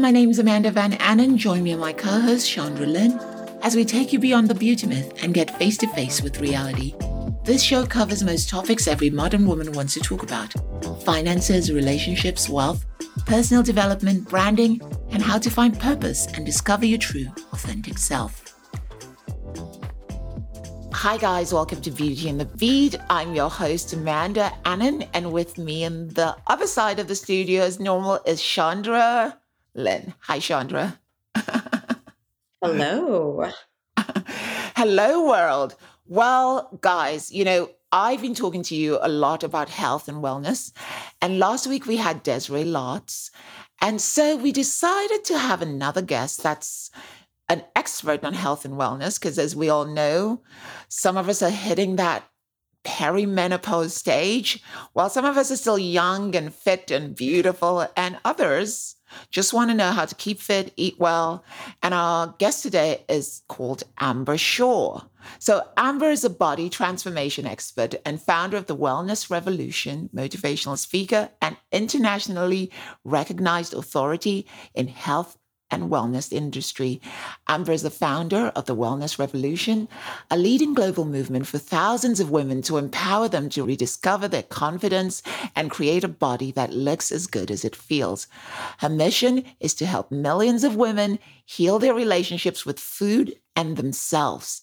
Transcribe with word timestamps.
my 0.00 0.10
name 0.10 0.30
is 0.30 0.38
Amanda 0.38 0.70
Van 0.70 0.92
Annen. 0.92 1.36
Join 1.36 1.62
me 1.62 1.72
and 1.72 1.80
my 1.80 1.92
co 1.92 2.20
host, 2.20 2.48
Chandra 2.48 2.86
Lynn, 2.86 3.20
as 3.62 3.76
we 3.76 3.84
take 3.84 4.14
you 4.14 4.18
beyond 4.18 4.48
the 4.48 4.54
beauty 4.54 4.86
myth 4.86 5.12
and 5.22 5.34
get 5.34 5.58
face 5.58 5.76
to 5.76 5.86
face 5.88 6.22
with 6.22 6.40
reality. 6.40 6.94
This 7.44 7.62
show 7.62 7.84
covers 7.84 8.22
most 8.22 8.48
topics 8.48 8.88
every 8.88 9.10
modern 9.10 9.46
woman 9.46 9.72
wants 9.72 9.92
to 9.94 10.00
talk 10.00 10.22
about 10.22 10.54
finances, 11.04 11.70
relationships, 11.70 12.48
wealth, 12.48 12.86
personal 13.26 13.62
development, 13.62 14.26
branding, 14.26 14.80
and 15.10 15.22
how 15.22 15.38
to 15.38 15.50
find 15.50 15.78
purpose 15.78 16.26
and 16.28 16.46
discover 16.46 16.86
your 16.86 16.98
true, 16.98 17.26
authentic 17.52 17.98
self. 17.98 18.54
Hi, 20.94 21.18
guys, 21.18 21.52
welcome 21.52 21.82
to 21.82 21.90
Beauty 21.90 22.28
in 22.28 22.38
the 22.38 22.46
Feed. 22.46 22.98
I'm 23.10 23.34
your 23.34 23.50
host, 23.50 23.92
Amanda 23.92 24.50
Annen, 24.64 25.06
and 25.12 25.30
with 25.30 25.58
me 25.58 25.84
on 25.84 26.08
the 26.08 26.36
other 26.46 26.66
side 26.66 26.98
of 26.98 27.06
the 27.06 27.14
studio, 27.14 27.62
as 27.62 27.78
normal, 27.78 28.20
is 28.24 28.42
Chandra 28.42 29.39
Lynn. 29.74 30.14
Hi, 30.20 30.38
Chandra. 30.38 30.98
Hello. 32.62 33.50
Hello, 34.76 35.26
world. 35.28 35.76
Well, 36.06 36.78
guys, 36.80 37.30
you 37.30 37.44
know, 37.44 37.70
I've 37.92 38.22
been 38.22 38.34
talking 38.34 38.62
to 38.64 38.74
you 38.74 38.98
a 39.00 39.08
lot 39.08 39.42
about 39.42 39.68
health 39.68 40.08
and 40.08 40.18
wellness. 40.18 40.72
And 41.20 41.38
last 41.38 41.66
week 41.66 41.86
we 41.86 41.96
had 41.96 42.22
Desiree 42.22 42.64
Lotz. 42.64 43.30
And 43.80 44.00
so 44.00 44.36
we 44.36 44.52
decided 44.52 45.24
to 45.24 45.38
have 45.38 45.62
another 45.62 46.02
guest 46.02 46.42
that's 46.42 46.90
an 47.48 47.64
expert 47.74 48.24
on 48.24 48.34
health 48.34 48.64
and 48.64 48.74
wellness, 48.74 49.18
because 49.18 49.38
as 49.38 49.56
we 49.56 49.68
all 49.68 49.84
know, 49.84 50.42
some 50.88 51.16
of 51.16 51.28
us 51.28 51.42
are 51.42 51.50
hitting 51.50 51.96
that 51.96 52.24
perimenopause 52.84 53.90
stage, 53.90 54.62
while 54.92 55.10
some 55.10 55.24
of 55.24 55.36
us 55.36 55.50
are 55.50 55.56
still 55.56 55.78
young 55.78 56.36
and 56.36 56.54
fit 56.54 56.90
and 56.90 57.16
beautiful, 57.16 57.88
and 57.96 58.18
others 58.24 58.96
just 59.30 59.52
want 59.52 59.70
to 59.70 59.76
know 59.76 59.90
how 59.90 60.04
to 60.04 60.14
keep 60.14 60.40
fit, 60.40 60.72
eat 60.76 60.96
well. 60.98 61.44
And 61.82 61.94
our 61.94 62.34
guest 62.38 62.62
today 62.62 63.04
is 63.08 63.42
called 63.48 63.82
Amber 63.98 64.36
Shaw. 64.36 65.02
So, 65.38 65.66
Amber 65.76 66.10
is 66.10 66.24
a 66.24 66.30
body 66.30 66.70
transformation 66.70 67.46
expert 67.46 67.94
and 68.06 68.20
founder 68.20 68.56
of 68.56 68.66
the 68.66 68.76
Wellness 68.76 69.30
Revolution, 69.30 70.08
motivational 70.14 70.78
speaker, 70.78 71.28
and 71.42 71.56
internationally 71.72 72.70
recognized 73.04 73.74
authority 73.74 74.46
in 74.74 74.88
health 74.88 75.36
and 75.70 75.90
wellness 75.90 76.32
industry. 76.32 77.00
Amber 77.48 77.72
is 77.72 77.82
the 77.82 77.90
founder 77.90 78.52
of 78.56 78.66
the 78.66 78.76
Wellness 78.76 79.18
Revolution, 79.18 79.88
a 80.30 80.36
leading 80.36 80.74
global 80.74 81.04
movement 81.04 81.46
for 81.46 81.58
thousands 81.58 82.20
of 82.20 82.30
women 82.30 82.62
to 82.62 82.78
empower 82.78 83.28
them 83.28 83.48
to 83.50 83.64
rediscover 83.64 84.28
their 84.28 84.42
confidence 84.42 85.22
and 85.54 85.70
create 85.70 86.04
a 86.04 86.08
body 86.08 86.50
that 86.52 86.72
looks 86.72 87.12
as 87.12 87.26
good 87.26 87.50
as 87.50 87.64
it 87.64 87.76
feels. 87.76 88.26
Her 88.78 88.88
mission 88.88 89.44
is 89.60 89.74
to 89.74 89.86
help 89.86 90.10
millions 90.10 90.64
of 90.64 90.76
women 90.76 91.18
heal 91.44 91.78
their 91.78 91.94
relationships 91.94 92.64
with 92.64 92.78
food 92.78 93.34
and 93.56 93.76
themselves 93.76 94.62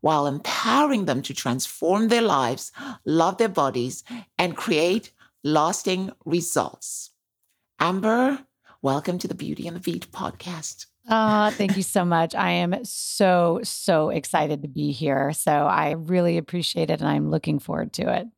while 0.00 0.26
empowering 0.26 1.04
them 1.04 1.22
to 1.22 1.34
transform 1.34 2.08
their 2.08 2.22
lives, 2.22 2.72
love 3.04 3.38
their 3.38 3.48
bodies, 3.48 4.04
and 4.38 4.56
create 4.56 5.12
lasting 5.42 6.10
results. 6.24 7.10
Amber, 7.80 8.46
Welcome 8.80 9.18
to 9.18 9.26
the 9.26 9.34
Beauty 9.34 9.66
and 9.66 9.76
the 9.76 9.80
Feed 9.80 10.06
podcast. 10.12 10.86
Uh, 11.08 11.50
thank 11.52 11.76
you 11.76 11.82
so 11.82 12.04
much. 12.04 12.36
I 12.36 12.52
am 12.52 12.84
so, 12.84 13.58
so 13.64 14.10
excited 14.10 14.62
to 14.62 14.68
be 14.68 14.92
here. 14.92 15.32
So 15.32 15.50
I 15.50 15.92
really 15.92 16.38
appreciate 16.38 16.88
it 16.88 17.00
and 17.00 17.08
I'm 17.08 17.28
looking 17.28 17.58
forward 17.58 17.92
to 17.94 18.14
it. 18.14 18.28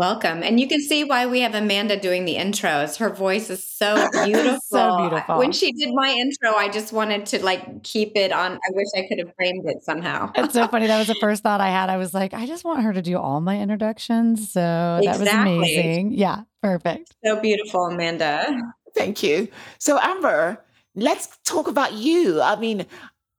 Welcome. 0.00 0.42
And 0.42 0.58
you 0.58 0.66
can 0.66 0.80
see 0.80 1.04
why 1.04 1.26
we 1.26 1.40
have 1.40 1.54
Amanda 1.54 2.00
doing 2.00 2.24
the 2.24 2.36
intros. 2.36 2.96
Her 2.96 3.10
voice 3.10 3.50
is 3.50 3.62
so 3.68 4.08
beautiful. 4.24 4.58
so 4.62 4.96
beautiful. 4.96 5.36
When 5.36 5.52
she 5.52 5.72
did 5.72 5.90
my 5.92 6.08
intro, 6.08 6.56
I 6.56 6.70
just 6.70 6.90
wanted 6.90 7.26
to 7.26 7.44
like 7.44 7.82
keep 7.82 8.16
it 8.16 8.32
on. 8.32 8.52
I 8.52 8.70
wish 8.70 8.86
I 8.96 9.06
could 9.06 9.18
have 9.18 9.34
framed 9.36 9.68
it 9.68 9.82
somehow. 9.82 10.32
it's 10.36 10.54
so 10.54 10.66
funny. 10.68 10.86
That 10.86 10.96
was 10.96 11.08
the 11.08 11.16
first 11.16 11.42
thought 11.42 11.60
I 11.60 11.68
had. 11.68 11.90
I 11.90 11.98
was 11.98 12.14
like, 12.14 12.32
I 12.32 12.46
just 12.46 12.64
want 12.64 12.82
her 12.82 12.94
to 12.94 13.02
do 13.02 13.18
all 13.18 13.42
my 13.42 13.60
introductions. 13.60 14.50
So 14.50 15.00
exactly. 15.02 15.24
that 15.26 15.44
was 15.44 15.58
amazing. 15.58 16.12
Yeah, 16.12 16.44
perfect. 16.62 17.14
So 17.22 17.38
beautiful, 17.38 17.84
Amanda. 17.84 18.46
Thank 18.94 19.22
you. 19.22 19.48
So, 19.78 19.98
Amber, 20.00 20.62
let's 20.94 21.28
talk 21.44 21.68
about 21.68 21.92
you. 21.94 22.40
I 22.42 22.56
mean, 22.56 22.86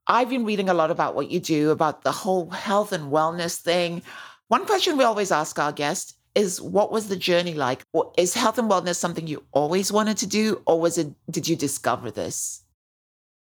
I've 0.06 0.30
been 0.30 0.44
reading 0.44 0.68
a 0.68 0.74
lot 0.74 0.90
about 0.90 1.14
what 1.14 1.30
you 1.30 1.40
do, 1.40 1.70
about 1.70 2.02
the 2.02 2.12
whole 2.12 2.50
health 2.50 2.92
and 2.92 3.12
wellness 3.12 3.60
thing. 3.60 4.02
One 4.48 4.66
question 4.66 4.96
we 4.96 5.04
always 5.04 5.30
ask 5.30 5.58
our 5.58 5.72
guests 5.72 6.14
is 6.34 6.60
what 6.60 6.90
was 6.90 7.08
the 7.08 7.16
journey 7.16 7.54
like? 7.54 7.84
Is 8.16 8.34
health 8.34 8.58
and 8.58 8.70
wellness 8.70 8.96
something 8.96 9.26
you 9.26 9.44
always 9.52 9.92
wanted 9.92 10.16
to 10.18 10.26
do, 10.26 10.62
or 10.66 10.80
was 10.80 10.98
it, 10.98 11.08
did 11.30 11.46
you 11.46 11.56
discover 11.56 12.10
this? 12.10 12.62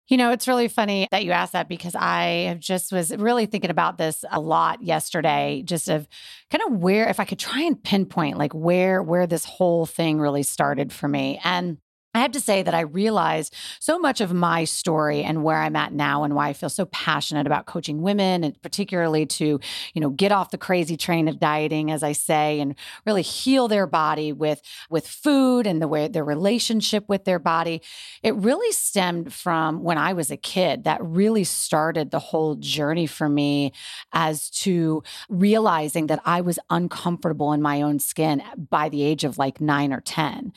You 0.08 0.18
know, 0.18 0.32
it's 0.32 0.48
really 0.48 0.68
funny 0.68 1.08
that 1.12 1.24
you 1.24 1.32
asked 1.32 1.54
that 1.54 1.70
because 1.70 1.96
I 1.96 2.58
just 2.60 2.92
was 2.92 3.16
really 3.16 3.46
thinking 3.46 3.70
about 3.70 3.98
this 3.98 4.26
a 4.30 4.42
lot 4.42 4.84
yesterday, 4.84 5.64
just 5.64 5.88
of 5.88 6.06
kind 6.50 6.62
of 6.68 6.80
where 6.82 7.08
if 7.08 7.20
I 7.20 7.26
could 7.26 7.40
try 7.40 7.62
and 7.62 7.82
pinpoint 7.82 8.38
like 8.38 8.54
where 8.54 9.02
where 9.02 9.26
this 9.26 9.46
whole 9.46 9.86
thing 9.86 10.20
really 10.20 10.44
started 10.44 10.92
for 10.92 11.08
me. 11.08 11.40
And 11.46 11.78
I 12.14 12.20
have 12.20 12.32
to 12.32 12.42
say 12.42 12.62
that 12.62 12.74
I 12.74 12.82
realized 12.82 13.56
so 13.80 13.98
much 13.98 14.20
of 14.20 14.34
my 14.34 14.66
story 14.66 15.24
and 15.24 15.44
where 15.44 15.58
I'm 15.58 15.78
at 15.78 15.94
now 15.94 16.24
and 16.24 16.36
why 16.36 16.50
I 16.50 16.54
feel 16.54 16.70
so 16.70 16.86
passionate 16.88 17.48
about 17.48 17.68
coaching 17.68 18.02
women 18.02 18.44
and 18.44 18.62
particularly 18.62 19.26
to, 19.28 19.62
you 19.94 20.02
know, 20.02 20.10
get 20.10 20.34
off 20.34 20.52
the 20.52 20.58
crazy 20.58 20.98
train 20.98 21.30
of 21.30 21.40
dieting, 21.40 21.90
as 21.90 22.04
I 22.04 22.12
say, 22.12 22.60
and 22.60 22.76
really 23.06 23.22
heal 23.22 23.70
their 23.70 23.88
body 23.88 24.34
with 24.34 24.62
with 24.90 25.08
food 25.08 25.66
and 25.66 25.82
the 25.82 25.88
way 25.88 26.10
their 26.10 26.26
relationship 26.26 27.08
with 27.08 27.24
their 27.24 27.40
body. 27.40 27.82
It 28.24 28.36
really 28.36 28.74
stemmed 28.74 29.34
from 29.34 29.82
when 29.82 29.98
I 29.98 30.12
was 30.12 30.32
a 30.32 30.38
kid. 30.38 30.84
That 30.84 31.02
really 31.02 31.46
started 31.46 32.12
the 32.12 32.20
whole 32.20 32.56
journey 32.56 33.08
for 33.08 33.30
me 33.30 33.72
as 34.12 34.50
to 34.50 35.02
realizing 35.30 36.08
that 36.08 36.20
I 36.26 36.42
was 36.42 36.60
uncomfortable 36.70 37.54
in 37.54 37.62
my 37.62 37.82
own 37.82 38.00
skin 38.00 38.44
by 38.70 38.90
the 38.90 39.02
age 39.02 39.24
of 39.24 39.38
like 39.38 39.62
nine 39.62 39.94
or 39.94 40.02
10. 40.02 40.52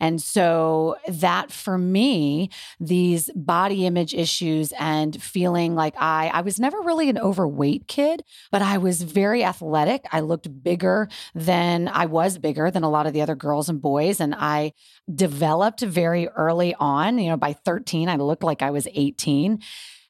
And 0.00 0.20
so 0.20 0.97
that 1.06 1.52
for 1.52 1.78
me, 1.78 2.50
these 2.80 3.30
body 3.34 3.86
image 3.86 4.14
issues 4.14 4.72
and 4.78 5.20
feeling 5.22 5.74
like 5.74 5.94
I, 5.98 6.30
I 6.32 6.40
was 6.40 6.58
never 6.58 6.80
really 6.80 7.08
an 7.08 7.18
overweight 7.18 7.86
kid, 7.86 8.22
but 8.50 8.62
I 8.62 8.78
was 8.78 9.02
very 9.02 9.44
athletic. 9.44 10.06
I 10.12 10.20
looked 10.20 10.62
bigger 10.62 11.08
than 11.34 11.88
I 11.88 12.06
was 12.06 12.38
bigger 12.38 12.70
than 12.70 12.82
a 12.82 12.90
lot 12.90 13.06
of 13.06 13.12
the 13.12 13.22
other 13.22 13.36
girls 13.36 13.68
and 13.68 13.80
boys. 13.80 14.20
And 14.20 14.34
I 14.36 14.72
developed 15.12 15.80
very 15.80 16.28
early 16.28 16.74
on. 16.78 17.18
You 17.18 17.30
know, 17.30 17.36
by 17.36 17.52
13, 17.52 18.08
I 18.08 18.16
looked 18.16 18.42
like 18.42 18.62
I 18.62 18.70
was 18.70 18.88
18. 18.92 19.60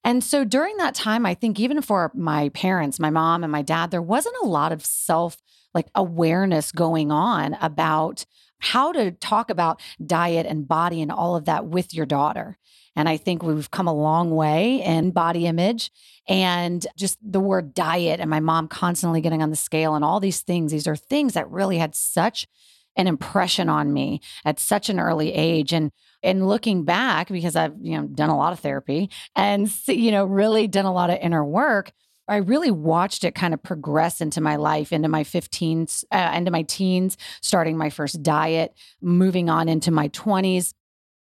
And 0.04 0.22
so 0.22 0.44
during 0.44 0.76
that 0.78 0.94
time, 0.94 1.26
I 1.26 1.34
think 1.34 1.58
even 1.60 1.82
for 1.82 2.10
my 2.14 2.48
parents, 2.50 3.00
my 3.00 3.10
mom 3.10 3.42
and 3.42 3.52
my 3.52 3.62
dad, 3.62 3.90
there 3.90 4.02
wasn't 4.02 4.36
a 4.42 4.46
lot 4.46 4.72
of 4.72 4.84
self 4.84 5.36
like 5.74 5.88
awareness 5.94 6.72
going 6.72 7.12
on 7.12 7.54
about 7.60 8.24
how 8.58 8.92
to 8.92 9.12
talk 9.12 9.50
about 9.50 9.80
diet 10.04 10.46
and 10.46 10.68
body 10.68 11.02
and 11.02 11.12
all 11.12 11.36
of 11.36 11.46
that 11.46 11.66
with 11.66 11.94
your 11.94 12.06
daughter. 12.06 12.58
And 12.96 13.08
I 13.08 13.16
think 13.16 13.42
we've 13.42 13.70
come 13.70 13.86
a 13.86 13.94
long 13.94 14.32
way 14.32 14.82
in 14.82 15.12
body 15.12 15.46
image 15.46 15.92
and 16.28 16.84
just 16.96 17.16
the 17.22 17.40
word 17.40 17.72
diet 17.72 18.18
and 18.18 18.28
my 18.28 18.40
mom 18.40 18.66
constantly 18.66 19.20
getting 19.20 19.42
on 19.42 19.50
the 19.50 19.56
scale 19.56 19.94
and 19.94 20.04
all 20.04 20.18
these 20.18 20.40
things. 20.40 20.72
These 20.72 20.88
are 20.88 20.96
things 20.96 21.34
that 21.34 21.48
really 21.50 21.78
had 21.78 21.94
such 21.94 22.48
an 22.96 23.06
impression 23.06 23.68
on 23.68 23.92
me 23.92 24.20
at 24.44 24.58
such 24.58 24.90
an 24.90 24.98
early 24.98 25.32
age. 25.32 25.72
And 25.72 25.92
and 26.22 26.48
looking 26.48 26.84
back, 26.84 27.28
because 27.28 27.54
I've 27.54 27.74
you 27.80 27.96
know 27.96 28.06
done 28.08 28.30
a 28.30 28.36
lot 28.36 28.52
of 28.52 28.58
therapy 28.58 29.10
and 29.36 29.72
you 29.86 30.10
know 30.10 30.24
really 30.24 30.66
done 30.66 30.84
a 30.84 30.92
lot 30.92 31.10
of 31.10 31.18
inner 31.22 31.44
work, 31.44 31.92
I 32.28 32.36
really 32.36 32.70
watched 32.70 33.24
it 33.24 33.34
kind 33.34 33.54
of 33.54 33.62
progress 33.62 34.20
into 34.20 34.40
my 34.40 34.56
life, 34.56 34.92
into 34.92 35.08
my 35.08 35.24
15s, 35.24 36.04
uh, 36.12 36.32
into 36.34 36.50
my 36.50 36.62
teens, 36.62 37.16
starting 37.40 37.76
my 37.76 37.90
first 37.90 38.22
diet, 38.22 38.74
moving 39.00 39.48
on 39.48 39.68
into 39.68 39.90
my 39.90 40.08
20s 40.08 40.74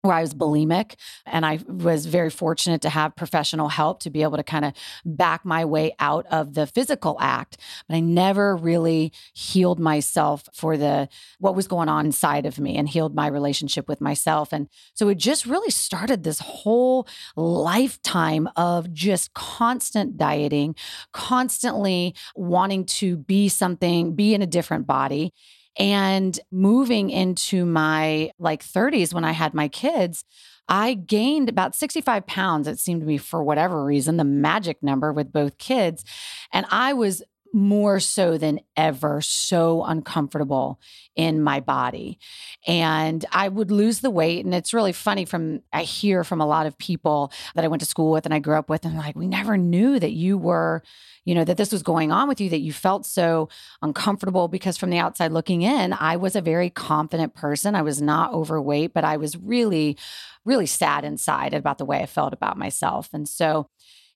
where 0.06 0.16
I 0.16 0.22
was 0.22 0.34
bulimic. 0.34 0.96
And 1.26 1.46
I 1.46 1.60
was 1.68 2.06
very 2.06 2.30
fortunate 2.30 2.82
to 2.82 2.90
have 2.90 3.16
professional 3.16 3.70
help 3.70 4.00
to 4.02 4.10
be 4.10 4.24
able 4.24 4.38
to 4.38 4.44
kind 4.44 4.66
of 4.66 4.74
back 5.04 5.46
my 5.46 5.66
way 5.66 5.96
out 6.00 6.26
of 6.28 6.54
the 6.54 6.68
physical 6.68 7.18
act. 7.20 7.58
But 7.88 7.96
I 7.96 8.00
never 8.00 8.56
really 8.56 9.12
healed 9.34 9.80
myself 9.80 10.48
for 10.54 10.78
the 10.78 11.10
what 11.40 11.56
was 11.56 11.68
going 11.68 11.90
on 11.90 12.06
inside 12.06 12.46
of 12.46 12.60
me 12.60 12.78
and 12.78 12.88
healed 12.88 13.16
my 13.16 13.28
relationship 13.28 13.88
with 13.88 14.02
myself. 14.02 14.54
And 14.54 14.70
so 14.94 15.10
it 15.10 15.18
just 15.18 15.46
really 15.46 15.72
started 15.72 16.24
this 16.24 16.40
whole 16.40 17.08
lifetime 17.36 18.50
of 18.56 18.94
just 18.94 19.34
constant 19.34 20.18
dieting, 20.18 20.76
constantly 21.12 22.16
wanting 22.36 22.86
to 22.86 23.18
be 23.18 23.50
something, 23.50 24.16
be 24.16 24.34
in 24.34 24.42
a 24.42 24.48
different 24.48 24.88
body. 24.88 25.34
And 25.78 26.40
moving 26.52 27.10
into 27.10 27.66
my 27.66 28.32
like 28.40 28.64
30s 28.64 29.14
when 29.14 29.24
I 29.26 29.32
had 29.34 29.54
my 29.54 29.68
kids, 29.68 30.24
I 30.68 30.94
gained 30.94 31.50
about 31.50 31.76
65 31.76 32.26
pounds. 32.26 32.68
It 32.68 32.80
seemed 32.80 33.02
to 33.02 33.08
me, 33.08 33.18
for 33.18 33.44
whatever 33.44 33.84
reason, 33.84 34.18
the 34.18 34.24
magic 34.24 34.82
number 34.82 35.14
with 35.14 35.32
both 35.32 35.58
kids. 35.58 36.04
And 36.52 36.66
I 36.72 36.94
was 36.94 37.22
more 37.56 38.02
so 38.02 38.38
than 38.38 38.60
ever, 38.76 39.22
so 39.22 39.82
uncomfortable 39.86 40.78
in 41.16 41.42
my 41.42 41.62
body. 41.62 42.20
And 42.68 43.24
I 43.32 43.48
would 43.48 43.72
lose 43.72 44.02
the 44.02 44.10
weight. 44.10 44.44
And 44.44 44.54
it's 44.54 44.74
really 44.74 44.92
funny 44.92 45.24
from, 45.24 45.62
I 45.72 45.84
hear 45.84 46.26
from 46.26 46.42
a 46.42 46.46
lot 46.46 46.66
of 46.66 46.78
people 46.78 47.32
that 47.56 47.64
I 47.64 47.70
went 47.70 47.80
to 47.80 47.86
school 47.86 48.12
with 48.12 48.26
and 48.26 48.34
I 48.34 48.40
grew 48.40 48.58
up 48.58 48.70
with, 48.70 48.84
and 48.84 48.98
like, 48.98 49.16
we 49.16 49.28
never 49.28 49.56
knew 49.56 49.98
that 50.00 50.12
you 50.12 50.38
were, 50.38 50.84
you 51.24 51.34
know, 51.34 51.46
that 51.46 51.56
this 51.56 51.72
was 51.72 51.82
going 51.82 52.12
on 52.12 52.28
with 52.28 52.42
you, 52.42 52.50
that 52.50 52.60
you 52.60 52.74
felt 52.74 53.06
so 53.06 53.48
uncomfortable 53.82 54.50
because 54.50 54.78
from 54.78 54.90
the 54.90 55.00
outside 55.00 55.32
looking 55.32 55.62
in, 55.62 55.94
I 55.94 56.18
was 56.18 56.36
a 56.36 56.42
very 56.42 56.70
confident 56.70 57.36
person. 57.36 57.74
I 57.74 57.84
was 57.84 58.02
not 58.02 58.34
overweight, 58.34 58.94
but 58.94 59.06
I 59.06 59.16
was 59.16 59.38
really, 59.38 59.98
really 60.44 60.66
sad 60.66 61.06
inside 61.06 61.54
about 61.54 61.78
the 61.78 61.86
way 61.86 62.02
I 62.02 62.06
felt 62.06 62.34
about 62.34 62.58
myself. 62.58 63.10
And 63.14 63.30
so, 63.30 63.70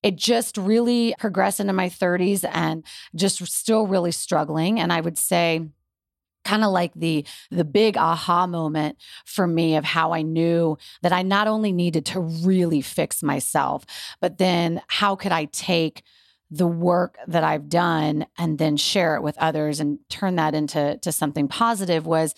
it 0.04 0.16
just 0.16 0.58
really 0.58 1.14
progressed 1.20 1.60
into 1.60 1.74
my 1.74 1.90
30s 1.90 2.48
and 2.52 2.84
just 3.16 3.46
still 3.48 3.88
really 3.88 4.12
struggling. 4.12 4.80
And 4.80 4.94
I 4.94 5.02
would 5.02 5.18
say, 5.18 5.68
kind 6.46 6.64
of 6.64 6.72
like 6.72 6.94
the 6.96 7.26
the 7.52 7.66
big 7.66 7.98
aha 7.98 8.48
moment 8.48 8.98
for 9.26 9.46
me 9.46 9.76
of 9.76 9.84
how 9.84 10.14
I 10.14 10.22
knew 10.22 10.78
that 11.02 11.12
I 11.12 11.22
not 11.22 11.48
only 11.48 11.72
needed 11.72 12.06
to 12.08 12.22
really 12.22 12.82
fix 12.82 13.22
myself, 13.22 13.86
but 14.22 14.38
then 14.38 14.82
how 14.88 15.16
could 15.16 15.34
I 15.34 15.46
take 15.46 16.04
the 16.50 16.68
work 16.68 17.18
that 17.28 17.44
I've 17.44 17.70
done 17.70 18.26
and 18.38 18.58
then 18.58 18.78
share 18.78 19.16
it 19.16 19.22
with 19.22 19.38
others 19.38 19.80
and 19.80 20.00
turn 20.10 20.38
that 20.38 20.56
into 20.56 20.98
to 21.02 21.12
something 21.12 21.48
positive 21.48 22.08
was 22.08 22.34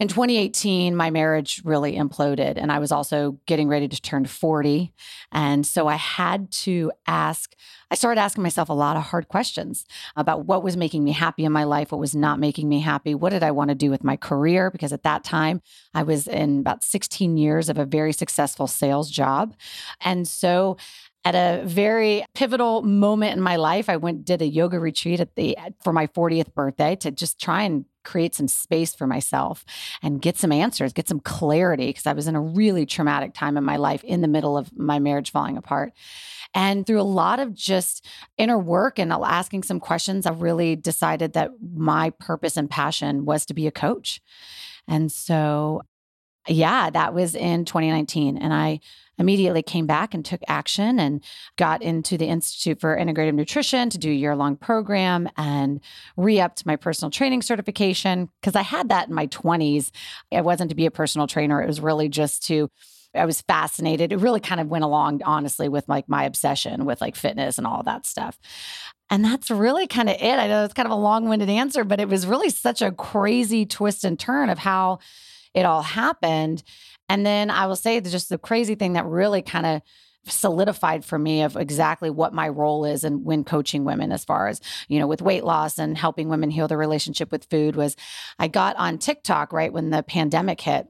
in 0.00 0.08
2018, 0.08 0.96
my 0.96 1.10
marriage 1.10 1.60
really 1.62 1.94
imploded, 1.94 2.56
and 2.56 2.72
I 2.72 2.78
was 2.78 2.90
also 2.90 3.38
getting 3.44 3.68
ready 3.68 3.86
to 3.86 4.00
turn 4.00 4.24
40. 4.24 4.94
And 5.30 5.66
so 5.66 5.88
I 5.88 5.96
had 5.96 6.50
to 6.52 6.90
ask, 7.06 7.54
I 7.90 7.96
started 7.96 8.18
asking 8.18 8.42
myself 8.42 8.70
a 8.70 8.72
lot 8.72 8.96
of 8.96 9.02
hard 9.02 9.28
questions 9.28 9.84
about 10.16 10.46
what 10.46 10.62
was 10.62 10.74
making 10.74 11.04
me 11.04 11.12
happy 11.12 11.44
in 11.44 11.52
my 11.52 11.64
life, 11.64 11.92
what 11.92 12.00
was 12.00 12.16
not 12.16 12.40
making 12.40 12.66
me 12.66 12.80
happy, 12.80 13.14
what 13.14 13.28
did 13.28 13.42
I 13.42 13.50
want 13.50 13.68
to 13.68 13.74
do 13.74 13.90
with 13.90 14.02
my 14.02 14.16
career? 14.16 14.70
Because 14.70 14.94
at 14.94 15.02
that 15.02 15.22
time, 15.22 15.60
I 15.92 16.02
was 16.02 16.26
in 16.26 16.60
about 16.60 16.82
16 16.82 17.36
years 17.36 17.68
of 17.68 17.76
a 17.76 17.84
very 17.84 18.14
successful 18.14 18.66
sales 18.66 19.10
job. 19.10 19.54
And 20.00 20.26
so 20.26 20.78
at 21.26 21.34
a 21.34 21.62
very 21.66 22.24
pivotal 22.34 22.80
moment 22.80 23.36
in 23.36 23.42
my 23.42 23.56
life 23.56 23.90
i 23.90 23.96
went 23.98 24.24
did 24.24 24.40
a 24.40 24.46
yoga 24.46 24.78
retreat 24.78 25.20
at 25.20 25.34
the 25.34 25.54
for 25.84 25.92
my 25.92 26.06
40th 26.06 26.54
birthday 26.54 26.96
to 26.96 27.10
just 27.10 27.38
try 27.38 27.62
and 27.62 27.84
create 28.04 28.34
some 28.34 28.48
space 28.48 28.94
for 28.94 29.06
myself 29.06 29.64
and 30.02 30.22
get 30.22 30.36
some 30.36 30.52
answers, 30.52 30.92
get 30.92 31.08
some 31.08 31.20
clarity, 31.20 31.86
because 31.86 32.06
I 32.06 32.12
was 32.12 32.26
in 32.26 32.36
a 32.36 32.40
really 32.40 32.86
traumatic 32.86 33.34
time 33.34 33.56
in 33.56 33.64
my 33.64 33.76
life 33.76 34.02
in 34.04 34.20
the 34.20 34.28
middle 34.28 34.56
of 34.56 34.76
my 34.76 34.98
marriage 34.98 35.30
falling 35.30 35.56
apart. 35.56 35.92
And 36.54 36.86
through 36.86 37.00
a 37.00 37.02
lot 37.02 37.38
of 37.38 37.54
just 37.54 38.06
inner 38.36 38.58
work 38.58 38.98
and 38.98 39.12
asking 39.12 39.62
some 39.62 39.80
questions, 39.80 40.26
I 40.26 40.32
really 40.32 40.76
decided 40.76 41.34
that 41.34 41.50
my 41.74 42.10
purpose 42.10 42.56
and 42.56 42.68
passion 42.68 43.24
was 43.24 43.46
to 43.46 43.54
be 43.54 43.66
a 43.66 43.72
coach. 43.72 44.20
And 44.88 45.12
so, 45.12 45.82
yeah, 46.50 46.90
that 46.90 47.14
was 47.14 47.34
in 47.34 47.64
2019. 47.64 48.36
And 48.36 48.52
I 48.52 48.80
immediately 49.18 49.62
came 49.62 49.86
back 49.86 50.14
and 50.14 50.24
took 50.24 50.40
action 50.48 50.98
and 50.98 51.22
got 51.56 51.82
into 51.82 52.16
the 52.16 52.26
Institute 52.26 52.80
for 52.80 52.96
Integrative 52.96 53.34
Nutrition 53.34 53.90
to 53.90 53.98
do 53.98 54.10
a 54.10 54.14
year 54.14 54.34
long 54.34 54.56
program 54.56 55.28
and 55.36 55.80
re 56.16 56.40
upped 56.40 56.66
my 56.66 56.76
personal 56.76 57.10
training 57.10 57.42
certification 57.42 58.30
because 58.40 58.56
I 58.56 58.62
had 58.62 58.88
that 58.88 59.08
in 59.08 59.14
my 59.14 59.26
20s. 59.28 59.90
It 60.30 60.44
wasn't 60.44 60.70
to 60.70 60.76
be 60.76 60.86
a 60.86 60.90
personal 60.90 61.26
trainer, 61.26 61.62
it 61.62 61.66
was 61.66 61.80
really 61.80 62.08
just 62.08 62.44
to. 62.46 62.70
I 63.12 63.24
was 63.24 63.40
fascinated. 63.40 64.12
It 64.12 64.18
really 64.18 64.38
kind 64.38 64.60
of 64.60 64.68
went 64.68 64.84
along, 64.84 65.22
honestly, 65.24 65.68
with 65.68 65.88
like 65.88 66.08
my 66.08 66.22
obsession 66.22 66.84
with 66.84 67.00
like 67.00 67.16
fitness 67.16 67.58
and 67.58 67.66
all 67.66 67.82
that 67.82 68.06
stuff. 68.06 68.38
And 69.10 69.24
that's 69.24 69.50
really 69.50 69.88
kind 69.88 70.08
of 70.08 70.14
it. 70.20 70.38
I 70.38 70.46
know 70.46 70.64
it's 70.64 70.74
kind 70.74 70.86
of 70.86 70.92
a 70.92 70.94
long 70.94 71.28
winded 71.28 71.50
answer, 71.50 71.82
but 71.82 71.98
it 71.98 72.08
was 72.08 72.24
really 72.24 72.50
such 72.50 72.82
a 72.82 72.92
crazy 72.92 73.66
twist 73.66 74.04
and 74.04 74.16
turn 74.16 74.48
of 74.48 74.58
how 74.58 75.00
it 75.54 75.64
all 75.64 75.82
happened. 75.82 76.62
And 77.08 77.26
then 77.26 77.50
I 77.50 77.66
will 77.66 77.76
say 77.76 78.00
just 78.00 78.28
the 78.28 78.38
crazy 78.38 78.74
thing 78.74 78.94
that 78.94 79.06
really 79.06 79.42
kind 79.42 79.66
of 79.66 79.82
solidified 80.26 81.04
for 81.04 81.18
me 81.18 81.42
of 81.42 81.56
exactly 81.56 82.10
what 82.10 82.34
my 82.34 82.48
role 82.48 82.84
is 82.84 83.04
and 83.04 83.24
when 83.24 83.42
coaching 83.42 83.84
women 83.84 84.12
as 84.12 84.24
far 84.24 84.48
as 84.48 84.60
you 84.86 84.98
know 84.98 85.06
with 85.06 85.22
weight 85.22 85.44
loss 85.44 85.78
and 85.78 85.96
helping 85.96 86.28
women 86.28 86.50
heal 86.50 86.68
their 86.68 86.76
relationship 86.76 87.32
with 87.32 87.48
food 87.48 87.74
was 87.74 87.96
i 88.38 88.46
got 88.46 88.76
on 88.76 88.98
tiktok 88.98 89.50
right 89.50 89.72
when 89.72 89.88
the 89.88 90.02
pandemic 90.02 90.60
hit 90.60 90.86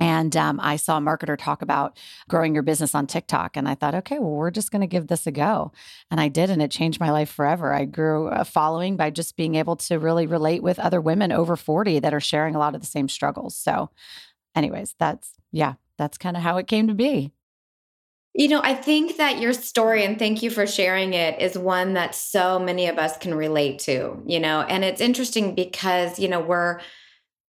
and 0.00 0.34
um, 0.34 0.58
I 0.62 0.76
saw 0.76 0.96
a 0.96 1.00
marketer 1.00 1.38
talk 1.38 1.60
about 1.60 1.98
growing 2.26 2.54
your 2.54 2.62
business 2.62 2.94
on 2.94 3.06
TikTok. 3.06 3.56
And 3.56 3.68
I 3.68 3.74
thought, 3.74 3.94
okay, 3.94 4.18
well, 4.18 4.30
we're 4.30 4.50
just 4.50 4.72
going 4.72 4.80
to 4.80 4.86
give 4.86 5.08
this 5.08 5.26
a 5.26 5.30
go. 5.30 5.72
And 6.10 6.18
I 6.18 6.28
did. 6.28 6.48
And 6.48 6.62
it 6.62 6.70
changed 6.70 6.98
my 6.98 7.10
life 7.10 7.30
forever. 7.30 7.74
I 7.74 7.84
grew 7.84 8.28
a 8.28 8.46
following 8.46 8.96
by 8.96 9.10
just 9.10 9.36
being 9.36 9.56
able 9.56 9.76
to 9.76 9.98
really 9.98 10.26
relate 10.26 10.62
with 10.62 10.78
other 10.78 11.02
women 11.02 11.30
over 11.30 11.54
40 11.54 11.98
that 12.00 12.14
are 12.14 12.20
sharing 12.20 12.54
a 12.54 12.58
lot 12.58 12.74
of 12.74 12.80
the 12.80 12.86
same 12.86 13.08
struggles. 13.08 13.54
So 13.54 13.90
anyways, 14.54 14.96
that's, 14.98 15.32
yeah, 15.52 15.74
that's 15.98 16.16
kind 16.16 16.36
of 16.36 16.42
how 16.42 16.56
it 16.56 16.66
came 16.66 16.88
to 16.88 16.94
be. 16.94 17.32
You 18.32 18.48
know, 18.48 18.62
I 18.62 18.74
think 18.74 19.16
that 19.18 19.40
your 19.40 19.52
story, 19.52 20.04
and 20.04 20.18
thank 20.18 20.42
you 20.42 20.50
for 20.50 20.66
sharing 20.66 21.12
it, 21.14 21.42
is 21.42 21.58
one 21.58 21.94
that 21.94 22.14
so 22.14 22.58
many 22.60 22.86
of 22.86 22.96
us 22.96 23.18
can 23.18 23.34
relate 23.34 23.80
to, 23.80 24.22
you 24.24 24.38
know, 24.38 24.60
and 24.60 24.84
it's 24.84 25.00
interesting 25.00 25.54
because, 25.56 26.18
you 26.18 26.28
know, 26.28 26.40
we're, 26.40 26.80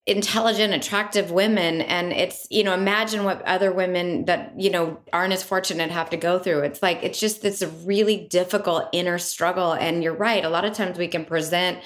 intelligent 0.09 0.73
attractive 0.73 1.31
women. 1.31 1.83
And 1.83 2.13
it's 2.13 2.47
you 2.51 2.65
know 2.65 2.75
imagine 2.75 3.25
what 3.25 3.43
other 3.43 3.73
women 3.73 4.25
that 4.25 4.53
you 4.59 4.71
know 4.71 4.99
aren't 5.13 5.33
as 5.33 5.43
fortunate 5.43 5.91
have 5.91 6.11
to 6.11 6.17
go 6.17 6.39
through. 6.39 6.61
It's 6.61 6.83
like 6.83 7.03
it's 7.03 7.21
just 7.21 7.43
this 7.43 7.63
really 7.85 8.27
difficult 8.29 8.89
inner 8.93 9.19
struggle. 9.19 9.73
And 9.73 10.03
you're 10.03 10.15
right. 10.15 10.45
A 10.45 10.51
lot 10.51 10.65
of 10.65 10.75
times 10.75 10.99
we 10.99 11.09
can 11.09 11.25
present 11.25 11.79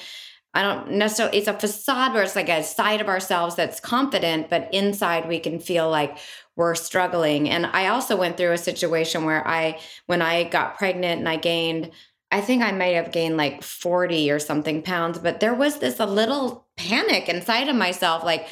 I 0.54 0.62
don't 0.62 0.92
necessarily, 0.92 1.38
it's 1.38 1.48
a 1.48 1.54
facade 1.54 2.12
where 2.12 2.22
it's 2.22 2.36
like 2.36 2.50
a 2.50 2.62
side 2.62 3.00
of 3.00 3.08
ourselves 3.08 3.56
that's 3.56 3.80
confident, 3.80 4.50
but 4.50 4.68
inside 4.72 5.26
we 5.26 5.38
can 5.38 5.58
feel 5.58 5.88
like 5.88 6.18
we're 6.56 6.74
struggling. 6.74 7.48
And 7.48 7.64
I 7.64 7.88
also 7.88 8.16
went 8.16 8.36
through 8.36 8.52
a 8.52 8.58
situation 8.58 9.24
where 9.24 9.46
I, 9.48 9.78
when 10.06 10.20
I 10.20 10.44
got 10.44 10.76
pregnant 10.76 11.20
and 11.20 11.28
I 11.28 11.36
gained, 11.36 11.92
I 12.32 12.40
think 12.40 12.62
I 12.62 12.72
might 12.72 12.94
have 12.94 13.12
gained 13.12 13.36
like 13.36 13.62
40 13.62 14.30
or 14.30 14.38
something 14.38 14.82
pounds, 14.82 15.18
but 15.18 15.40
there 15.40 15.54
was 15.54 15.78
this 15.78 16.00
a 16.00 16.06
little 16.06 16.66
panic 16.76 17.28
inside 17.28 17.68
of 17.68 17.76
myself, 17.76 18.24
like, 18.24 18.48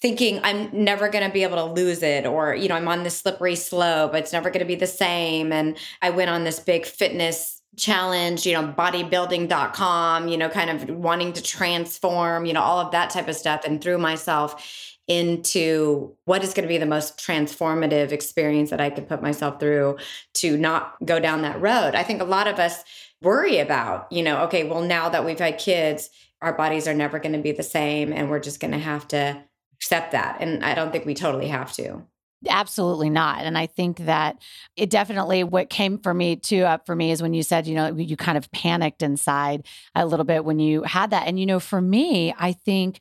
thinking 0.00 0.40
I'm 0.42 0.68
never 0.72 1.08
going 1.08 1.24
to 1.24 1.32
be 1.32 1.44
able 1.44 1.58
to 1.58 1.72
lose 1.72 2.02
it 2.02 2.26
or 2.26 2.56
you 2.56 2.68
know 2.68 2.74
I'm 2.74 2.88
on 2.88 3.04
this 3.04 3.18
slippery 3.18 3.54
slope 3.54 4.16
it's 4.16 4.32
never 4.32 4.50
going 4.50 4.58
to 4.58 4.66
be 4.66 4.74
the 4.74 4.84
same 4.84 5.52
and 5.52 5.78
I 6.02 6.10
went 6.10 6.28
on 6.28 6.42
this 6.42 6.58
big 6.58 6.84
fitness 6.86 7.62
challenge, 7.76 8.46
you 8.46 8.52
know, 8.52 8.68
bodybuilding.com, 8.68 10.28
you 10.28 10.36
know, 10.36 10.48
kind 10.48 10.70
of 10.70 10.90
wanting 10.90 11.32
to 11.32 11.42
transform, 11.42 12.44
you 12.44 12.52
know, 12.52 12.60
all 12.60 12.78
of 12.78 12.92
that 12.92 13.10
type 13.10 13.28
of 13.28 13.36
stuff 13.36 13.64
and 13.64 13.80
threw 13.80 13.98
myself 13.98 14.98
into 15.08 16.14
what 16.26 16.44
is 16.44 16.54
going 16.54 16.62
to 16.62 16.68
be 16.68 16.78
the 16.78 16.86
most 16.86 17.18
transformative 17.18 18.12
experience 18.12 18.70
that 18.70 18.80
I 18.80 18.90
could 18.90 19.08
put 19.08 19.20
myself 19.20 19.58
through 19.58 19.98
to 20.34 20.56
not 20.56 20.94
go 21.04 21.18
down 21.18 21.42
that 21.42 21.60
road. 21.60 21.94
I 21.94 22.02
think 22.02 22.22
a 22.22 22.26
lot 22.26 22.46
of 22.46 22.58
us 22.58 22.84
worry 23.22 23.58
about, 23.58 24.10
you 24.10 24.22
know, 24.22 24.44
okay, 24.44 24.64
well, 24.64 24.82
now 24.82 25.08
that 25.08 25.24
we've 25.24 25.38
had 25.38 25.58
kids, 25.58 26.10
our 26.40 26.52
bodies 26.52 26.88
are 26.88 26.94
never 26.94 27.18
going 27.18 27.34
to 27.34 27.38
be 27.38 27.52
the 27.52 27.62
same 27.62 28.12
and 28.12 28.28
we're 28.28 28.40
just 28.40 28.60
going 28.60 28.72
to 28.72 28.78
have 28.78 29.06
to 29.08 29.42
accept 29.74 30.12
that. 30.12 30.38
And 30.40 30.64
I 30.64 30.74
don't 30.74 30.92
think 30.92 31.06
we 31.06 31.14
totally 31.14 31.48
have 31.48 31.72
to. 31.74 32.02
Absolutely 32.48 33.08
not. 33.08 33.42
And 33.42 33.56
I 33.56 33.66
think 33.66 33.98
that 33.98 34.36
it 34.76 34.90
definitely 34.90 35.44
what 35.44 35.70
came 35.70 35.98
for 35.98 36.12
me 36.12 36.36
too 36.36 36.64
up 36.64 36.86
for 36.86 36.96
me 36.96 37.12
is 37.12 37.22
when 37.22 37.34
you 37.34 37.42
said, 37.42 37.68
you 37.68 37.76
know, 37.76 37.94
you 37.94 38.16
kind 38.16 38.36
of 38.36 38.50
panicked 38.50 39.02
inside 39.02 39.66
a 39.94 40.06
little 40.06 40.24
bit 40.24 40.44
when 40.44 40.58
you 40.58 40.82
had 40.82 41.10
that. 41.10 41.28
And, 41.28 41.38
you 41.38 41.46
know, 41.46 41.60
for 41.60 41.80
me, 41.80 42.34
I 42.36 42.52
think 42.52 42.98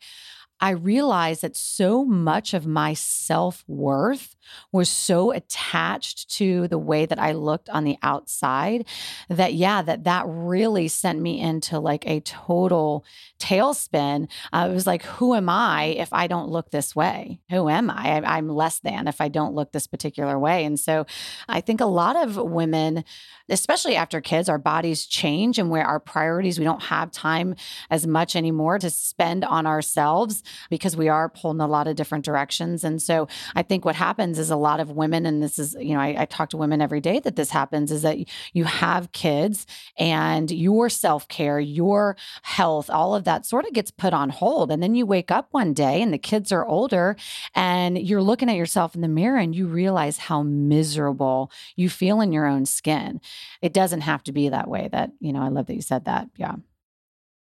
I 0.60 0.72
realized 0.72 1.42
that 1.42 1.58
so 1.58 2.06
much 2.06 2.54
of 2.54 2.68
my 2.68 2.94
self 2.94 3.64
worth 3.68 4.36
was 4.72 4.90
so 4.90 5.32
attached 5.32 6.30
to 6.38 6.68
the 6.68 6.78
way 6.78 7.06
that 7.06 7.20
I 7.20 7.32
looked 7.32 7.70
on 7.70 7.84
the 7.84 7.98
outside 8.04 8.86
that, 9.30 9.54
yeah, 9.54 9.82
that 9.82 10.04
that 10.04 10.26
really 10.28 10.88
sent 10.88 11.20
me 11.22 11.40
into 11.40 11.80
like 11.80 12.06
a 12.08 12.20
total 12.22 13.06
tailspin. 13.40 14.30
Uh, 14.54 14.68
it 14.70 14.74
was 14.74 14.88
like, 14.88 15.04
who 15.04 15.34
am 15.34 15.50
I 15.50 15.86
if 15.86 16.12
I 16.14 16.28
don't 16.28 16.50
look 16.50 16.72
this 16.72 16.96
way? 16.96 17.40
Who 17.50 17.70
am 17.70 17.90
I? 17.90 18.02
I? 18.02 18.38
I'm 18.38 18.50
less 18.50 18.80
than 18.80 19.08
if 19.08 19.22
I 19.22 19.28
don't 19.28 19.54
look 19.54 19.72
this 19.72 19.88
particular 19.88 20.38
way. 20.38 20.66
And 20.66 20.80
so 20.80 21.06
I 21.48 21.62
think 21.62 21.82
a 21.82 21.86
lot 21.86 22.16
of 22.16 22.36
women, 22.38 23.04
especially 23.50 23.96
after 23.96 24.22
kids, 24.22 24.50
our 24.50 24.58
bodies 24.58 25.06
change 25.06 25.60
and 25.60 25.70
where 25.70 25.86
our 25.86 26.00
priorities, 26.00 26.58
we 26.58 26.66
don't 26.66 26.84
have 26.84 27.12
time 27.12 27.56
as 27.90 28.08
much 28.08 28.36
anymore 28.36 28.80
to 28.80 28.90
spend 28.90 29.44
on 29.44 29.66
ourselves 29.66 30.44
because 30.70 30.98
we 30.98 31.10
are 31.10 31.30
pulled 31.30 31.58
in 31.58 31.62
a 31.62 31.68
lot 31.68 31.88
of 31.88 31.96
different 31.96 32.26
directions. 32.26 32.84
And 32.84 33.02
so 33.02 33.28
I 33.56 33.64
think 33.64 33.86
what 33.86 33.96
happens 33.96 34.40
is 34.42 34.52
a 34.52 34.56
lot 34.58 34.80
of 34.80 34.92
women, 34.92 35.26
and 35.26 35.42
this 35.42 35.58
is, 35.58 35.76
you 35.80 35.94
know, 35.94 36.02
I, 36.02 36.16
I 36.20 36.26
talk 36.26 36.50
to 36.50 36.58
women 36.58 36.82
every 36.82 37.00
day 37.00 37.20
that 37.20 37.36
this 37.36 37.52
happens, 37.52 37.92
is 37.92 38.02
that 38.02 38.18
you 38.54 38.66
have 38.66 39.12
kids 39.12 39.66
and 39.98 40.52
your 40.52 40.90
self 40.90 41.28
care, 41.28 41.60
your 41.60 42.18
health, 42.42 42.90
all 42.90 43.16
of 43.16 43.24
that 43.24 43.46
sort 43.46 43.66
of 43.66 43.74
gets 43.74 43.92
put 43.92 44.14
on 44.14 44.30
hold. 44.30 44.72
And 44.72 44.84
then 44.84 44.96
you 44.96 45.06
wake 45.06 45.32
up 45.32 45.48
one 45.52 45.74
day 45.74 46.02
and 46.02 46.14
the 46.14 46.18
kids 46.18 46.52
are 46.52 46.66
older 46.66 47.16
and 47.56 47.98
you're 47.98 48.22
looking 48.22 48.50
at 48.50 48.56
yourself 48.56 48.96
in 48.96 49.02
the 49.02 49.08
mirror 49.08 49.38
and 49.38 49.56
you 49.56 49.68
realize 49.68 50.18
how 50.18 50.44
miserable 50.44 51.52
you 51.76 51.90
feel 51.90 52.22
in 52.22 52.34
your 52.34 52.48
own 52.48 52.66
skin. 52.66 53.22
It 53.62 53.74
doesn't 53.74 54.02
have 54.02 54.24
to 54.24 54.32
be 54.32 54.50
that 54.50 54.68
way. 54.68 54.90
That, 54.92 55.12
you 55.20 55.32
know, 55.32 55.42
I 55.42 55.50
love 55.50 55.68
that 55.68 55.76
you 55.76 55.82
said 55.82 56.06
that. 56.06 56.28
Yeah. 56.36 56.56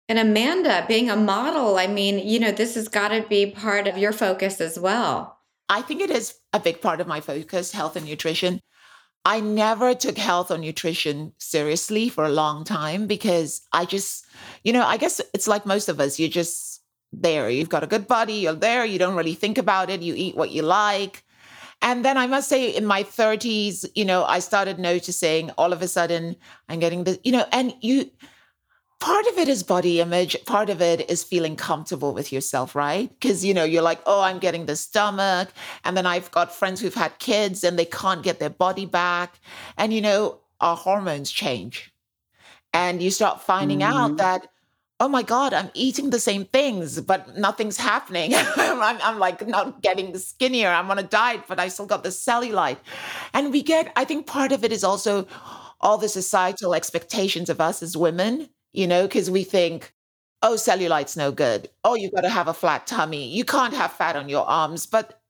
And 0.08 0.18
Amanda, 0.18 0.86
being 0.88 1.10
a 1.10 1.16
model, 1.16 1.76
I 1.76 1.86
mean, 1.86 2.18
you 2.18 2.40
know, 2.40 2.50
this 2.50 2.76
has 2.76 2.88
got 2.88 3.08
to 3.08 3.26
be 3.28 3.50
part 3.50 3.86
of 3.86 3.98
your 3.98 4.12
focus 4.12 4.58
as 4.60 4.78
well. 4.78 5.37
I 5.68 5.82
think 5.82 6.00
it 6.00 6.10
is 6.10 6.34
a 6.52 6.60
big 6.60 6.80
part 6.80 7.00
of 7.00 7.06
my 7.06 7.20
focus, 7.20 7.72
health 7.72 7.96
and 7.96 8.06
nutrition. 8.06 8.60
I 9.24 9.40
never 9.40 9.94
took 9.94 10.16
health 10.16 10.50
or 10.50 10.58
nutrition 10.58 11.32
seriously 11.38 12.08
for 12.08 12.24
a 12.24 12.30
long 12.30 12.64
time 12.64 13.06
because 13.06 13.60
I 13.72 13.84
just, 13.84 14.24
you 14.64 14.72
know, 14.72 14.86
I 14.86 14.96
guess 14.96 15.20
it's 15.34 15.48
like 15.48 15.66
most 15.66 15.88
of 15.88 16.00
us, 16.00 16.18
you're 16.18 16.28
just 16.28 16.82
there. 17.12 17.50
You've 17.50 17.68
got 17.68 17.82
a 17.82 17.88
good 17.88 18.06
body, 18.06 18.34
you're 18.34 18.54
there, 18.54 18.84
you 18.84 18.98
don't 18.98 19.16
really 19.16 19.34
think 19.34 19.58
about 19.58 19.90
it, 19.90 20.02
you 20.02 20.14
eat 20.14 20.36
what 20.36 20.50
you 20.50 20.62
like. 20.62 21.24
And 21.82 22.04
then 22.04 22.16
I 22.16 22.26
must 22.26 22.48
say, 22.48 22.74
in 22.74 22.86
my 22.86 23.02
30s, 23.02 23.86
you 23.94 24.04
know, 24.04 24.24
I 24.24 24.40
started 24.40 24.78
noticing 24.78 25.50
all 25.52 25.72
of 25.72 25.82
a 25.82 25.88
sudden 25.88 26.36
I'm 26.68 26.80
getting 26.80 27.04
the, 27.04 27.20
you 27.22 27.32
know, 27.32 27.46
and 27.52 27.74
you, 27.80 28.10
part 29.00 29.26
of 29.26 29.38
it 29.38 29.48
is 29.48 29.62
body 29.62 30.00
image 30.00 30.36
part 30.44 30.70
of 30.70 30.82
it 30.82 31.08
is 31.08 31.22
feeling 31.22 31.56
comfortable 31.56 32.12
with 32.12 32.32
yourself 32.32 32.74
right? 32.74 33.10
Because 33.10 33.44
you 33.44 33.54
know 33.54 33.64
you're 33.64 33.82
like 33.82 34.00
oh 34.06 34.20
i'm 34.20 34.38
getting 34.38 34.66
the 34.66 34.76
stomach 34.76 35.50
and 35.84 35.96
then 35.96 36.06
i've 36.06 36.30
got 36.30 36.54
friends 36.54 36.80
who've 36.80 36.94
had 36.94 37.18
kids 37.18 37.64
and 37.64 37.78
they 37.78 37.84
can't 37.84 38.22
get 38.22 38.38
their 38.38 38.50
body 38.50 38.86
back 38.86 39.38
and 39.76 39.92
you 39.92 40.00
know 40.00 40.40
our 40.60 40.76
hormones 40.76 41.30
change. 41.30 41.92
And 42.72 43.02
you 43.02 43.10
start 43.10 43.42
finding 43.42 43.80
mm-hmm. 43.80 43.96
out 43.96 44.16
that 44.18 44.48
oh 45.00 45.08
my 45.08 45.22
god 45.22 45.54
i'm 45.54 45.70
eating 45.74 46.10
the 46.10 46.18
same 46.18 46.44
things 46.46 47.00
but 47.00 47.38
nothing's 47.38 47.76
happening. 47.76 48.32
I'm, 48.34 48.98
I'm 49.00 49.18
like 49.18 49.46
not 49.46 49.80
getting 49.80 50.16
skinnier. 50.18 50.68
I'm 50.68 50.90
on 50.90 50.98
a 50.98 51.02
diet 51.02 51.44
but 51.48 51.60
i 51.60 51.68
still 51.68 51.86
got 51.86 52.02
the 52.02 52.10
cellulite. 52.10 52.78
And 53.32 53.52
we 53.52 53.62
get 53.62 53.92
i 53.96 54.04
think 54.04 54.26
part 54.26 54.52
of 54.52 54.64
it 54.64 54.72
is 54.72 54.84
also 54.84 55.26
all 55.80 55.98
the 55.98 56.08
societal 56.08 56.74
expectations 56.74 57.48
of 57.48 57.60
us 57.60 57.82
as 57.82 57.96
women 57.96 58.48
you 58.78 58.86
know, 58.86 59.08
because 59.08 59.28
we 59.28 59.42
think, 59.42 59.92
oh, 60.40 60.54
cellulite's 60.54 61.16
no 61.16 61.32
good. 61.32 61.68
Oh, 61.82 61.96
you've 61.96 62.14
got 62.14 62.20
to 62.20 62.28
have 62.28 62.46
a 62.46 62.54
flat 62.54 62.86
tummy. 62.86 63.26
You 63.26 63.44
can't 63.44 63.74
have 63.74 63.92
fat 63.92 64.14
on 64.14 64.28
your 64.28 64.46
arms, 64.46 64.86
but 64.86 65.20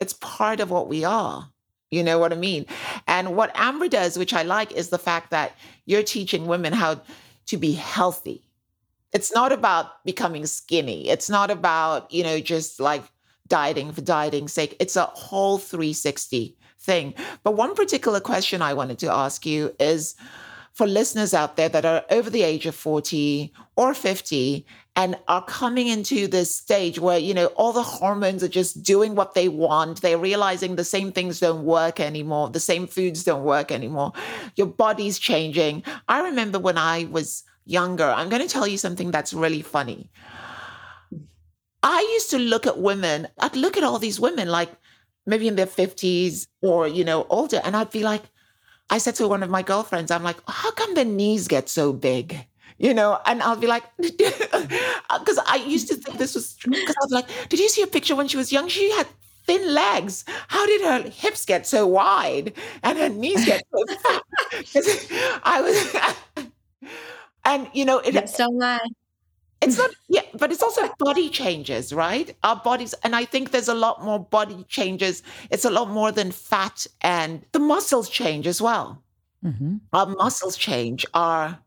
it's 0.00 0.14
part 0.14 0.60
of 0.60 0.70
what 0.70 0.88
we 0.88 1.04
are. 1.04 1.50
You 1.90 2.02
know 2.02 2.18
what 2.18 2.32
I 2.32 2.36
mean? 2.36 2.64
And 3.06 3.36
what 3.36 3.52
Amber 3.54 3.86
does, 3.86 4.16
which 4.16 4.32
I 4.32 4.44
like, 4.44 4.72
is 4.72 4.88
the 4.88 4.98
fact 4.98 5.30
that 5.30 5.52
you're 5.84 6.02
teaching 6.02 6.46
women 6.46 6.72
how 6.72 7.02
to 7.48 7.56
be 7.58 7.72
healthy. 7.72 8.48
It's 9.12 9.34
not 9.34 9.52
about 9.52 10.02
becoming 10.06 10.46
skinny. 10.46 11.10
It's 11.10 11.28
not 11.28 11.50
about, 11.50 12.10
you 12.10 12.22
know, 12.22 12.40
just 12.40 12.80
like 12.80 13.02
dieting 13.46 13.92
for 13.92 14.00
dieting's 14.00 14.54
sake. 14.54 14.74
It's 14.80 14.96
a 14.96 15.04
whole 15.04 15.58
360 15.58 16.56
thing. 16.78 17.12
But 17.42 17.56
one 17.56 17.74
particular 17.74 18.20
question 18.20 18.62
I 18.62 18.72
wanted 18.72 18.98
to 19.00 19.12
ask 19.12 19.44
you 19.44 19.74
is 19.78 20.14
for 20.80 20.86
listeners 20.86 21.34
out 21.34 21.56
there 21.56 21.68
that 21.68 21.84
are 21.84 22.06
over 22.08 22.30
the 22.30 22.42
age 22.42 22.64
of 22.64 22.74
40 22.74 23.52
or 23.76 23.92
50 23.92 24.64
and 24.96 25.14
are 25.28 25.44
coming 25.44 25.88
into 25.88 26.26
this 26.26 26.54
stage 26.54 26.98
where, 26.98 27.18
you 27.18 27.34
know, 27.34 27.48
all 27.48 27.74
the 27.74 27.82
hormones 27.82 28.42
are 28.42 28.48
just 28.48 28.82
doing 28.82 29.14
what 29.14 29.34
they 29.34 29.46
want. 29.46 30.00
They're 30.00 30.16
realizing 30.16 30.76
the 30.76 30.84
same 30.84 31.12
things 31.12 31.38
don't 31.38 31.66
work 31.66 32.00
anymore. 32.00 32.48
The 32.48 32.60
same 32.60 32.86
foods 32.86 33.24
don't 33.24 33.44
work 33.44 33.70
anymore. 33.70 34.14
Your 34.56 34.68
body's 34.68 35.18
changing. 35.18 35.82
I 36.08 36.22
remember 36.22 36.58
when 36.58 36.78
I 36.78 37.04
was 37.10 37.44
younger, 37.66 38.06
I'm 38.06 38.30
going 38.30 38.40
to 38.40 38.48
tell 38.48 38.66
you 38.66 38.78
something 38.78 39.10
that's 39.10 39.34
really 39.34 39.60
funny. 39.60 40.10
I 41.82 42.00
used 42.14 42.30
to 42.30 42.38
look 42.38 42.66
at 42.66 42.78
women, 42.78 43.28
I'd 43.38 43.54
look 43.54 43.76
at 43.76 43.84
all 43.84 43.98
these 43.98 44.18
women 44.18 44.48
like 44.48 44.70
maybe 45.26 45.46
in 45.46 45.56
their 45.56 45.66
50s 45.66 46.46
or, 46.62 46.88
you 46.88 47.04
know, 47.04 47.26
older, 47.28 47.60
and 47.64 47.76
I'd 47.76 47.90
be 47.90 48.02
like, 48.02 48.22
I 48.90 48.98
said 48.98 49.14
to 49.16 49.28
one 49.28 49.42
of 49.42 49.50
my 49.50 49.62
girlfriends, 49.62 50.10
I'm 50.10 50.22
like, 50.22 50.36
how 50.48 50.70
come 50.72 50.94
the 50.94 51.04
knees 51.04 51.48
get 51.48 51.68
so 51.68 51.92
big? 51.92 52.46
You 52.78 52.94
know, 52.94 53.18
and 53.26 53.42
I'll 53.42 53.56
be 53.56 53.66
like, 53.66 53.84
because 53.98 55.38
I 55.46 55.62
used 55.66 55.88
to 55.88 55.94
think 55.96 56.18
this 56.18 56.34
was 56.34 56.56
because 56.64 56.96
I 56.96 57.04
was 57.04 57.12
like, 57.12 57.26
did 57.48 57.60
you 57.60 57.68
see 57.68 57.82
a 57.82 57.86
picture 57.86 58.16
when 58.16 58.26
she 58.28 58.36
was 58.38 58.52
young? 58.52 58.68
She 58.68 58.90
had 58.92 59.06
thin 59.46 59.74
legs. 59.74 60.24
How 60.48 60.64
did 60.66 60.80
her 60.82 61.10
hips 61.10 61.44
get 61.44 61.66
so 61.66 61.86
wide 61.86 62.54
and 62.82 62.98
her 62.98 63.08
knees 63.10 63.44
get 63.44 63.62
so 63.74 63.84
fat? 63.96 64.22
I 65.44 65.60
was, 66.36 66.46
and 67.44 67.68
you 67.72 67.84
know, 67.84 67.98
it, 67.98 68.28
so 68.28 68.46
lie. 68.50 68.78
It's 69.62 69.76
not, 69.76 69.90
yeah, 70.08 70.22
but 70.38 70.50
it's 70.50 70.62
also 70.62 70.88
body 70.98 71.28
changes, 71.28 71.92
right? 71.92 72.34
Our 72.42 72.56
bodies, 72.56 72.94
and 73.04 73.14
I 73.14 73.26
think 73.26 73.50
there's 73.50 73.68
a 73.68 73.74
lot 73.74 74.02
more 74.02 74.18
body 74.18 74.64
changes. 74.68 75.22
It's 75.50 75.66
a 75.66 75.70
lot 75.70 75.90
more 75.90 76.10
than 76.12 76.30
fat, 76.32 76.86
and 77.02 77.44
the 77.52 77.58
muscles 77.58 78.08
change 78.08 78.46
as 78.46 78.62
well. 78.62 79.02
Mm-hmm. 79.44 79.76
Our 79.92 80.06
muscles 80.06 80.56
change, 80.56 81.04
our 81.12 81.58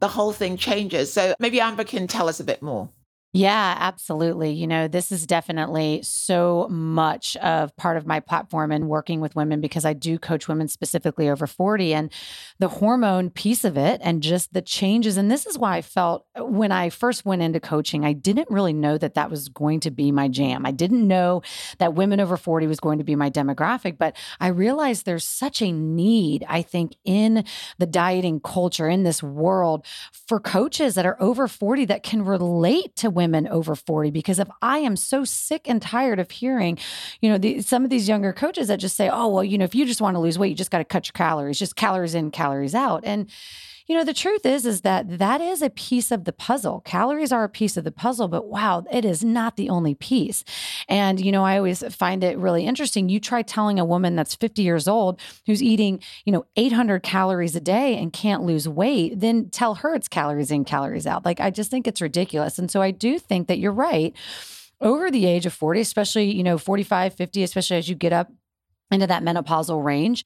the 0.00 0.08
whole 0.08 0.32
thing 0.32 0.56
changes. 0.56 1.12
So 1.12 1.34
maybe 1.38 1.60
Amber 1.60 1.84
can 1.84 2.06
tell 2.06 2.28
us 2.28 2.40
a 2.40 2.44
bit 2.44 2.62
more. 2.62 2.88
Yeah, 3.34 3.76
absolutely. 3.78 4.52
You 4.52 4.66
know, 4.66 4.88
this 4.88 5.12
is 5.12 5.26
definitely 5.26 6.00
so 6.02 6.66
much 6.70 7.36
of 7.36 7.76
part 7.76 7.98
of 7.98 8.06
my 8.06 8.20
platform 8.20 8.72
and 8.72 8.88
working 8.88 9.20
with 9.20 9.36
women 9.36 9.60
because 9.60 9.84
I 9.84 9.92
do 9.92 10.18
coach 10.18 10.48
women 10.48 10.66
specifically 10.66 11.28
over 11.28 11.46
40 11.46 11.92
and 11.92 12.10
the 12.58 12.68
hormone 12.68 13.28
piece 13.28 13.64
of 13.64 13.76
it 13.76 14.00
and 14.02 14.22
just 14.22 14.54
the 14.54 14.62
changes. 14.62 15.18
And 15.18 15.30
this 15.30 15.44
is 15.44 15.58
why 15.58 15.76
I 15.76 15.82
felt 15.82 16.24
uh, 16.40 16.44
when 16.46 16.72
I 16.72 16.88
first 16.88 17.26
went 17.26 17.42
into 17.42 17.60
coaching, 17.60 18.02
I 18.02 18.14
didn't 18.14 18.50
really 18.50 18.72
know 18.72 18.96
that 18.96 19.12
that 19.14 19.30
was 19.30 19.50
going 19.50 19.80
to 19.80 19.90
be 19.90 20.10
my 20.10 20.28
jam. 20.28 20.64
I 20.64 20.70
didn't 20.70 21.06
know 21.06 21.42
that 21.80 21.92
women 21.94 22.20
over 22.20 22.38
40 22.38 22.66
was 22.66 22.80
going 22.80 22.96
to 22.96 23.04
be 23.04 23.14
my 23.14 23.28
demographic, 23.28 23.98
but 23.98 24.16
I 24.40 24.48
realized 24.48 25.04
there's 25.04 25.24
such 25.24 25.60
a 25.60 25.70
need, 25.70 26.46
I 26.48 26.62
think, 26.62 26.96
in 27.04 27.44
the 27.76 27.86
dieting 27.86 28.40
culture, 28.40 28.88
in 28.88 29.02
this 29.02 29.22
world 29.22 29.84
for 30.26 30.40
coaches 30.40 30.94
that 30.94 31.04
are 31.04 31.20
over 31.20 31.46
40 31.46 31.84
that 31.86 32.02
can 32.02 32.24
relate 32.24 32.96
to 32.96 33.10
women 33.18 33.48
over 33.48 33.74
40 33.74 34.10
because 34.10 34.38
if 34.38 34.48
I 34.62 34.78
am 34.78 34.96
so 34.96 35.24
sick 35.24 35.68
and 35.68 35.82
tired 35.82 36.20
of 36.20 36.30
hearing, 36.30 36.78
you 37.20 37.28
know, 37.28 37.36
the, 37.36 37.60
some 37.60 37.82
of 37.84 37.90
these 37.90 38.08
younger 38.08 38.32
coaches 38.32 38.68
that 38.68 38.78
just 38.78 38.96
say, 38.96 39.10
oh, 39.10 39.28
well, 39.28 39.44
you 39.44 39.58
know, 39.58 39.64
if 39.64 39.74
you 39.74 39.84
just 39.84 40.00
want 40.00 40.14
to 40.14 40.20
lose 40.20 40.38
weight, 40.38 40.50
you 40.50 40.54
just 40.54 40.70
got 40.70 40.78
to 40.78 40.84
cut 40.84 41.08
your 41.08 41.12
calories, 41.12 41.58
just 41.58 41.74
calories 41.74 42.14
in, 42.14 42.30
calories 42.30 42.74
out. 42.74 43.02
And, 43.04 43.28
you 43.88 43.96
know 43.96 44.04
the 44.04 44.14
truth 44.14 44.44
is 44.44 44.66
is 44.66 44.82
that 44.82 45.18
that 45.18 45.40
is 45.40 45.62
a 45.62 45.70
piece 45.70 46.10
of 46.10 46.24
the 46.24 46.32
puzzle. 46.32 46.82
Calories 46.84 47.32
are 47.32 47.42
a 47.42 47.48
piece 47.48 47.76
of 47.76 47.84
the 47.84 47.90
puzzle 47.90 48.28
but 48.28 48.46
wow 48.46 48.84
it 48.92 49.04
is 49.04 49.24
not 49.24 49.56
the 49.56 49.70
only 49.70 49.94
piece. 49.94 50.44
And 50.88 51.18
you 51.18 51.32
know 51.32 51.44
i 51.44 51.56
always 51.56 51.82
find 51.94 52.22
it 52.22 52.38
really 52.38 52.66
interesting. 52.66 53.08
You 53.08 53.18
try 53.18 53.42
telling 53.42 53.80
a 53.80 53.84
woman 53.84 54.14
that's 54.14 54.34
50 54.34 54.62
years 54.62 54.86
old 54.86 55.20
who's 55.46 55.62
eating 55.62 56.00
you 56.26 56.32
know 56.32 56.44
800 56.56 57.02
calories 57.02 57.56
a 57.56 57.60
day 57.60 57.96
and 57.96 58.12
can't 58.12 58.42
lose 58.44 58.68
weight 58.68 59.18
then 59.18 59.48
tell 59.50 59.76
her 59.76 59.94
it's 59.94 60.08
calories 60.08 60.50
in 60.50 60.64
calories 60.64 61.06
out. 61.06 61.24
Like 61.24 61.40
i 61.40 61.50
just 61.50 61.70
think 61.70 61.86
it's 61.86 62.02
ridiculous. 62.02 62.58
And 62.58 62.70
so 62.70 62.82
i 62.82 62.90
do 62.90 63.18
think 63.18 63.48
that 63.48 63.58
you're 63.58 63.72
right. 63.72 64.14
Over 64.80 65.10
the 65.10 65.26
age 65.26 65.46
of 65.46 65.54
40 65.54 65.80
especially 65.80 66.30
you 66.30 66.44
know 66.44 66.58
45 66.58 67.14
50 67.14 67.42
especially 67.42 67.78
as 67.78 67.88
you 67.88 67.94
get 67.94 68.12
up 68.12 68.30
into 68.90 69.06
that 69.06 69.22
menopausal 69.22 69.82
range 69.82 70.24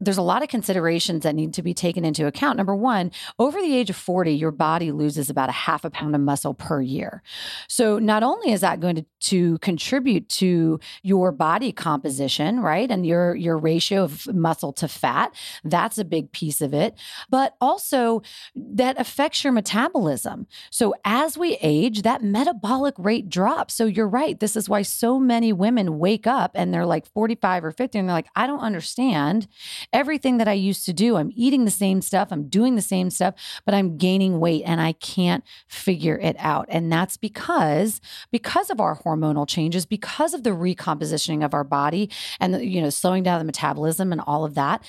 there's 0.00 0.18
a 0.18 0.22
lot 0.22 0.42
of 0.42 0.48
considerations 0.48 1.22
that 1.22 1.34
need 1.34 1.54
to 1.54 1.62
be 1.62 1.74
taken 1.74 2.04
into 2.04 2.26
account. 2.26 2.56
Number 2.56 2.74
one, 2.74 3.12
over 3.38 3.60
the 3.60 3.76
age 3.76 3.88
of 3.88 3.96
40, 3.96 4.32
your 4.32 4.50
body 4.50 4.90
loses 4.90 5.30
about 5.30 5.48
a 5.48 5.52
half 5.52 5.84
a 5.84 5.90
pound 5.90 6.14
of 6.14 6.20
muscle 6.20 6.54
per 6.54 6.80
year. 6.80 7.22
So 7.68 7.98
not 7.98 8.22
only 8.22 8.50
is 8.50 8.62
that 8.62 8.80
going 8.80 8.96
to, 8.96 9.06
to 9.20 9.58
contribute 9.58 10.28
to 10.30 10.80
your 11.02 11.30
body 11.30 11.70
composition, 11.70 12.60
right? 12.60 12.90
And 12.90 13.06
your, 13.06 13.36
your 13.36 13.56
ratio 13.56 14.02
of 14.04 14.26
muscle 14.34 14.72
to 14.74 14.88
fat, 14.88 15.34
that's 15.62 15.98
a 15.98 16.04
big 16.04 16.32
piece 16.32 16.60
of 16.60 16.74
it, 16.74 16.98
but 17.30 17.54
also 17.60 18.22
that 18.56 18.98
affects 18.98 19.44
your 19.44 19.52
metabolism. 19.52 20.46
So 20.70 20.94
as 21.04 21.38
we 21.38 21.58
age, 21.62 22.02
that 22.02 22.22
metabolic 22.22 22.94
rate 22.98 23.28
drops. 23.28 23.74
So 23.74 23.86
you're 23.86 24.08
right. 24.08 24.38
This 24.38 24.56
is 24.56 24.68
why 24.68 24.82
so 24.82 25.20
many 25.20 25.52
women 25.52 25.98
wake 25.98 26.26
up 26.26 26.52
and 26.54 26.74
they're 26.74 26.86
like 26.86 27.06
45 27.06 27.64
or 27.64 27.70
50 27.70 27.98
and 27.98 28.08
they're 28.08 28.16
like, 28.16 28.28
I 28.34 28.46
don't 28.46 28.60
understand 28.60 29.46
everything 29.92 30.38
that 30.38 30.48
I 30.48 30.52
used 30.52 30.84
to 30.86 30.92
do. 30.92 31.16
I'm 31.16 31.32
eating 31.34 31.64
the 31.64 31.70
same 31.70 32.00
stuff, 32.02 32.28
I'm 32.30 32.48
doing 32.48 32.76
the 32.76 32.82
same 32.82 33.10
stuff, 33.10 33.34
but 33.64 33.74
I'm 33.74 33.96
gaining 33.96 34.40
weight 34.40 34.62
and 34.64 34.80
I 34.80 34.92
can't 34.92 35.44
figure 35.68 36.18
it 36.18 36.36
out. 36.38 36.66
And 36.68 36.92
that's 36.92 37.16
because 37.16 38.00
because 38.30 38.70
of 38.70 38.80
our 38.80 38.96
hormonal 38.96 39.48
changes, 39.48 39.86
because 39.86 40.34
of 40.34 40.42
the 40.42 40.50
recompositioning 40.50 41.44
of 41.44 41.54
our 41.54 41.64
body 41.64 42.10
and 42.40 42.62
you 42.64 42.80
know, 42.80 42.90
slowing 42.90 43.22
down 43.22 43.38
the 43.38 43.44
metabolism 43.44 44.12
and 44.12 44.20
all 44.26 44.44
of 44.44 44.54
that 44.54 44.84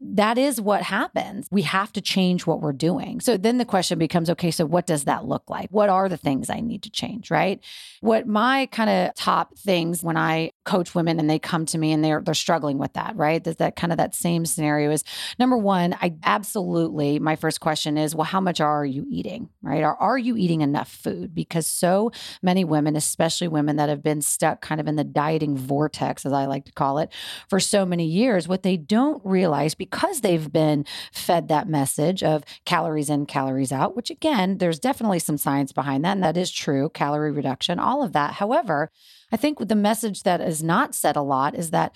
that 0.00 0.38
is 0.38 0.60
what 0.60 0.82
happens. 0.82 1.48
We 1.50 1.62
have 1.62 1.92
to 1.94 2.00
change 2.00 2.46
what 2.46 2.60
we're 2.60 2.72
doing. 2.72 3.20
So 3.20 3.36
then 3.36 3.58
the 3.58 3.64
question 3.64 3.98
becomes 3.98 4.30
okay, 4.30 4.52
so 4.52 4.64
what 4.64 4.86
does 4.86 5.04
that 5.04 5.24
look 5.24 5.50
like? 5.50 5.70
What 5.70 5.88
are 5.88 6.08
the 6.08 6.16
things 6.16 6.48
I 6.48 6.60
need 6.60 6.84
to 6.84 6.90
change, 6.90 7.30
right? 7.30 7.60
What 8.00 8.26
my 8.26 8.66
kind 8.66 8.90
of 8.90 9.14
top 9.16 9.58
things 9.58 10.04
when 10.04 10.16
I 10.16 10.52
coach 10.64 10.94
women 10.94 11.18
and 11.18 11.28
they 11.28 11.40
come 11.40 11.66
to 11.66 11.78
me 11.78 11.92
and 11.92 12.04
they're 12.04 12.20
they're 12.20 12.34
struggling 12.34 12.78
with 12.78 12.92
that, 12.92 13.16
right? 13.16 13.42
That 13.42 13.58
that 13.58 13.74
kind 13.74 13.92
of 13.92 13.98
that 13.98 14.14
same 14.14 14.46
scenario 14.46 14.92
is 14.92 15.02
number 15.36 15.56
1, 15.56 15.96
I 16.00 16.14
absolutely 16.22 17.18
my 17.18 17.34
first 17.34 17.58
question 17.58 17.98
is, 17.98 18.14
well, 18.14 18.24
how 18.24 18.40
much 18.40 18.60
are 18.60 18.84
you 18.84 19.04
eating, 19.10 19.48
right? 19.62 19.82
Are 19.82 19.96
are 19.96 20.18
you 20.18 20.36
eating 20.36 20.60
enough 20.60 20.88
food? 20.88 21.34
Because 21.34 21.66
so 21.66 22.12
many 22.40 22.64
women, 22.64 22.94
especially 22.94 23.48
women 23.48 23.76
that 23.76 23.88
have 23.88 24.02
been 24.04 24.22
stuck 24.22 24.60
kind 24.60 24.80
of 24.80 24.86
in 24.86 24.94
the 24.94 25.04
dieting 25.04 25.56
vortex 25.56 26.24
as 26.24 26.32
I 26.32 26.46
like 26.46 26.66
to 26.66 26.72
call 26.72 26.98
it, 26.98 27.12
for 27.48 27.58
so 27.58 27.84
many 27.84 28.06
years, 28.06 28.46
what 28.46 28.62
they 28.62 28.76
don't 28.76 29.20
realize 29.24 29.74
because 29.74 29.87
they've 30.20 30.52
been 30.52 30.84
fed 31.12 31.48
that 31.48 31.68
message 31.68 32.22
of 32.22 32.44
calories 32.64 33.10
in, 33.10 33.26
calories 33.26 33.72
out, 33.72 33.96
which 33.96 34.10
again, 34.10 34.58
there's 34.58 34.78
definitely 34.78 35.18
some 35.18 35.38
science 35.38 35.72
behind 35.72 36.04
that. 36.04 36.12
And 36.12 36.22
that 36.22 36.36
is 36.36 36.50
true 36.50 36.90
calorie 36.90 37.32
reduction, 37.32 37.78
all 37.78 38.02
of 38.02 38.12
that. 38.12 38.34
However, 38.34 38.90
I 39.30 39.36
think 39.36 39.58
the 39.58 39.74
message 39.74 40.22
that 40.22 40.40
is 40.40 40.62
not 40.62 40.94
said 40.94 41.16
a 41.16 41.22
lot 41.22 41.54
is 41.54 41.70
that 41.70 41.94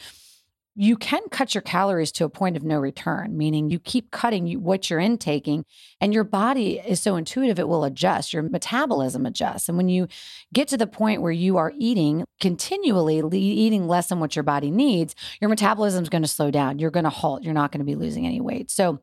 you 0.75 0.97
can 0.97 1.21
cut 1.31 1.55
your 1.55 1.63
calories 1.63 2.11
to 2.13 2.25
a 2.25 2.31
point 2.31 2.57
of 2.57 2.63
no 2.63 2.79
return, 2.79 3.37
meaning 3.37 3.69
you 3.69 3.79
keep 3.79 4.11
cutting 4.11 4.63
what 4.63 4.89
you're 4.89 4.99
intaking, 4.99 5.65
and 6.01 6.15
your 6.15 6.25
body 6.25 6.79
is 6.79 7.01
so 7.01 7.17
intuitive 7.17 7.59
it 7.59 7.69
will 7.69 7.85
adjust. 7.85 8.33
Your 8.33 8.43
metabolism 8.43 9.27
adjusts. 9.27 9.69
And 9.69 9.77
when 9.77 9.89
you 9.89 10.09
get 10.53 10.69
to 10.69 10.79
the 10.79 10.87
point 10.87 11.21
where 11.21 11.33
you 11.33 11.59
are 11.59 11.73
eating 11.77 12.25
continually, 12.41 13.23
eating 13.39 13.87
less 13.87 14.09
than 14.09 14.21
what 14.21 14.35
your 14.35 14.43
body 14.43 14.71
needs, 14.71 15.15
your 15.41 15.51
metabolism 15.51 16.03
is 16.03 16.09
going 16.09 16.23
to 16.23 16.29
slow 16.29 16.51
down. 16.51 16.79
You're 16.79 16.91
going 16.91 17.05
to 17.05 17.11
halt. 17.11 17.43
You're 17.43 17.55
not 17.55 17.71
going 17.71 17.81
to 17.81 17.85
be 17.85 17.95
losing 17.95 18.27
any 18.27 18.41
weight. 18.41 18.71
So, 18.71 19.01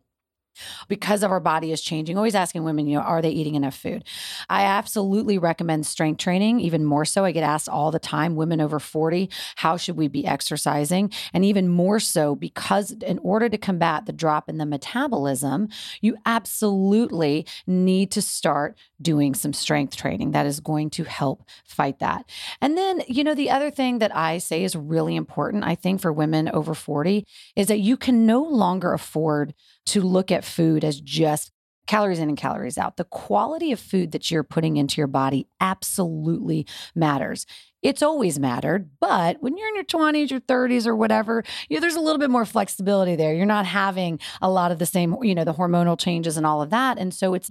because 0.88 1.24
of 1.24 1.32
our 1.32 1.39
body 1.39 1.72
is 1.72 1.82
changing. 1.82 2.18
Always 2.18 2.36
asking 2.36 2.63
women, 2.63 2.88
you 2.88 2.98
know, 2.98 3.04
are 3.04 3.22
they 3.22 3.30
eating 3.30 3.56
enough 3.56 3.75
food? 3.75 4.04
I 4.50 4.63
absolutely 4.63 5.38
recommend 5.38 5.86
strength 5.86 6.20
training, 6.20 6.60
even 6.60 6.86
more 6.86 7.06
so. 7.06 7.25
I 7.25 7.32
get 7.32 7.44
asked 7.44 7.70
all 7.70 7.92
the 7.92 8.00
time, 8.00 8.36
women 8.36 8.62
over 8.62 8.80
40, 8.80 9.30
how 9.56 9.78
should 9.78 9.98
we 9.98 10.08
be 10.08 10.25
exercising? 10.25 11.12
And 11.34 11.46
even 11.46 11.68
more 11.68 12.00
so 12.00 12.36
because 12.36 12.92
in 12.92 13.20
order 13.20 13.50
to 13.50 13.58
combat 13.58 14.06
the 14.06 14.13
drop 14.13 14.50
in 14.50 14.58
the 14.58 14.66
metabolism, 14.66 15.70
you 16.01 16.18
absolutely 16.25 17.46
need 17.68 18.12
to 18.12 18.22
start 18.22 18.78
doing 19.01 19.34
some 19.34 19.54
strength 19.54 19.96
training 19.96 20.32
that 20.32 20.46
is 20.46 20.60
going 20.60 20.89
to 20.92 21.04
help 21.04 21.44
fight 21.66 22.00
that. 22.00 22.30
And 22.62 22.78
then, 22.78 23.01
you 23.08 23.24
know, 23.24 23.36
the 23.36 23.50
other 23.50 23.72
thing 23.72 24.00
that 24.00 24.16
I 24.16 24.38
say 24.38 24.63
is 24.63 24.75
really 24.75 25.16
important, 25.16 25.63
I 25.63 25.75
think, 25.75 26.01
for 26.01 26.12
women 26.12 26.50
over 26.50 26.74
40 26.74 27.25
is 27.56 27.68
that 27.68 27.80
you 27.80 27.98
can 27.98 28.25
no 28.25 28.42
longer 28.42 28.94
afford 28.94 29.54
to 29.88 30.02
look 30.02 30.32
at 30.32 30.46
food 30.46 30.84
as 30.84 31.00
just 31.02 31.52
calories 31.90 32.20
in 32.20 32.30
and 32.30 32.38
calories 32.38 32.78
out. 32.78 32.98
The 32.98 33.04
quality 33.06 33.72
of 33.72 33.80
food 33.80 34.12
that 34.12 34.30
you're 34.30 34.44
putting 34.44 34.78
into 34.78 35.02
your 35.02 35.08
body 35.08 35.48
absolutely 35.60 36.68
matters. 36.94 37.48
It's 37.82 38.04
always 38.04 38.38
mattered, 38.38 38.92
but 39.00 39.42
when 39.42 39.58
you're 39.58 39.70
in 39.70 39.76
your 39.76 39.86
20s, 39.86 40.30
your 40.30 40.42
30s, 40.42 40.86
or 40.86 40.96
whatever, 40.96 41.44
you 41.68 41.78
know, 41.78 41.82
there's 41.82 41.96
a 41.96 42.00
little 42.00 42.20
bit 42.20 42.30
more 42.30 42.46
flexibility 42.46 43.16
there. 43.16 43.34
You're 43.34 43.48
not 43.48 43.66
having 43.66 44.20
a 44.40 44.52
lot 44.52 44.72
of 44.72 44.78
the 44.78 44.86
same, 44.86 45.16
you 45.24 45.34
know, 45.34 45.46
the 45.46 45.54
hormonal 45.54 45.98
changes 45.98 46.38
and 46.38 46.46
all 46.46 46.62
of 46.62 46.70
that. 46.70 47.00
And 47.00 47.12
so 47.12 47.34
it's 47.34 47.50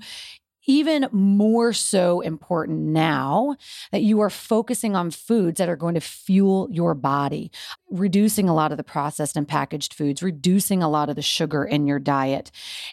even 0.68 1.08
more 1.10 1.72
so 1.72 2.20
important 2.20 2.78
now 2.78 3.56
that 3.90 4.02
you 4.02 4.20
are 4.20 4.30
focusing 4.30 4.94
on 4.94 5.10
foods 5.10 5.58
that 5.58 5.68
are 5.68 5.76
going 5.76 5.94
to 5.94 6.00
fuel 6.00 6.68
your 6.70 6.94
body, 6.94 7.50
reducing 7.90 8.48
a 8.48 8.54
lot 8.54 8.70
of 8.70 8.76
the 8.76 8.84
processed 8.84 9.36
and 9.36 9.48
packaged 9.48 9.94
foods, 9.94 10.22
reducing 10.22 10.82
a 10.82 10.88
lot 10.88 11.08
of 11.08 11.16
the 11.16 11.22
sugar 11.22 11.64
in 11.64 11.86
your 11.86 11.98
diet. 11.98 12.50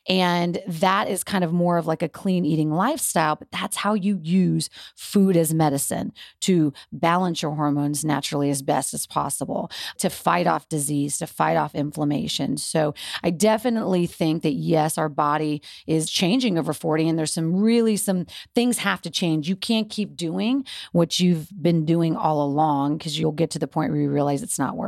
And 0.07 0.61
that 0.67 1.09
is 1.09 1.23
kind 1.23 1.43
of 1.43 1.51
more 1.51 1.77
of 1.77 1.85
like 1.85 2.01
a 2.01 2.09
clean 2.09 2.45
eating 2.45 2.71
lifestyle, 2.71 3.35
but 3.35 3.51
that's 3.51 3.77
how 3.77 3.93
you 3.93 4.19
use 4.21 4.69
food 4.95 5.35
as 5.35 5.53
medicine 5.53 6.13
to 6.41 6.73
balance 6.91 7.41
your 7.41 7.51
hormones 7.55 8.05
naturally 8.05 8.49
as 8.49 8.61
best 8.61 8.93
as 8.93 9.05
possible, 9.05 9.69
to 9.97 10.09
fight 10.09 10.47
off 10.47 10.69
disease, 10.69 11.17
to 11.17 11.27
fight 11.27 11.57
off 11.57 11.75
inflammation. 11.75 12.57
So 12.57 12.93
I 13.23 13.31
definitely 13.31 14.07
think 14.07 14.43
that 14.43 14.53
yes, 14.53 14.97
our 14.97 15.09
body 15.09 15.61
is 15.87 16.09
changing 16.09 16.57
over 16.57 16.73
40 16.73 17.09
and 17.09 17.19
there's 17.19 17.33
some 17.33 17.55
really 17.55 17.97
some 17.97 18.25
things 18.53 18.77
have 18.79 19.01
to 19.01 19.09
change. 19.09 19.49
You 19.49 19.55
can't 19.55 19.89
keep 19.89 20.15
doing 20.15 20.65
what 20.91 21.19
you've 21.19 21.49
been 21.61 21.85
doing 21.85 22.15
all 22.15 22.41
along 22.41 22.97
because 22.97 23.19
you'll 23.19 23.31
get 23.31 23.49
to 23.51 23.59
the 23.59 23.67
point 23.67 23.91
where 23.91 24.01
you 24.01 24.09
realize 24.09 24.41
it's 24.41 24.59
not 24.59 24.77
working. 24.77 24.84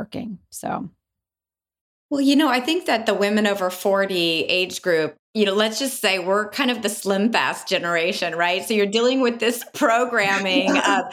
So 0.50 0.90
well, 2.10 2.22
you 2.22 2.36
know, 2.36 2.48
I 2.48 2.60
think 2.60 2.86
that 2.86 3.04
the 3.04 3.12
women 3.12 3.46
over 3.46 3.68
40 3.68 4.14
age 4.14 4.80
group, 4.80 5.14
you 5.34 5.44
know, 5.44 5.52
let's 5.52 5.78
just 5.78 6.00
say 6.00 6.18
we're 6.18 6.48
kind 6.48 6.70
of 6.70 6.80
the 6.80 6.88
slim 6.88 7.30
fast 7.30 7.68
generation, 7.68 8.34
right? 8.34 8.64
So 8.64 8.72
you're 8.72 8.86
dealing 8.86 9.20
with 9.20 9.40
this 9.40 9.62
programming 9.74 10.70
of 10.70 11.04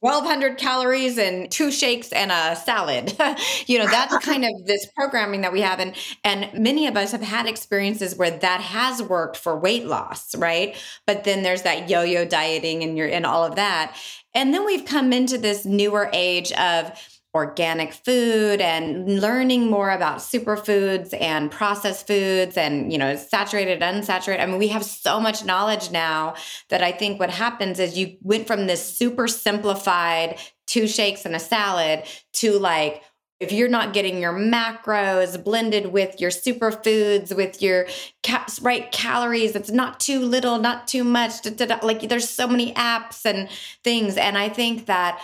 1200 0.00 0.56
calories 0.56 1.18
and 1.18 1.50
two 1.50 1.72
shakes 1.72 2.12
and 2.12 2.30
a 2.30 2.54
salad. 2.54 3.16
you 3.66 3.78
know, 3.78 3.86
that's 3.86 4.16
kind 4.18 4.44
of 4.44 4.50
this 4.64 4.86
programming 4.94 5.40
that 5.40 5.52
we 5.52 5.60
have 5.60 5.80
and 5.80 5.94
and 6.22 6.50
many 6.54 6.86
of 6.86 6.96
us 6.96 7.10
have 7.10 7.20
had 7.20 7.46
experiences 7.46 8.14
where 8.14 8.30
that 8.30 8.60
has 8.60 9.02
worked 9.02 9.36
for 9.36 9.58
weight 9.58 9.86
loss, 9.86 10.36
right? 10.36 10.76
But 11.04 11.24
then 11.24 11.42
there's 11.42 11.62
that 11.62 11.90
yo-yo 11.90 12.24
dieting 12.24 12.84
and 12.84 12.96
you're 12.96 13.08
and 13.08 13.26
all 13.26 13.44
of 13.44 13.56
that. 13.56 13.96
And 14.34 14.54
then 14.54 14.64
we've 14.64 14.84
come 14.84 15.12
into 15.12 15.36
this 15.36 15.64
newer 15.64 16.10
age 16.12 16.52
of 16.52 16.92
organic 17.34 17.92
food 17.92 18.60
and 18.60 19.20
learning 19.20 19.68
more 19.68 19.90
about 19.90 20.18
superfoods 20.18 21.20
and 21.20 21.50
processed 21.50 22.06
foods 22.06 22.56
and 22.56 22.92
you 22.92 22.98
know 22.98 23.16
saturated 23.16 23.80
unsaturated 23.80 24.40
i 24.40 24.46
mean 24.46 24.58
we 24.58 24.68
have 24.68 24.84
so 24.84 25.18
much 25.18 25.44
knowledge 25.44 25.90
now 25.90 26.34
that 26.68 26.82
i 26.82 26.92
think 26.92 27.18
what 27.18 27.30
happens 27.30 27.80
is 27.80 27.98
you 27.98 28.16
went 28.22 28.46
from 28.46 28.66
this 28.68 28.96
super 28.96 29.26
simplified 29.26 30.38
two 30.66 30.86
shakes 30.86 31.24
and 31.24 31.34
a 31.34 31.40
salad 31.40 32.04
to 32.32 32.56
like 32.58 33.02
if 33.40 33.50
you're 33.50 33.68
not 33.68 33.92
getting 33.92 34.20
your 34.20 34.32
macros 34.32 35.42
blended 35.42 35.86
with 35.86 36.20
your 36.20 36.30
superfoods 36.30 37.34
with 37.34 37.60
your 37.60 37.88
ca- 38.22 38.46
right 38.62 38.92
calories 38.92 39.56
it's 39.56 39.72
not 39.72 39.98
too 39.98 40.20
little 40.20 40.58
not 40.58 40.86
too 40.86 41.02
much 41.02 41.42
da, 41.42 41.50
da, 41.50 41.66
da. 41.66 41.78
like 41.84 42.08
there's 42.08 42.30
so 42.30 42.46
many 42.46 42.72
apps 42.74 43.26
and 43.26 43.48
things 43.82 44.16
and 44.16 44.38
i 44.38 44.48
think 44.48 44.86
that 44.86 45.20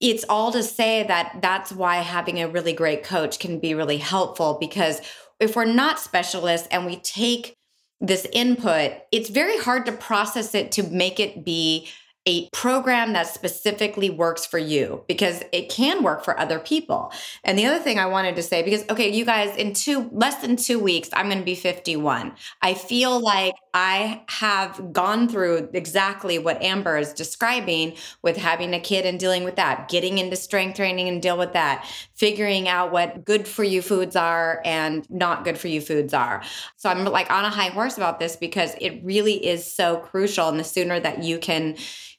it's 0.00 0.24
all 0.28 0.50
to 0.52 0.62
say 0.62 1.02
that 1.04 1.38
that's 1.42 1.72
why 1.72 1.96
having 1.96 2.40
a 2.40 2.48
really 2.48 2.72
great 2.72 3.04
coach 3.04 3.38
can 3.38 3.58
be 3.58 3.74
really 3.74 3.98
helpful 3.98 4.56
because 4.58 5.00
if 5.38 5.56
we're 5.56 5.64
not 5.64 5.98
specialists 5.98 6.68
and 6.70 6.86
we 6.86 6.96
take 6.96 7.54
this 8.00 8.26
input, 8.32 8.92
it's 9.12 9.28
very 9.28 9.58
hard 9.58 9.86
to 9.86 9.92
process 9.92 10.54
it 10.54 10.72
to 10.72 10.82
make 10.84 11.20
it 11.20 11.44
be 11.44 11.88
a 12.26 12.48
program 12.50 13.14
that 13.14 13.26
specifically 13.26 14.10
works 14.10 14.44
for 14.44 14.58
you 14.58 15.04
because 15.08 15.42
it 15.52 15.70
can 15.70 16.02
work 16.02 16.22
for 16.22 16.38
other 16.38 16.58
people. 16.58 17.12
And 17.44 17.58
the 17.58 17.64
other 17.64 17.78
thing 17.78 17.98
I 17.98 18.06
wanted 18.06 18.36
to 18.36 18.42
say 18.42 18.62
because 18.62 18.84
okay, 18.90 19.10
you 19.10 19.24
guys 19.24 19.56
in 19.56 19.72
two 19.72 20.08
less 20.12 20.36
than 20.36 20.56
2 20.56 20.78
weeks 20.78 21.08
I'm 21.14 21.26
going 21.26 21.38
to 21.38 21.44
be 21.44 21.54
51. 21.54 22.32
I 22.60 22.74
feel 22.74 23.20
like 23.20 23.54
I 23.72 24.22
have 24.28 24.92
gone 24.92 25.28
through 25.28 25.70
exactly 25.72 26.38
what 26.38 26.62
Amber 26.62 26.98
is 26.98 27.14
describing 27.14 27.94
with 28.22 28.36
having 28.36 28.74
a 28.74 28.80
kid 28.80 29.06
and 29.06 29.18
dealing 29.18 29.44
with 29.44 29.56
that, 29.56 29.88
getting 29.88 30.18
into 30.18 30.36
strength 30.36 30.76
training 30.76 31.08
and 31.08 31.22
deal 31.22 31.38
with 31.38 31.54
that, 31.54 31.86
figuring 32.14 32.68
out 32.68 32.92
what 32.92 33.24
good 33.24 33.48
for 33.48 33.64
you 33.64 33.80
foods 33.80 34.14
are 34.14 34.60
and 34.64 35.08
not 35.08 35.44
good 35.44 35.56
for 35.56 35.68
you 35.68 35.80
foods 35.80 36.12
are. 36.12 36.42
So 36.76 36.90
I'm 36.90 37.04
like 37.04 37.30
on 37.30 37.44
a 37.44 37.50
high 37.50 37.70
horse 37.70 37.96
about 37.96 38.18
this 38.18 38.36
because 38.36 38.74
it 38.80 39.00
really 39.02 39.46
is 39.46 39.64
so 39.64 39.98
crucial 39.98 40.48
and 40.48 40.58
the 40.58 40.64
sooner 40.64 41.00
that 41.00 41.22
you 41.22 41.38
can 41.38 41.76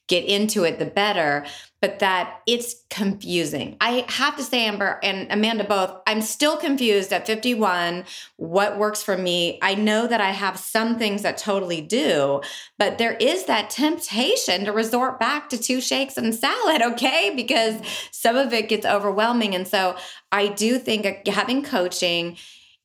get 0.07 0.25
into 0.25 0.63
it, 0.63 0.79
the 0.79 0.85
better. 0.85 1.45
But 1.81 1.99
that 1.99 2.41
it's 2.45 2.75
confusing. 2.91 3.75
I 3.81 4.05
have 4.07 4.37
to 4.37 4.43
say, 4.43 4.65
Amber 4.65 4.99
and 5.01 5.27
Amanda 5.31 5.63
both, 5.63 5.95
I'm 6.05 6.21
still 6.21 6.57
confused 6.57 7.11
at 7.11 7.25
51 7.25 8.03
what 8.37 8.77
works 8.77 9.01
for 9.01 9.17
me. 9.17 9.57
I 9.63 9.73
know 9.73 10.05
that 10.05 10.21
I 10.21 10.29
have 10.29 10.59
some 10.59 10.99
things 10.99 11.23
that 11.23 11.39
totally 11.39 11.81
do, 11.81 12.41
but 12.77 12.99
there 12.99 13.13
is 13.13 13.45
that 13.45 13.71
temptation 13.71 14.65
to 14.65 14.71
resort 14.71 15.19
back 15.19 15.49
to 15.49 15.57
two 15.57 15.81
shakes 15.81 16.17
and 16.17 16.35
salad, 16.35 16.83
okay? 16.83 17.33
Because 17.35 17.81
some 18.11 18.35
of 18.35 18.53
it 18.53 18.69
gets 18.69 18.85
overwhelming. 18.85 19.55
And 19.55 19.67
so 19.67 19.95
I 20.31 20.49
do 20.49 20.77
think 20.77 21.05
uh, 21.05 21.31
having 21.31 21.63
coaching 21.63 22.37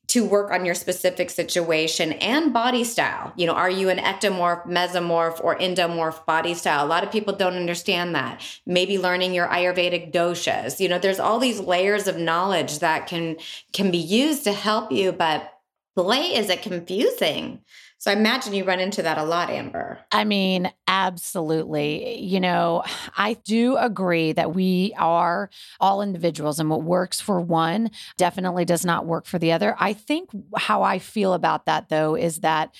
to 0.07 0.23
work 0.23 0.51
on 0.51 0.65
your 0.65 0.75
specific 0.75 1.29
situation 1.29 2.13
and 2.13 2.53
body 2.53 2.83
style. 2.83 3.33
You 3.35 3.45
know, 3.47 3.53
are 3.53 3.69
you 3.69 3.89
an 3.89 3.97
ectomorph, 3.97 4.65
mesomorph, 4.65 5.43
or 5.43 5.57
endomorph 5.57 6.25
body 6.25 6.53
style? 6.53 6.85
A 6.85 6.87
lot 6.87 7.03
of 7.03 7.11
people 7.11 7.35
don't 7.35 7.55
understand 7.55 8.15
that. 8.15 8.41
Maybe 8.65 8.97
learning 8.97 9.33
your 9.33 9.47
Ayurvedic 9.47 10.13
doshas. 10.13 10.79
You 10.79 10.87
know, 10.87 10.99
there's 10.99 11.19
all 11.19 11.39
these 11.39 11.59
layers 11.59 12.07
of 12.07 12.17
knowledge 12.17 12.79
that 12.79 13.07
can 13.07 13.35
can 13.73 13.91
be 13.91 13.97
used 13.97 14.45
to 14.45 14.53
help 14.53 14.91
you, 14.91 15.11
but 15.11 15.53
boy, 15.95 16.31
is 16.33 16.49
it 16.49 16.61
confusing. 16.61 17.61
So 17.99 18.11
I 18.11 18.13
imagine 18.13 18.53
you 18.53 18.63
run 18.63 18.79
into 18.79 19.01
that 19.01 19.17
a 19.17 19.23
lot, 19.23 19.49
Amber. 19.49 19.99
I 20.11 20.23
mean, 20.23 20.71
absolutely. 20.87 22.19
You 22.19 22.39
know, 22.39 22.83
I 23.17 23.33
do 23.43 23.75
agree 23.75 24.33
that 24.33 24.53
we 24.53 24.93
are 24.97 25.49
all 25.79 26.01
individuals 26.03 26.59
and 26.59 26.69
what 26.69 26.83
works 26.83 27.19
for 27.19 27.41
one 27.41 27.89
definitely 28.17 28.65
does 28.65 28.85
not 28.85 29.07
work 29.07 29.25
for 29.25 29.39
the 29.39 29.51
other. 29.51 29.75
I 29.79 29.93
think 29.93 30.29
how 30.55 30.83
I 30.83 30.99
feel 30.99 31.33
about 31.33 31.65
that 31.65 31.89
though 31.89 32.15
is 32.15 32.39
that 32.41 32.75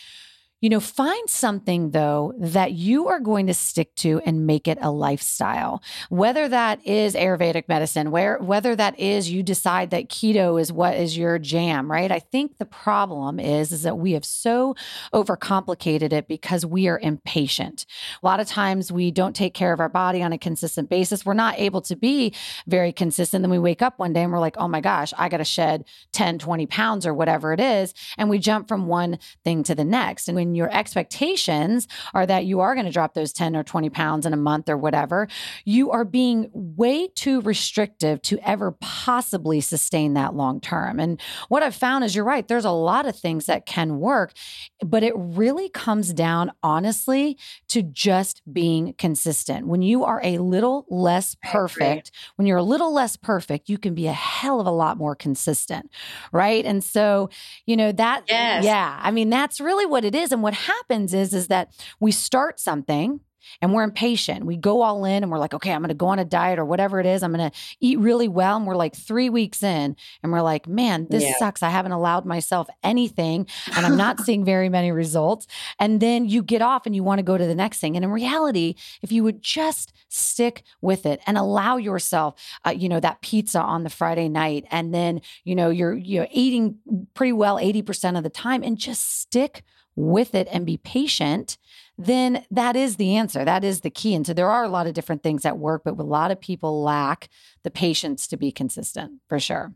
you 0.59 0.69
know, 0.69 0.79
find 0.79 1.29
something 1.29 1.91
though 1.91 2.33
that 2.39 2.71
you 2.71 3.07
are 3.07 3.19
going 3.19 3.45
to 3.45 3.53
stick 3.53 3.93
to 3.95 4.19
and 4.25 4.47
make 4.47 4.67
it 4.67 4.79
a 4.81 4.89
lifestyle. 4.89 5.83
Whether 6.09 6.47
that 6.49 6.85
is 6.85 7.13
Ayurvedic 7.13 7.67
medicine, 7.67 8.09
where 8.09 8.39
whether 8.39 8.75
that 8.75 8.99
is 8.99 9.29
you 9.29 9.43
decide 9.43 9.91
that 9.91 10.09
keto 10.09 10.59
is 10.59 10.71
what 10.71 10.95
is 10.95 11.15
your 11.15 11.37
jam, 11.37 11.91
right? 11.91 12.11
I 12.11 12.17
think 12.17 12.57
the 12.57 12.65
problem 12.65 13.39
is 13.39 13.71
is 13.71 13.83
that 13.83 13.99
we 13.99 14.13
have 14.13 14.25
so 14.25 14.75
overcomplicated 15.13 16.11
it 16.11 16.27
because 16.27 16.65
we 16.65 16.87
are 16.87 16.99
impatient. 16.99 17.85
A 18.23 18.25
lot 18.25 18.39
of 18.39 18.47
times 18.47 18.91
we 18.91 19.11
don't 19.11 19.35
take 19.35 19.53
care 19.53 19.73
of 19.73 19.79
our 19.79 19.89
body 19.89 20.23
on 20.23 20.33
a 20.33 20.39
consistent 20.39 20.89
basis. 20.89 21.23
We're 21.23 21.35
not 21.35 21.59
able 21.59 21.81
to 21.81 21.95
be 21.95 22.33
very 22.65 22.91
consistent. 22.91 23.43
Then 23.43 23.51
we 23.51 23.59
wake 23.59 23.83
up 23.83 23.99
one 23.99 24.11
day 24.11 24.23
and 24.23 24.31
we're 24.31 24.39
like, 24.39 24.57
"Oh 24.57 24.67
my 24.67 24.81
gosh, 24.81 25.13
I 25.19 25.29
got 25.29 25.37
to 25.37 25.43
shed 25.43 25.85
10, 26.13 26.39
20 26.39 26.65
pounds 26.65 27.05
or 27.05 27.13
whatever 27.13 27.53
it 27.53 27.59
is." 27.59 27.93
And 28.17 28.27
we 28.27 28.39
jump 28.39 28.67
from 28.67 28.87
one 28.87 29.19
thing 29.43 29.61
to 29.63 29.75
the 29.75 29.85
next. 29.85 30.27
And 30.27 30.35
when 30.35 30.46
when 30.47 30.55
your 30.55 30.73
expectations 30.73 31.87
are 32.13 32.25
that 32.25 32.45
you 32.45 32.61
are 32.61 32.73
going 32.73 32.85
to 32.85 32.91
drop 32.91 33.13
those 33.13 33.33
10 33.33 33.55
or 33.55 33.63
20 33.63 33.89
pounds 33.89 34.25
in 34.25 34.33
a 34.33 34.37
month 34.37 34.69
or 34.69 34.77
whatever, 34.77 35.27
you 35.65 35.91
are 35.91 36.05
being 36.05 36.49
way 36.53 37.09
too 37.09 37.41
restrictive 37.41 38.21
to 38.21 38.39
ever 38.47 38.71
possibly 38.79 39.59
sustain 39.59 40.13
that 40.13 40.35
long 40.35 40.61
term. 40.61 40.99
And 40.99 41.21
what 41.49 41.63
I've 41.63 41.75
found 41.75 42.05
is 42.05 42.15
you're 42.15 42.23
right, 42.23 42.47
there's 42.47 42.65
a 42.65 42.71
lot 42.71 43.05
of 43.05 43.15
things 43.15 43.45
that 43.47 43.65
can 43.65 43.99
work, 43.99 44.33
but 44.81 45.03
it 45.03 45.13
really 45.15 45.67
comes 45.69 46.13
down, 46.13 46.51
honestly, 46.63 47.37
to 47.67 47.81
just 47.81 48.41
being 48.51 48.93
consistent. 48.97 49.67
When 49.67 49.81
you 49.81 50.05
are 50.05 50.21
a 50.23 50.37
little 50.37 50.85
less 50.89 51.35
perfect, 51.43 52.11
when 52.37 52.47
you're 52.47 52.57
a 52.57 52.63
little 52.63 52.93
less 52.93 53.17
perfect, 53.17 53.67
you 53.67 53.77
can 53.77 53.93
be 53.93 54.07
a 54.07 54.13
hell 54.13 54.61
of 54.61 54.67
a 54.67 54.71
lot 54.71 54.97
more 54.97 55.15
consistent, 55.15 55.91
right? 56.31 56.65
And 56.65 56.81
so, 56.83 57.29
you 57.65 57.75
know, 57.75 57.91
that, 57.91 58.23
yes. 58.29 58.63
yeah, 58.63 58.97
I 59.01 59.11
mean, 59.11 59.29
that's 59.29 59.59
really 59.59 59.85
what 59.85 60.05
it 60.05 60.15
is. 60.15 60.31
And 60.37 60.43
what 60.43 60.53
happens 60.53 61.15
is, 61.15 61.33
is 61.33 61.47
that 61.47 61.73
we 61.99 62.11
start 62.11 62.59
something 62.59 63.21
and 63.59 63.73
we're 63.73 63.83
impatient. 63.83 64.45
We 64.45 64.55
go 64.55 64.81
all 64.83 65.03
in 65.03 65.23
and 65.23 65.31
we're 65.31 65.39
like, 65.39 65.55
okay, 65.55 65.71
I'm 65.71 65.81
going 65.81 65.89
to 65.89 65.95
go 65.95 66.07
on 66.07 66.19
a 66.19 66.25
diet 66.25 66.59
or 66.59 66.65
whatever 66.65 66.99
it 66.99 67.07
is. 67.07 67.23
I'm 67.23 67.33
going 67.33 67.49
to 67.49 67.57
eat 67.79 67.97
really 67.97 68.27
well. 68.27 68.57
And 68.57 68.67
we're 68.67 68.75
like 68.75 68.95
three 68.95 69.29
weeks 69.29 69.63
in 69.63 69.95
and 70.21 70.31
we're 70.31 70.41
like, 70.41 70.67
man, 70.67 71.07
this 71.09 71.23
yeah. 71.23 71.33
sucks. 71.39 71.63
I 71.63 71.69
haven't 71.69 71.91
allowed 71.91 72.25
myself 72.25 72.67
anything 72.83 73.47
and 73.75 73.83
I'm 73.83 73.97
not 73.97 74.19
seeing 74.21 74.45
very 74.45 74.69
many 74.69 74.91
results. 74.91 75.47
And 75.79 75.99
then 75.99 76.25
you 76.25 76.43
get 76.43 76.61
off 76.61 76.85
and 76.85 76.95
you 76.95 77.03
want 77.03 77.17
to 77.17 77.23
go 77.23 77.35
to 77.35 77.47
the 77.47 77.55
next 77.55 77.79
thing. 77.79 77.95
And 77.95 78.05
in 78.05 78.11
reality, 78.11 78.75
if 79.01 79.11
you 79.11 79.23
would 79.23 79.41
just 79.41 79.91
stick 80.07 80.61
with 80.81 81.07
it 81.07 81.19
and 81.25 81.35
allow 81.35 81.77
yourself, 81.77 82.35
uh, 82.63 82.71
you 82.71 82.89
know, 82.89 82.99
that 82.99 83.21
pizza 83.21 83.59
on 83.59 83.83
the 83.83 83.89
Friday 83.89 84.29
night, 84.29 84.65
and 84.69 84.93
then, 84.93 85.21
you 85.43 85.55
know, 85.55 85.71
you're, 85.71 85.95
you're 85.95 86.27
eating 86.31 86.77
pretty 87.15 87.33
well 87.33 87.57
80% 87.57 88.17
of 88.17 88.23
the 88.23 88.29
time 88.29 88.61
and 88.61 88.77
just 88.77 89.19
stick 89.19 89.63
with 89.97 90.33
it 90.35 90.47
and 90.51 90.65
be 90.65 90.77
patient, 90.77 91.57
then 91.97 92.45
that 92.51 92.75
is 92.75 92.95
the 92.95 93.17
answer. 93.17 93.43
That 93.43 93.63
is 93.63 93.81
the 93.81 93.89
key. 93.89 94.13
And 94.13 94.25
so 94.25 94.33
there 94.33 94.49
are 94.49 94.63
a 94.63 94.69
lot 94.69 94.87
of 94.87 94.93
different 94.93 95.23
things 95.23 95.43
at 95.43 95.57
work, 95.57 95.81
but 95.83 95.99
a 95.99 96.03
lot 96.03 96.31
of 96.31 96.39
people 96.39 96.81
lack 96.81 97.27
the 97.63 97.71
patience 97.71 98.27
to 98.27 98.37
be 98.37 98.51
consistent 98.51 99.19
for 99.27 99.39
sure. 99.39 99.73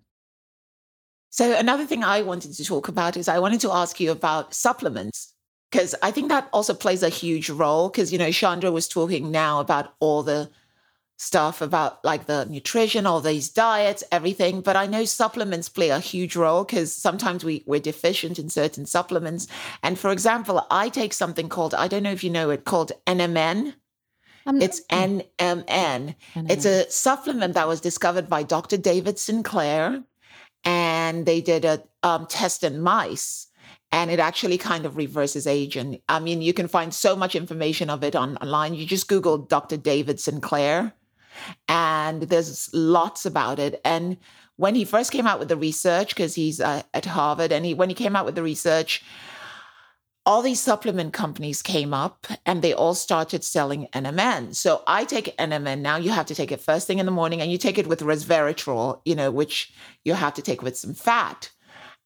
So, 1.32 1.58
another 1.58 1.86
thing 1.86 2.04
I 2.04 2.22
wanted 2.22 2.54
to 2.54 2.66
talk 2.66 2.90
about 2.90 3.16
is 3.16 3.30
I 3.30 3.40
wanted 3.40 3.62
to 3.62 3.72
ask 3.72 4.00
you 4.02 4.12
about 4.12 4.54
supplements 4.54 5.34
because 5.72 5.96
I 6.04 6.12
think 6.12 6.28
that 6.28 6.50
also 6.52 6.74
plays 6.74 7.04
a 7.04 7.10
huge 7.10 7.50
role. 7.50 7.90
Because, 7.90 8.12
you 8.12 8.20
know, 8.20 8.32
Chandra 8.32 8.70
was 8.70 8.88
talking 8.88 9.32
now 9.32 9.62
about 9.62 9.94
all 10.02 10.24
the 10.24 10.50
stuff 11.22 11.62
about 11.62 12.04
like 12.04 12.26
the 12.26 12.46
nutrition, 12.46 13.06
all 13.06 13.22
these 13.22 13.48
diets, 13.48 14.04
everything. 14.12 14.60
But 14.60 14.76
I 14.76 14.88
know 14.88 15.06
supplements 15.06 15.70
play 15.70 15.90
a 15.90 16.00
huge 16.00 16.36
role 16.36 16.64
because 16.64 16.92
sometimes 16.92 17.46
we, 17.46 17.64
we're 17.68 17.80
deficient 17.80 18.40
in 18.40 18.50
certain 18.50 18.88
supplements. 18.88 19.48
And 19.84 20.00
for 20.00 20.12
example, 20.12 20.66
I 20.72 20.90
take 20.90 21.14
something 21.14 21.48
called, 21.48 21.76
I 21.76 21.88
don't 21.88 22.02
know 22.02 22.12
if 22.12 22.24
you 22.24 22.32
know 22.32 22.50
it, 22.50 22.66
called 22.66 22.92
NMN. 23.06 23.76
I'm 24.48 24.60
it's 24.60 24.82
NMN. 24.92 26.16
It's 26.36 26.66
a 26.66 26.90
supplement 26.90 27.54
that 27.54 27.68
was 27.68 27.82
discovered 27.82 28.28
by 28.28 28.42
Dr. 28.42 28.78
David 28.78 29.20
Sinclair. 29.20 30.04
And 30.64 31.28
they 31.28 31.40
did 31.40 31.66
a 31.66 31.84
um, 32.02 32.26
test 32.26 32.64
in 32.64 32.82
mice 32.82 33.48
and 33.92 34.10
it 34.10 34.20
actually 34.20 34.58
kind 34.58 34.86
of 34.88 34.98
reverses 34.98 35.46
aging. 35.46 36.02
I 36.10 36.20
mean, 36.20 36.42
you 36.42 36.54
can 36.54 36.68
find 36.68 36.92
so 36.94 37.16
much 37.16 37.36
information 37.36 37.92
of 37.92 38.04
it 38.04 38.16
on, 38.16 38.38
online. 38.38 38.74
You 38.74 38.86
just 38.86 39.08
Google 39.08 39.38
Dr. 39.38 39.78
David 39.78 40.20
Sinclair, 40.20 40.94
and 41.68 42.24
there's 42.24 42.70
lots 42.74 43.26
about 43.26 43.60
it. 43.60 43.82
And 43.86 44.18
when 44.58 44.76
he 44.76 44.86
first 44.86 45.12
came 45.12 45.28
out 45.28 45.40
with 45.40 45.48
the 45.48 45.58
research, 45.58 46.10
because 46.10 46.36
he's 46.36 46.62
uh, 46.62 46.84
at 46.94 47.06
Harvard, 47.06 47.52
and 47.52 47.66
he 47.66 47.74
when 47.74 47.90
he 47.90 47.96
came 47.96 48.16
out 48.16 48.26
with 48.26 48.36
the 48.36 48.44
research, 48.44 49.04
all 50.26 50.42
these 50.42 50.62
supplement 50.62 51.14
companies 51.14 51.62
came 51.62 51.94
up 51.94 52.28
and 52.46 52.62
they 52.62 52.74
all 52.74 52.94
started 52.94 53.44
selling 53.44 53.88
NMN. 53.94 54.56
So 54.56 54.84
I 54.86 55.04
take 55.04 55.36
NMN 55.38 55.80
now. 55.80 55.98
You 55.98 56.12
have 56.12 56.28
to 56.28 56.36
take 56.36 56.52
it 56.52 56.62
first 56.62 56.86
thing 56.86 57.00
in 57.00 57.06
the 57.06 57.12
morning, 57.12 57.42
and 57.42 57.52
you 57.52 57.58
take 57.58 57.78
it 57.78 57.88
with 57.88 58.02
resveratrol, 58.02 59.02
you 59.06 59.16
know, 59.16 59.32
which 59.32 59.74
you 60.06 60.14
have 60.14 60.34
to 60.36 60.42
take 60.42 60.62
with 60.62 60.78
some 60.78 60.94
fat. 60.94 61.52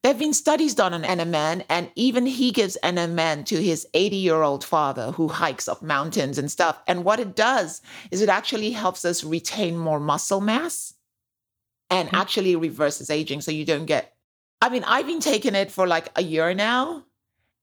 There 0.05 0.13
have 0.13 0.19
been 0.19 0.35
studies 0.35 0.75
done 0.75 0.93
on 0.93 1.01
NMN, 1.01 1.65
and 1.67 1.89
even 1.95 2.27
he 2.27 2.51
gives 2.51 2.77
NMN 2.83 3.43
to 3.47 3.59
his 3.59 3.87
80 3.95 4.15
year 4.15 4.43
old 4.43 4.63
father 4.63 5.09
who 5.09 5.27
hikes 5.27 5.67
up 5.67 5.81
mountains 5.81 6.37
and 6.37 6.51
stuff. 6.51 6.79
And 6.85 7.03
what 7.03 7.19
it 7.19 7.35
does 7.35 7.81
is 8.11 8.21
it 8.21 8.29
actually 8.29 8.69
helps 8.69 9.03
us 9.03 9.23
retain 9.23 9.75
more 9.75 9.99
muscle 9.99 10.41
mass 10.41 10.93
and 11.89 12.07
mm-hmm. 12.07 12.17
actually 12.17 12.55
reverses 12.55 13.09
aging. 13.09 13.41
So 13.41 13.49
you 13.49 13.65
don't 13.65 13.87
get, 13.87 14.13
I 14.61 14.69
mean, 14.69 14.83
I've 14.83 15.07
been 15.07 15.21
taking 15.21 15.55
it 15.55 15.71
for 15.71 15.87
like 15.87 16.11
a 16.15 16.21
year 16.21 16.53
now, 16.53 17.03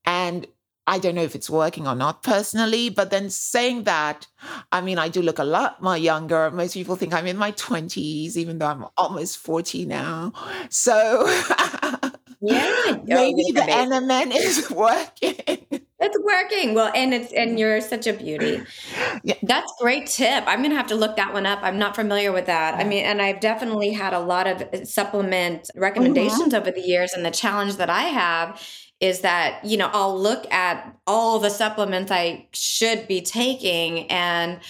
and 0.05 0.45
I 0.85 0.99
don't 0.99 1.15
know 1.15 1.23
if 1.23 1.37
it's 1.37 1.49
working 1.49 1.87
or 1.87 1.95
not 1.95 2.25
personally, 2.25 2.91
but 2.91 3.11
then 3.11 3.31
saying 3.31 3.85
that, 3.85 4.27
I 4.73 4.81
mean, 4.81 4.99
I 4.99 5.09
do 5.09 5.23
look 5.23 5.39
a 5.39 5.45
lot 5.45 5.81
more 5.81 5.97
younger. 5.97 6.51
Most 6.51 6.75
people 6.75 6.97
think 6.97 7.15
I'm 7.15 7.29
in 7.29 7.37
my 7.37 7.53
20s, 7.53 8.37
even 8.37 8.59
though 8.59 8.67
I'm 8.67 8.87
almost 8.97 9.39
40 9.39 9.87
now. 9.87 10.33
So 10.71 11.25
Yeah. 12.43 12.99
Maybe 13.05 13.53
the 13.53 13.61
NMN 13.61 14.33
is 14.35 14.71
working. 14.71 15.37
It's 16.05 16.19
working. 16.25 16.75
Well, 16.75 16.91
and 16.95 17.15
it's 17.15 17.33
and 17.33 17.59
you're 17.59 17.81
such 17.81 18.09
a 18.09 18.13
beauty. 18.13 18.63
Yeah. 19.23 19.37
That's 19.43 19.73
great 19.81 20.07
tip. 20.07 20.45
I'm 20.47 20.61
gonna 20.63 20.75
have 20.75 20.89
to 20.89 20.97
look 20.97 21.17
that 21.17 21.33
one 21.33 21.47
up. 21.47 21.61
I'm 21.63 21.79
not 21.79 21.95
familiar 21.95 22.33
with 22.33 22.47
that. 22.47 22.75
I 22.75 22.85
mean, 22.85 23.05
and 23.05 23.23
I've 23.23 23.39
definitely 23.39 23.93
had 23.93 24.13
a 24.13 24.19
lot 24.19 24.49
of 24.49 24.63
uh, 24.63 24.85
supplement 24.85 25.71
recommendations 25.77 26.53
mm-hmm. 26.53 26.57
over 26.57 26.73
the 26.73 26.81
years. 26.81 27.13
And 27.13 27.25
the 27.25 27.31
challenge 27.31 27.77
that 27.77 27.89
I 27.89 28.03
have 28.03 28.61
is 28.99 29.21
that, 29.21 29.65
you 29.65 29.77
know, 29.77 29.91
I'll 29.93 30.19
look 30.19 30.51
at 30.53 30.97
all 31.07 31.39
the 31.39 31.51
supplements 31.51 32.11
I 32.11 32.49
should 32.53 33.07
be 33.09 33.21
taking 33.21 34.11
and 34.11 34.61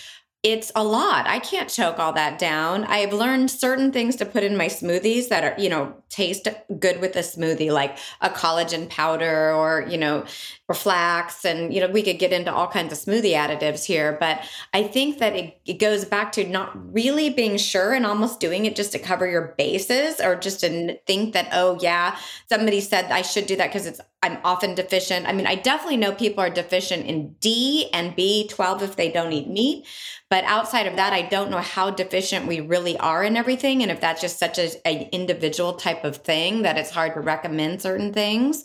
it's 0.43 0.73
a 0.75 0.83
lot. 0.83 1.29
I 1.29 1.39
can't 1.39 1.69
choke 1.69 2.01
all 2.01 2.13
that 2.15 2.39
down. 2.39 2.85
I've 2.85 3.13
learned 3.13 3.51
certain 3.51 3.93
things 3.93 4.17
to 4.17 4.27
put 4.27 4.43
in 4.43 4.57
my 4.57 4.67
smoothies 4.67 5.29
that 5.29 5.45
are, 5.45 5.61
you 5.61 5.69
know, 5.69 5.95
taste 6.13 6.47
good 6.79 7.01
with 7.01 7.17
a 7.17 7.21
smoothie, 7.21 7.73
like 7.73 7.99
a 8.21 8.29
collagen 8.29 8.89
powder 8.89 9.51
or, 9.53 9.87
you 9.89 9.97
know, 9.97 10.25
or 10.69 10.75
flax. 10.75 11.45
And, 11.45 11.73
you 11.73 11.81
know, 11.81 11.89
we 11.89 12.03
could 12.03 12.19
get 12.19 12.33
into 12.33 12.53
all 12.53 12.69
kinds 12.69 12.93
of 12.93 12.99
smoothie 12.99 13.33
additives 13.33 13.85
here. 13.85 14.17
But 14.21 14.47
I 14.75 14.83
think 14.83 15.19
that 15.19 15.35
it, 15.35 15.59
it 15.65 15.79
goes 15.79 16.05
back 16.05 16.31
to 16.33 16.45
not 16.45 16.71
really 16.95 17.31
being 17.31 17.57
sure 17.57 17.95
and 17.95 18.05
almost 18.05 18.41
doing 18.41 18.67
it 18.67 18.77
just 18.77 18.93
to 18.93 18.99
cover 18.99 19.27
your 19.27 19.55
bases 19.57 20.21
or 20.21 20.37
just 20.37 20.61
to 20.61 20.99
think 21.07 21.33
that, 21.33 21.49
oh, 21.53 21.79
yeah, 21.81 22.19
somebody 22.49 22.81
said 22.81 23.11
I 23.11 23.23
should 23.23 23.47
do 23.47 23.57
that 23.57 23.69
because 23.69 23.87
it's 23.87 24.01
I'm 24.25 24.39
often 24.45 24.77
deficient. 24.77 25.27
I 25.27 25.33
mean, 25.33 25.49
I 25.49 25.57
definitely 25.57 25.97
know 25.97 26.13
people 26.13 26.45
are 26.45 26.51
deficient 26.51 27.07
in 27.07 27.35
D 27.41 27.91
and 27.93 28.17
B12 28.17 28.83
if 28.83 28.95
they 28.95 29.11
don't 29.11 29.33
eat 29.33 29.49
meat. 29.49 29.85
But 30.31 30.45
outside 30.45 30.87
of 30.87 30.97
that, 30.97 31.13
I 31.13 31.23
don't 31.23 31.51
know 31.51 31.59
how 31.59 31.91
deficient 31.91 32.47
we 32.47 32.61
really 32.61 32.97
are 32.99 33.25
in 33.25 33.37
everything. 33.37 33.83
And 33.83 33.91
if 33.91 34.01
that's 34.01 34.21
just 34.21 34.39
such 34.39 34.59
an 34.59 35.09
individual 35.11 35.75
type 35.75 36.02
of 36.05 36.17
thing 36.19 36.63
that 36.63 36.79
it's 36.79 36.91
hard 36.91 37.15
to 37.15 37.21
recommend 37.21 37.83
certain 37.83 38.13
things. 38.13 38.65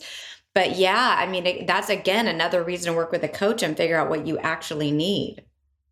But 0.54 0.76
yeah, 0.76 1.16
I 1.18 1.26
mean, 1.26 1.46
it, 1.46 1.66
that's 1.66 1.88
again 1.88 2.26
another 2.26 2.62
reason 2.64 2.92
to 2.92 2.96
work 2.96 3.12
with 3.12 3.22
a 3.22 3.28
coach 3.28 3.62
and 3.62 3.76
figure 3.76 3.96
out 3.96 4.08
what 4.08 4.26
you 4.26 4.38
actually 4.38 4.90
need. 4.90 5.44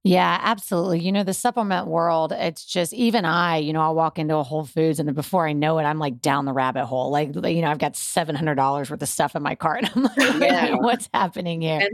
Yeah, 0.07 0.39
absolutely. 0.41 1.01
You 1.01 1.11
know, 1.11 1.25
the 1.25 1.35
supplement 1.35 1.89
world, 1.89 2.31
it's 2.31 2.65
just 2.65 2.93
even 2.93 3.25
I, 3.25 3.57
you 3.57 3.73
know, 3.73 3.81
I'll 3.81 3.97
walk 3.97 4.21
into 4.21 4.37
a 4.37 4.45
Whole 4.45 4.65
Foods 4.65 5.01
and 5.01 5.13
before 5.17 5.49
I 5.49 5.53
know 5.53 5.81
it, 5.81 5.83
I'm 5.83 5.99
like 5.99 6.21
down 6.21 6.45
the 6.45 6.53
rabbit 6.53 6.87
hole. 6.87 7.11
Like, 7.11 7.35
you 7.35 7.61
know, 7.61 7.69
I've 7.69 7.79
got 7.79 7.95
$700 7.95 8.89
worth 8.89 9.03
of 9.03 9.09
stuff 9.09 9.35
in 9.35 9.43
my 9.43 9.57
cart. 9.57 9.85
I'm 9.97 10.05
like, 10.05 10.17
yeah. 10.17 10.77
what's 10.77 11.09
happening 11.13 11.61
here? 11.61 11.89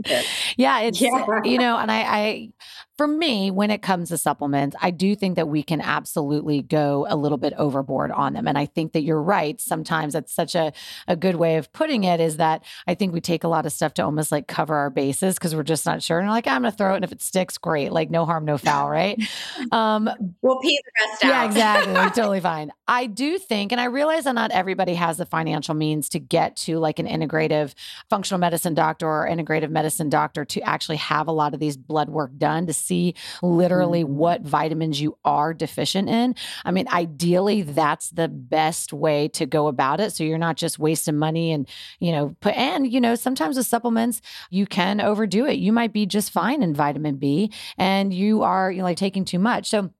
Yeah, 0.57 0.81
it's, 0.81 1.01
yeah. 1.01 1.25
you 1.43 1.57
know, 1.57 1.75
and 1.75 1.91
I, 1.91 2.01
I, 2.01 2.49
for 2.97 3.07
me, 3.07 3.49
when 3.49 3.71
it 3.71 3.81
comes 3.81 4.09
to 4.09 4.17
supplements, 4.19 4.75
I 4.79 4.91
do 4.91 5.15
think 5.15 5.35
that 5.35 5.47
we 5.47 5.63
can 5.63 5.81
absolutely 5.81 6.61
go 6.61 7.07
a 7.09 7.15
little 7.15 7.39
bit 7.39 7.53
overboard 7.57 8.11
on 8.11 8.33
them. 8.33 8.47
And 8.47 8.55
I 8.55 8.67
think 8.67 8.93
that 8.93 9.01
you're 9.01 9.21
right. 9.21 9.59
Sometimes 9.59 10.13
that's 10.13 10.31
such 10.31 10.53
a, 10.53 10.73
a 11.07 11.15
good 11.15 11.35
way 11.35 11.57
of 11.57 11.73
putting 11.73 12.03
it 12.03 12.19
is 12.19 12.37
that 12.37 12.63
I 12.85 12.93
think 12.93 13.11
we 13.11 13.19
take 13.19 13.43
a 13.43 13.47
lot 13.47 13.65
of 13.65 13.71
stuff 13.71 13.95
to 13.95 14.03
almost 14.03 14.31
like 14.31 14.47
cover 14.47 14.75
our 14.75 14.91
bases 14.91 15.35
because 15.35 15.55
we're 15.55 15.63
just 15.63 15.87
not 15.87 16.03
sure. 16.03 16.19
And 16.19 16.29
like, 16.29 16.45
I'm 16.45 16.61
going 16.61 16.71
to 16.71 16.77
throw 16.77 16.93
it. 16.93 16.97
And 16.97 17.03
if 17.03 17.11
it 17.11 17.23
sticks, 17.23 17.57
great. 17.57 17.91
Like, 17.91 18.11
no 18.11 18.25
harm, 18.25 18.45
no 18.45 18.59
foul, 18.59 18.89
right? 18.93 19.19
Um, 19.71 20.07
we'll 20.43 20.59
pee 20.59 20.79
the 20.85 20.91
rest 21.01 21.25
out. 21.25 21.29
Yeah, 21.29 21.45
exactly. 21.45 21.93
totally 22.21 22.41
fine. 22.41 22.71
I 22.87 23.07
do 23.07 23.39
think, 23.39 23.71
and 23.71 23.81
I 23.81 23.85
realize 23.85 24.25
that 24.25 24.35
not 24.35 24.51
everybody 24.51 24.93
has 24.93 25.17
the 25.17 25.25
financial 25.25 25.73
means 25.73 26.09
to 26.09 26.19
get 26.19 26.55
to 26.57 26.77
like 26.77 26.99
an 26.99 27.07
integrative 27.07 27.73
functional 28.09 28.39
medicine 28.39 28.75
doctor 28.75 29.07
or 29.07 29.27
integrative 29.27 29.71
medicine 29.71 30.09
doctor 30.09 30.45
to 30.45 30.61
actually 30.61 30.97
have 30.97 31.27
a 31.27 31.31
lot 31.31 31.55
of 31.55 31.59
these 31.59 31.75
blood 31.75 32.09
work 32.09 32.37
done 32.37 32.67
to 32.67 32.73
see 32.83 33.15
literally 33.41 34.03
mm-hmm. 34.03 34.15
what 34.15 34.41
vitamins 34.41 35.01
you 35.01 35.17
are 35.25 35.53
deficient 35.53 36.09
in. 36.09 36.35
I 36.65 36.71
mean, 36.71 36.87
ideally, 36.89 37.61
that's 37.61 38.09
the 38.09 38.27
best 38.27 38.93
way 38.93 39.27
to 39.29 39.45
go 39.45 39.67
about 39.67 39.99
it. 39.99 40.13
So 40.13 40.23
you're 40.23 40.37
not 40.37 40.57
just 40.57 40.79
wasting 40.79 41.17
money 41.17 41.51
and, 41.51 41.67
you 41.99 42.11
know, 42.11 42.35
put, 42.39 42.55
and, 42.55 42.91
you 42.91 43.01
know, 43.01 43.15
sometimes 43.15 43.57
with 43.57 43.65
supplements, 43.65 44.21
you 44.49 44.65
can 44.65 45.01
overdo 45.01 45.45
it. 45.45 45.53
You 45.53 45.71
might 45.71 45.93
be 45.93 46.05
just 46.05 46.31
fine 46.31 46.63
in 46.63 46.73
vitamin 46.73 47.15
B 47.15 47.51
and 47.77 48.13
you 48.13 48.43
are, 48.43 48.71
you 48.71 48.79
know, 48.79 48.83
like 48.83 48.97
taking 48.97 49.25
too 49.25 49.39
much. 49.39 49.69
So, 49.69 49.91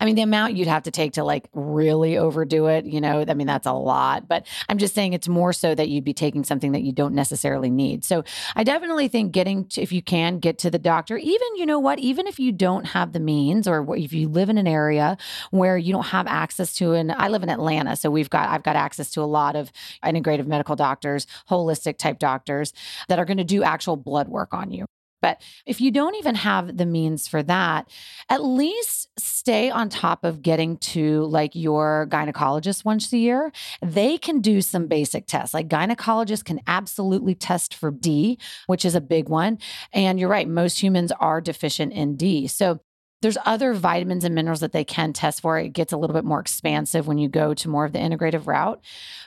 I 0.00 0.04
mean, 0.04 0.16
the 0.16 0.22
amount 0.22 0.56
you'd 0.56 0.68
have 0.68 0.84
to 0.84 0.90
take 0.90 1.14
to 1.14 1.24
like 1.24 1.48
really 1.52 2.16
overdo 2.16 2.66
it, 2.66 2.84
you 2.84 3.00
know, 3.00 3.24
I 3.26 3.34
mean, 3.34 3.46
that's 3.46 3.66
a 3.66 3.72
lot. 3.72 4.28
But 4.28 4.46
I'm 4.68 4.78
just 4.78 4.94
saying 4.94 5.12
it's 5.12 5.28
more 5.28 5.52
so 5.52 5.74
that 5.74 5.88
you'd 5.88 6.04
be 6.04 6.14
taking 6.14 6.44
something 6.44 6.72
that 6.72 6.82
you 6.82 6.92
don't 6.92 7.14
necessarily 7.14 7.70
need. 7.70 8.04
So 8.04 8.24
I 8.56 8.64
definitely 8.64 9.08
think 9.08 9.32
getting 9.32 9.66
to, 9.68 9.82
if 9.82 9.92
you 9.92 10.02
can 10.02 10.38
get 10.38 10.58
to 10.58 10.70
the 10.70 10.78
doctor, 10.78 11.16
even, 11.16 11.48
you 11.56 11.66
know 11.66 11.78
what, 11.78 11.98
even 11.98 12.26
if 12.26 12.38
you 12.38 12.52
don't 12.52 12.86
have 12.86 13.12
the 13.12 13.20
means 13.20 13.68
or 13.68 13.96
if 13.96 14.12
you 14.12 14.28
live 14.28 14.48
in 14.48 14.58
an 14.58 14.66
area 14.66 15.16
where 15.50 15.76
you 15.76 15.92
don't 15.92 16.06
have 16.06 16.26
access 16.26 16.74
to, 16.74 16.92
and 16.92 17.12
I 17.12 17.28
live 17.28 17.42
in 17.42 17.50
Atlanta, 17.50 17.96
so 17.96 18.10
we've 18.10 18.30
got, 18.30 18.48
I've 18.48 18.62
got 18.62 18.76
access 18.76 19.10
to 19.12 19.22
a 19.22 19.24
lot 19.24 19.56
of 19.56 19.72
integrative 20.04 20.46
medical 20.46 20.76
doctors, 20.76 21.26
holistic 21.48 21.98
type 21.98 22.18
doctors 22.18 22.72
that 23.08 23.18
are 23.18 23.24
going 23.24 23.38
to 23.38 23.44
do 23.44 23.62
actual 23.62 23.96
blood 23.96 24.28
work 24.28 24.52
on 24.52 24.70
you. 24.70 24.86
But 25.20 25.40
if 25.66 25.80
you 25.80 25.90
don't 25.90 26.14
even 26.16 26.34
have 26.36 26.76
the 26.76 26.86
means 26.86 27.26
for 27.26 27.42
that, 27.44 27.88
at 28.28 28.44
least 28.44 29.08
stay 29.18 29.70
on 29.70 29.88
top 29.88 30.24
of 30.24 30.42
getting 30.42 30.76
to 30.78 31.24
like 31.24 31.54
your 31.54 32.06
gynecologist 32.10 32.84
once 32.84 33.12
a 33.12 33.18
year. 33.18 33.52
They 33.82 34.18
can 34.18 34.40
do 34.40 34.60
some 34.60 34.86
basic 34.86 35.26
tests. 35.26 35.54
Like 35.54 35.68
gynecologists 35.68 36.44
can 36.44 36.60
absolutely 36.66 37.34
test 37.34 37.74
for 37.74 37.90
D, 37.90 38.38
which 38.66 38.84
is 38.84 38.94
a 38.94 39.00
big 39.00 39.28
one. 39.28 39.58
And 39.92 40.20
you're 40.20 40.28
right, 40.28 40.48
most 40.48 40.82
humans 40.82 41.12
are 41.18 41.40
deficient 41.40 41.92
in 41.92 42.16
D. 42.16 42.46
So 42.46 42.80
there's 43.20 43.38
other 43.44 43.74
vitamins 43.74 44.24
and 44.24 44.34
minerals 44.34 44.60
that 44.60 44.72
they 44.72 44.84
can 44.84 45.12
test 45.12 45.40
for. 45.40 45.58
It 45.58 45.70
gets 45.70 45.92
a 45.92 45.96
little 45.96 46.14
bit 46.14 46.24
more 46.24 46.40
expansive 46.40 47.06
when 47.06 47.18
you 47.18 47.28
go 47.28 47.54
to 47.54 47.68
more 47.68 47.84
of 47.84 47.92
the 47.92 47.98
integrative 47.98 48.46
route. 48.46 48.80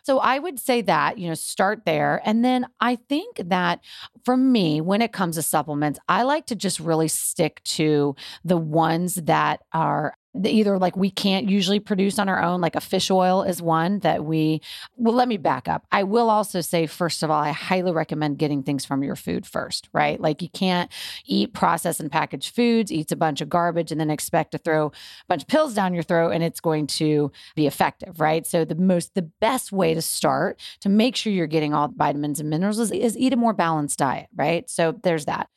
So 0.04 0.19
I 0.19 0.39
would 0.39 0.60
say 0.60 0.82
that, 0.84 1.17
you 1.17 1.27
know, 1.27 1.34
start 1.34 1.84
there. 1.86 2.21
And 2.25 2.43
then 2.43 2.67
I 2.80 2.95
think 2.95 3.38
that 3.45 3.82
for 4.23 4.38
me, 4.38 4.82
when 4.82 5.01
it 5.01 5.12
comes 5.12 5.36
to 5.36 5.41
supplements, 5.41 5.99
I 6.08 6.23
like 6.23 6.45
to 6.47 6.56
just 6.56 6.80
really 6.80 7.08
stick 7.08 7.62
to 7.63 8.15
the 8.45 8.58
ones 8.58 9.15
that 9.15 9.62
are 9.73 10.15
either 10.46 10.78
like 10.78 10.96
we 10.96 11.10
can't 11.10 11.50
usually 11.50 11.80
produce 11.80 12.17
on 12.17 12.30
our 12.30 12.41
own 12.41 12.62
like 12.62 12.76
a 12.76 12.82
fish 12.82 13.12
oil 13.12 13.44
is 13.44 13.62
one 13.62 14.00
that 14.00 14.24
we 14.24 14.62
well 14.96 15.13
let 15.13 15.28
me 15.28 15.38
back 15.38 15.67
up. 15.67 15.86
I 15.91 16.04
will 16.04 16.30
also 16.30 16.62
say 16.62 16.88
first 16.88 17.22
of 17.22 17.30
all 17.30 17.41
i 17.41 17.52
highly 17.52 17.91
recommend 17.91 18.38
getting 18.38 18.63
things 18.63 18.86
from 18.86 19.04
your 19.04 19.15
food 19.15 19.46
first 19.46 19.89
right? 19.94 20.20
Like 20.20 20.41
you 20.41 20.50
can't 20.50 20.91
eat 21.26 21.54
processed 21.54 22.00
and 22.00 22.12
packaged 22.12 22.56
foods 22.56 22.91
eat 22.91 23.12
a 23.12 23.15
bunch 23.15 23.41
of 23.41 23.50
garbage 23.50 23.91
and 23.91 24.00
then 24.00 24.10
expect 24.10 24.52
to 24.52 24.58
throw 24.58 24.88
a 24.88 24.91
bunch 25.28 25.44
of 25.44 25.48
pills 25.48 25.74
down 25.74 25.94
your 25.94 26.04
throat 26.04 26.30
and 26.32 26.44
it's 26.44 26.62
going 26.62 26.88
to 26.88 27.32
be 27.56 27.67
effective 27.67 28.20
right? 28.20 28.46
So 28.46 28.63
the 28.63 28.76
most 28.76 29.13
the 29.15 29.24
best 29.24 29.72
way 29.72 29.94
to 29.94 30.02
start 30.02 30.60
to 30.80 30.89
make 30.89 31.15
sure 31.15 31.34
you're 31.34 31.48
getting 31.48 31.74
all 31.74 31.89
vitamins 31.89 32.39
and 32.39 32.50
minerals 32.50 32.80
is, 32.80 32.91
is 32.91 33.17
eat 33.17 33.34
a 33.34 33.38
more 33.38 33.54
balanced 33.54 34.00
diet 34.00 34.30
right? 34.36 34.70
So 34.70 34.98
there's 35.04 35.26
that 35.26 35.50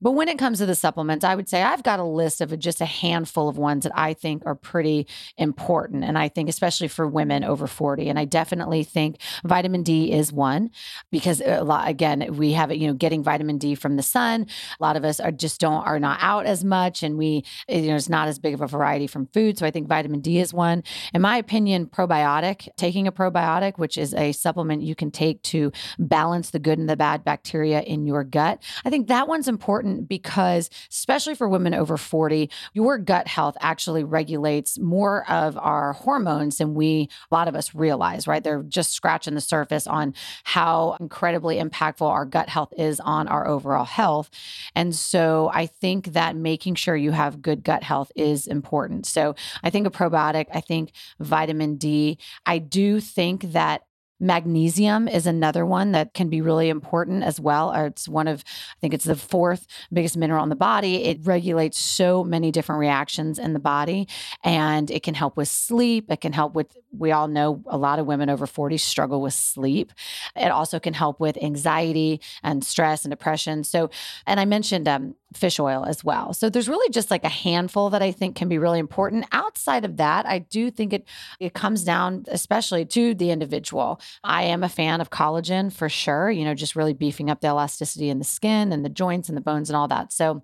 but 0.00 0.12
when 0.12 0.28
it 0.28 0.38
comes 0.38 0.58
to 0.58 0.66
the 0.66 0.74
supplements, 0.74 1.24
I 1.24 1.34
would 1.34 1.48
say 1.48 1.62
I've 1.62 1.82
got 1.82 2.00
a 2.00 2.04
list 2.04 2.40
of 2.40 2.56
just 2.58 2.80
a 2.80 2.84
handful 2.84 3.48
of 3.48 3.56
ones 3.56 3.84
that 3.84 3.92
I 3.94 4.12
think 4.12 4.42
are 4.44 4.54
pretty 4.54 5.06
important. 5.38 6.04
And 6.04 6.18
I 6.18 6.28
think, 6.28 6.48
especially 6.48 6.88
for 6.88 7.06
women 7.06 7.44
over 7.44 7.66
40, 7.66 8.08
and 8.08 8.18
I 8.18 8.26
definitely 8.26 8.84
think 8.84 9.18
vitamin 9.44 9.82
D 9.82 10.12
is 10.12 10.32
one 10.32 10.70
because, 11.10 11.40
a 11.40 11.62
lot, 11.62 11.88
again, 11.88 12.36
we 12.36 12.52
have 12.52 12.70
it, 12.70 12.78
you 12.78 12.86
know, 12.86 12.94
getting 12.94 13.22
vitamin 13.22 13.56
D 13.58 13.74
from 13.74 13.96
the 13.96 14.02
sun. 14.02 14.46
A 14.78 14.82
lot 14.82 14.96
of 14.96 15.04
us 15.04 15.18
are 15.18 15.32
just 15.32 15.60
don't, 15.60 15.86
are 15.86 15.98
not 15.98 16.18
out 16.20 16.46
as 16.46 16.62
much. 16.62 17.02
And 17.02 17.16
we, 17.16 17.44
you 17.68 17.88
know, 17.88 17.96
it's 17.96 18.08
not 18.08 18.28
as 18.28 18.38
big 18.38 18.54
of 18.54 18.60
a 18.60 18.66
variety 18.66 19.06
from 19.06 19.28
food. 19.32 19.58
So 19.58 19.66
I 19.66 19.70
think 19.70 19.88
vitamin 19.88 20.20
D 20.20 20.38
is 20.38 20.52
one. 20.52 20.82
In 21.14 21.22
my 21.22 21.38
opinion, 21.38 21.86
probiotic, 21.86 22.68
taking 22.76 23.06
a 23.06 23.12
probiotic, 23.12 23.78
which 23.78 23.96
is 23.96 24.12
a 24.14 24.32
supplement 24.32 24.82
you 24.82 24.94
can 24.94 25.10
take 25.10 25.42
to 25.42 25.72
balance 25.98 26.50
the 26.50 26.58
good 26.58 26.78
and 26.78 26.88
the 26.88 26.96
bad 26.96 27.24
bacteria 27.24 27.80
in 27.80 28.06
your 28.06 28.24
gut, 28.24 28.62
I 28.84 28.90
think 28.90 29.08
that 29.08 29.28
one's 29.28 29.48
important 29.48 29.85
important 29.86 30.08
because, 30.08 30.70
especially 30.90 31.34
for 31.34 31.48
women 31.48 31.74
over 31.74 31.96
40, 31.96 32.50
your 32.72 32.98
gut 32.98 33.28
health 33.28 33.56
actually 33.60 34.04
regulates 34.04 34.78
more 34.78 35.28
of 35.30 35.56
our 35.56 35.92
hormones 35.92 36.58
than 36.58 36.74
we, 36.74 37.08
a 37.30 37.34
lot 37.34 37.48
of 37.48 37.54
us 37.54 37.74
realize, 37.74 38.26
right? 38.26 38.42
They're 38.42 38.62
just 38.62 38.92
scratching 38.92 39.34
the 39.34 39.40
surface 39.40 39.86
on 39.86 40.14
how 40.44 40.96
incredibly 41.00 41.56
impactful 41.56 42.06
our 42.06 42.24
gut 42.24 42.48
health 42.48 42.72
is 42.76 43.00
on 43.00 43.28
our 43.28 43.46
overall 43.46 43.84
health. 43.84 44.30
And 44.74 44.94
so 44.94 45.50
I 45.52 45.66
think 45.66 46.12
that 46.12 46.36
making 46.36 46.74
sure 46.74 46.96
you 46.96 47.12
have 47.12 47.42
good 47.42 47.62
gut 47.62 47.82
health 47.82 48.10
is 48.16 48.46
important. 48.46 49.06
So 49.06 49.34
I 49.62 49.70
think 49.70 49.86
a 49.86 49.90
probiotic, 49.90 50.46
I 50.52 50.60
think 50.60 50.92
vitamin 51.20 51.76
D. 51.76 52.18
I 52.44 52.58
do 52.58 53.00
think 53.00 53.52
that 53.52 53.82
Magnesium 54.18 55.08
is 55.08 55.26
another 55.26 55.66
one 55.66 55.92
that 55.92 56.14
can 56.14 56.28
be 56.28 56.40
really 56.40 56.68
important 56.68 57.22
as 57.22 57.38
well. 57.38 57.72
It's 57.72 58.08
one 58.08 58.28
of, 58.28 58.42
I 58.46 58.80
think 58.80 58.94
it's 58.94 59.04
the 59.04 59.16
fourth 59.16 59.66
biggest 59.92 60.16
mineral 60.16 60.42
in 60.42 60.48
the 60.48 60.56
body. 60.56 61.04
It 61.04 61.20
regulates 61.22 61.78
so 61.78 62.24
many 62.24 62.50
different 62.50 62.80
reactions 62.80 63.38
in 63.38 63.52
the 63.52 63.58
body 63.58 64.08
and 64.42 64.90
it 64.90 65.02
can 65.02 65.14
help 65.14 65.36
with 65.36 65.48
sleep. 65.48 66.10
It 66.10 66.20
can 66.22 66.32
help 66.32 66.54
with, 66.54 66.76
we 66.96 67.12
all 67.12 67.28
know 67.28 67.62
a 67.66 67.76
lot 67.76 67.98
of 67.98 68.06
women 68.06 68.30
over 68.30 68.46
40 68.46 68.78
struggle 68.78 69.20
with 69.20 69.34
sleep. 69.34 69.92
It 70.34 70.50
also 70.50 70.80
can 70.80 70.94
help 70.94 71.20
with 71.20 71.36
anxiety 71.42 72.20
and 72.42 72.64
stress 72.64 73.04
and 73.04 73.10
depression. 73.10 73.64
So, 73.64 73.90
and 74.26 74.40
I 74.40 74.46
mentioned 74.46 74.88
um, 74.88 75.14
fish 75.36 75.60
oil 75.60 75.84
as 75.84 76.02
well. 76.02 76.32
So 76.32 76.48
there's 76.48 76.68
really 76.68 76.90
just 76.90 77.10
like 77.10 77.24
a 77.24 77.28
handful 77.28 77.90
that 77.90 78.02
I 78.02 78.12
think 78.12 78.36
can 78.36 78.48
be 78.48 78.58
really 78.58 78.78
important. 78.78 79.26
Outside 79.32 79.84
of 79.84 79.96
that, 79.98 80.26
I 80.26 80.40
do 80.40 80.70
think 80.70 80.92
it 80.92 81.06
it 81.40 81.54
comes 81.54 81.84
down 81.84 82.24
especially 82.28 82.84
to 82.86 83.14
the 83.14 83.30
individual. 83.30 84.00
I 84.24 84.44
am 84.44 84.62
a 84.62 84.68
fan 84.68 85.00
of 85.00 85.10
collagen 85.10 85.72
for 85.72 85.88
sure, 85.88 86.30
you 86.30 86.44
know, 86.44 86.54
just 86.54 86.76
really 86.76 86.94
beefing 86.94 87.30
up 87.30 87.40
the 87.40 87.48
elasticity 87.48 88.08
in 88.08 88.18
the 88.18 88.24
skin 88.24 88.72
and 88.72 88.84
the 88.84 88.88
joints 88.88 89.28
and 89.28 89.36
the 89.36 89.42
bones 89.42 89.70
and 89.70 89.76
all 89.76 89.88
that. 89.88 90.12
So 90.12 90.42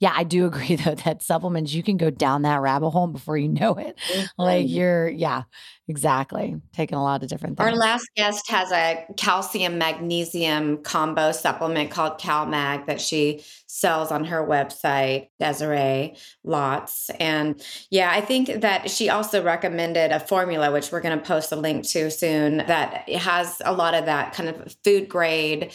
yeah, 0.00 0.12
I 0.14 0.24
do 0.24 0.46
agree 0.46 0.76
though 0.76 0.94
that 0.94 1.22
supplements 1.22 1.72
you 1.72 1.82
can 1.82 1.96
go 1.96 2.10
down 2.10 2.42
that 2.42 2.60
rabbit 2.60 2.90
hole 2.90 3.06
before 3.06 3.36
you 3.36 3.48
know 3.48 3.74
it. 3.74 3.96
Mm-hmm. 4.12 4.42
Like 4.42 4.68
you're, 4.68 5.08
yeah, 5.08 5.42
exactly. 5.88 6.56
Taking 6.72 6.96
a 6.96 7.02
lot 7.02 7.22
of 7.22 7.28
different 7.28 7.58
things. 7.58 7.68
Our 7.68 7.76
last 7.76 8.08
guest 8.16 8.50
has 8.50 8.72
a 8.72 9.04
calcium 9.16 9.78
magnesium 9.78 10.78
combo 10.78 11.32
supplement 11.32 11.90
called 11.90 12.18
CalMag 12.18 12.86
that 12.86 13.00
she 13.00 13.44
sells 13.66 14.10
on 14.10 14.24
her 14.24 14.44
website, 14.44 15.28
Desiree 15.38 16.16
Lots. 16.42 17.10
And 17.20 17.62
yeah, 17.90 18.10
I 18.10 18.20
think 18.22 18.62
that 18.62 18.90
she 18.90 19.10
also 19.10 19.42
recommended 19.44 20.12
a 20.12 20.20
formula, 20.20 20.72
which 20.72 20.90
we're 20.90 21.00
going 21.00 21.18
to 21.18 21.24
post 21.24 21.52
a 21.52 21.56
link 21.56 21.86
to 21.88 22.10
soon, 22.10 22.58
that 22.58 23.08
has 23.10 23.60
a 23.64 23.72
lot 23.72 23.94
of 23.94 24.06
that 24.06 24.32
kind 24.32 24.48
of 24.48 24.74
food 24.82 25.08
grade 25.08 25.72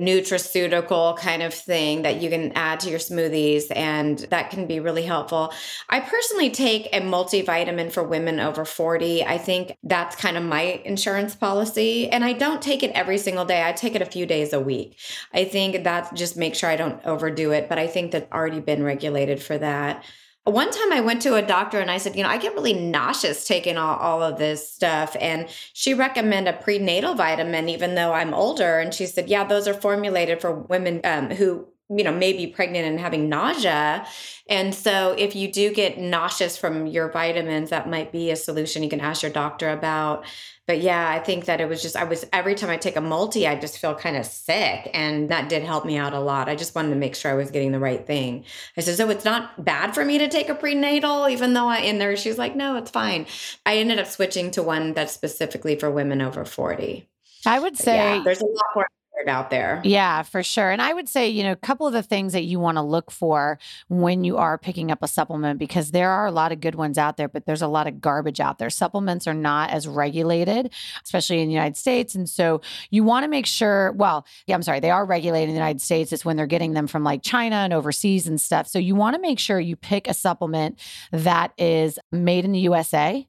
nutraceutical 0.00 1.16
kind 1.18 1.42
of 1.42 1.52
thing 1.52 2.02
that 2.02 2.22
you 2.22 2.30
can 2.30 2.52
add 2.52 2.78
to 2.80 2.88
your 2.88 3.00
smoothies 3.00 3.64
and 3.74 4.18
that 4.30 4.50
can 4.50 4.66
be 4.66 4.78
really 4.78 5.02
helpful. 5.02 5.52
I 5.88 5.98
personally 6.00 6.50
take 6.50 6.86
a 6.92 7.00
multivitamin 7.00 7.90
for 7.90 8.04
women 8.04 8.38
over 8.38 8.64
40. 8.64 9.24
I 9.24 9.38
think 9.38 9.76
that's 9.82 10.14
kind 10.14 10.36
of 10.36 10.44
my 10.44 10.80
insurance 10.84 11.34
policy 11.34 12.08
and 12.08 12.24
I 12.24 12.32
don't 12.32 12.62
take 12.62 12.84
it 12.84 12.92
every 12.92 13.18
single 13.18 13.44
day. 13.44 13.66
I 13.66 13.72
take 13.72 13.96
it 13.96 14.02
a 14.02 14.06
few 14.06 14.24
days 14.24 14.52
a 14.52 14.60
week. 14.60 14.98
I 15.34 15.44
think 15.44 15.82
that 15.82 16.14
just 16.14 16.36
make 16.36 16.54
sure 16.54 16.70
I 16.70 16.76
don't 16.76 17.04
overdo 17.04 17.50
it, 17.50 17.68
but 17.68 17.78
I 17.78 17.88
think 17.88 18.12
that's 18.12 18.30
already 18.32 18.60
been 18.60 18.84
regulated 18.84 19.42
for 19.42 19.58
that. 19.58 20.04
One 20.44 20.70
time 20.70 20.92
I 20.92 21.00
went 21.00 21.20
to 21.22 21.34
a 21.34 21.42
doctor 21.42 21.78
and 21.78 21.90
I 21.90 21.98
said, 21.98 22.16
you 22.16 22.22
know, 22.22 22.28
I 22.30 22.38
get 22.38 22.54
really 22.54 22.72
nauseous 22.72 23.46
taking 23.46 23.76
all, 23.76 23.96
all 23.96 24.22
of 24.22 24.38
this 24.38 24.72
stuff. 24.72 25.14
And 25.20 25.46
she 25.74 25.92
recommended 25.92 26.54
a 26.54 26.58
prenatal 26.58 27.14
vitamin, 27.14 27.68
even 27.68 27.94
though 27.94 28.12
I'm 28.14 28.32
older. 28.32 28.78
And 28.78 28.94
she 28.94 29.04
said, 29.04 29.28
yeah, 29.28 29.44
those 29.44 29.68
are 29.68 29.74
formulated 29.74 30.40
for 30.40 30.52
women 30.52 31.02
um, 31.04 31.30
who 31.30 31.68
you 31.90 32.04
know, 32.04 32.12
may 32.12 32.32
be 32.32 32.46
pregnant 32.46 32.86
and 32.86 33.00
having 33.00 33.28
nausea. 33.28 34.06
And 34.48 34.74
so 34.74 35.14
if 35.16 35.34
you 35.34 35.50
do 35.50 35.72
get 35.72 35.98
nauseous 35.98 36.56
from 36.56 36.86
your 36.86 37.10
vitamins, 37.10 37.70
that 37.70 37.88
might 37.88 38.12
be 38.12 38.30
a 38.30 38.36
solution 38.36 38.82
you 38.82 38.90
can 38.90 39.00
ask 39.00 39.22
your 39.22 39.32
doctor 39.32 39.70
about. 39.70 40.26
But 40.68 40.82
yeah, 40.82 41.08
I 41.08 41.18
think 41.18 41.46
that 41.46 41.62
it 41.62 41.68
was 41.68 41.80
just, 41.80 41.96
I 41.96 42.04
was, 42.04 42.26
every 42.30 42.54
time 42.54 42.68
I 42.68 42.76
take 42.76 42.96
a 42.96 43.00
multi, 43.00 43.48
I 43.48 43.58
just 43.58 43.78
feel 43.78 43.94
kind 43.94 44.18
of 44.18 44.26
sick. 44.26 44.90
And 44.92 45.30
that 45.30 45.48
did 45.48 45.62
help 45.62 45.86
me 45.86 45.96
out 45.96 46.12
a 46.12 46.20
lot. 46.20 46.50
I 46.50 46.56
just 46.56 46.74
wanted 46.74 46.90
to 46.90 46.96
make 46.96 47.16
sure 47.16 47.30
I 47.30 47.34
was 47.34 47.50
getting 47.50 47.72
the 47.72 47.78
right 47.78 48.06
thing. 48.06 48.44
I 48.76 48.82
said, 48.82 48.96
so 48.96 49.08
it's 49.08 49.24
not 49.24 49.64
bad 49.64 49.94
for 49.94 50.04
me 50.04 50.18
to 50.18 50.28
take 50.28 50.50
a 50.50 50.54
prenatal, 50.54 51.26
even 51.26 51.54
though 51.54 51.68
I, 51.68 51.78
in 51.78 51.98
there, 51.98 52.14
she's 52.18 52.36
like, 52.36 52.54
no, 52.54 52.76
it's 52.76 52.90
fine. 52.90 53.24
I 53.64 53.78
ended 53.78 53.98
up 53.98 54.08
switching 54.08 54.50
to 54.52 54.62
one 54.62 54.92
that's 54.92 55.10
specifically 55.12 55.74
for 55.74 55.90
women 55.90 56.20
over 56.20 56.44
40. 56.44 57.08
I 57.46 57.58
would 57.58 57.78
say 57.78 57.96
yeah, 57.96 58.22
there's 58.22 58.42
a 58.42 58.46
lot 58.46 58.66
more 58.74 58.88
out 59.26 59.50
there. 59.50 59.80
Yeah, 59.84 60.22
for 60.22 60.42
sure. 60.42 60.70
And 60.70 60.80
I 60.80 60.92
would 60.92 61.08
say, 61.08 61.28
you 61.28 61.42
know, 61.42 61.52
a 61.52 61.56
couple 61.56 61.86
of 61.86 61.92
the 61.92 62.02
things 62.02 62.32
that 62.34 62.44
you 62.44 62.60
want 62.60 62.76
to 62.76 62.82
look 62.82 63.10
for 63.10 63.58
when 63.88 64.22
you 64.22 64.36
are 64.36 64.58
picking 64.58 64.90
up 64.90 65.02
a 65.02 65.08
supplement, 65.08 65.58
because 65.58 65.90
there 65.90 66.10
are 66.10 66.26
a 66.26 66.30
lot 66.30 66.52
of 66.52 66.60
good 66.60 66.74
ones 66.74 66.98
out 66.98 67.16
there, 67.16 67.28
but 67.28 67.46
there's 67.46 67.62
a 67.62 67.66
lot 67.66 67.86
of 67.86 68.00
garbage 68.00 68.38
out 68.38 68.58
there. 68.58 68.70
Supplements 68.70 69.26
are 69.26 69.34
not 69.34 69.70
as 69.70 69.88
regulated, 69.88 70.72
especially 71.02 71.40
in 71.40 71.48
the 71.48 71.54
United 71.54 71.76
States. 71.76 72.14
And 72.14 72.28
so 72.28 72.60
you 72.90 73.02
want 73.02 73.24
to 73.24 73.28
make 73.28 73.46
sure, 73.46 73.92
well, 73.92 74.26
yeah, 74.46 74.54
I'm 74.54 74.62
sorry, 74.62 74.80
they 74.80 74.90
are 74.90 75.04
regulated 75.04 75.48
in 75.48 75.54
the 75.54 75.60
United 75.60 75.80
States. 75.80 76.12
It's 76.12 76.24
when 76.24 76.36
they're 76.36 76.46
getting 76.46 76.74
them 76.74 76.86
from 76.86 77.02
like 77.02 77.22
China 77.22 77.56
and 77.56 77.72
overseas 77.72 78.28
and 78.28 78.40
stuff. 78.40 78.68
So 78.68 78.78
you 78.78 78.94
want 78.94 79.16
to 79.16 79.22
make 79.22 79.38
sure 79.38 79.58
you 79.58 79.74
pick 79.74 80.06
a 80.06 80.14
supplement 80.14 80.78
that 81.10 81.52
is 81.56 81.98
made 82.12 82.44
in 82.44 82.52
the 82.52 82.60
USA. 82.60 83.26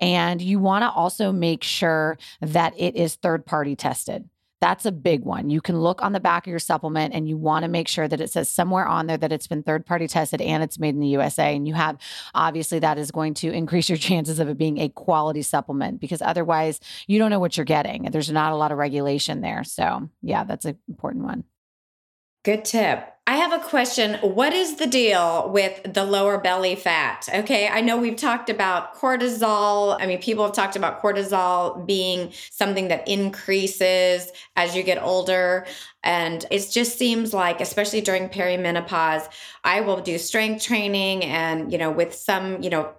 And 0.00 0.40
you 0.40 0.60
want 0.60 0.82
to 0.82 0.90
also 0.90 1.32
make 1.32 1.62
sure 1.62 2.18
that 2.40 2.72
it 2.76 2.96
is 2.96 3.16
third 3.16 3.44
party 3.44 3.76
tested. 3.76 4.28
That's 4.60 4.86
a 4.86 4.92
big 4.92 5.24
one. 5.24 5.50
You 5.50 5.60
can 5.60 5.80
look 5.80 6.02
on 6.02 6.12
the 6.12 6.20
back 6.20 6.46
of 6.46 6.50
your 6.50 6.58
supplement 6.58 7.14
and 7.14 7.28
you 7.28 7.36
want 7.36 7.62
to 7.62 7.68
make 7.68 7.86
sure 7.86 8.08
that 8.08 8.20
it 8.20 8.30
says 8.30 8.48
somewhere 8.48 8.86
on 8.86 9.06
there 9.06 9.16
that 9.16 9.30
it's 9.30 9.46
been 9.46 9.62
third 9.62 9.86
party 9.86 10.08
tested 10.08 10.40
and 10.40 10.62
it's 10.62 10.80
made 10.80 10.94
in 10.94 11.00
the 11.00 11.08
USA. 11.08 11.54
And 11.54 11.68
you 11.68 11.74
have 11.74 11.96
obviously 12.34 12.80
that 12.80 12.98
is 12.98 13.12
going 13.12 13.34
to 13.34 13.52
increase 13.52 13.88
your 13.88 13.98
chances 13.98 14.40
of 14.40 14.48
it 14.48 14.58
being 14.58 14.78
a 14.78 14.88
quality 14.88 15.42
supplement 15.42 16.00
because 16.00 16.22
otherwise 16.22 16.80
you 17.06 17.18
don't 17.18 17.30
know 17.30 17.38
what 17.38 17.56
you're 17.56 17.64
getting. 17.64 18.10
There's 18.10 18.30
not 18.32 18.52
a 18.52 18.56
lot 18.56 18.72
of 18.72 18.78
regulation 18.78 19.40
there. 19.42 19.62
So, 19.62 20.08
yeah, 20.22 20.44
that's 20.44 20.64
an 20.64 20.78
important 20.88 21.24
one. 21.24 21.44
Good 22.44 22.64
tip. 22.64 23.06
I 23.28 23.36
have 23.36 23.52
a 23.52 23.58
question. 23.58 24.14
What 24.22 24.54
is 24.54 24.76
the 24.76 24.86
deal 24.86 25.50
with 25.50 25.82
the 25.84 26.02
lower 26.02 26.38
belly 26.38 26.74
fat? 26.74 27.28
Okay, 27.30 27.68
I 27.68 27.82
know 27.82 27.98
we've 27.98 28.16
talked 28.16 28.48
about 28.48 28.94
cortisol. 28.94 29.98
I 30.00 30.06
mean, 30.06 30.18
people 30.18 30.44
have 30.44 30.54
talked 30.54 30.76
about 30.76 31.02
cortisol 31.02 31.84
being 31.84 32.32
something 32.50 32.88
that 32.88 33.06
increases 33.06 34.32
as 34.56 34.74
you 34.74 34.82
get 34.82 35.02
older. 35.02 35.66
And 36.02 36.46
it 36.50 36.70
just 36.70 36.96
seems 36.96 37.34
like, 37.34 37.60
especially 37.60 38.00
during 38.00 38.30
perimenopause, 38.30 39.28
I 39.62 39.82
will 39.82 40.00
do 40.00 40.16
strength 40.16 40.64
training 40.64 41.22
and, 41.24 41.70
you 41.70 41.76
know, 41.76 41.90
with 41.90 42.14
some, 42.14 42.62
you 42.62 42.70
know, 42.70 42.94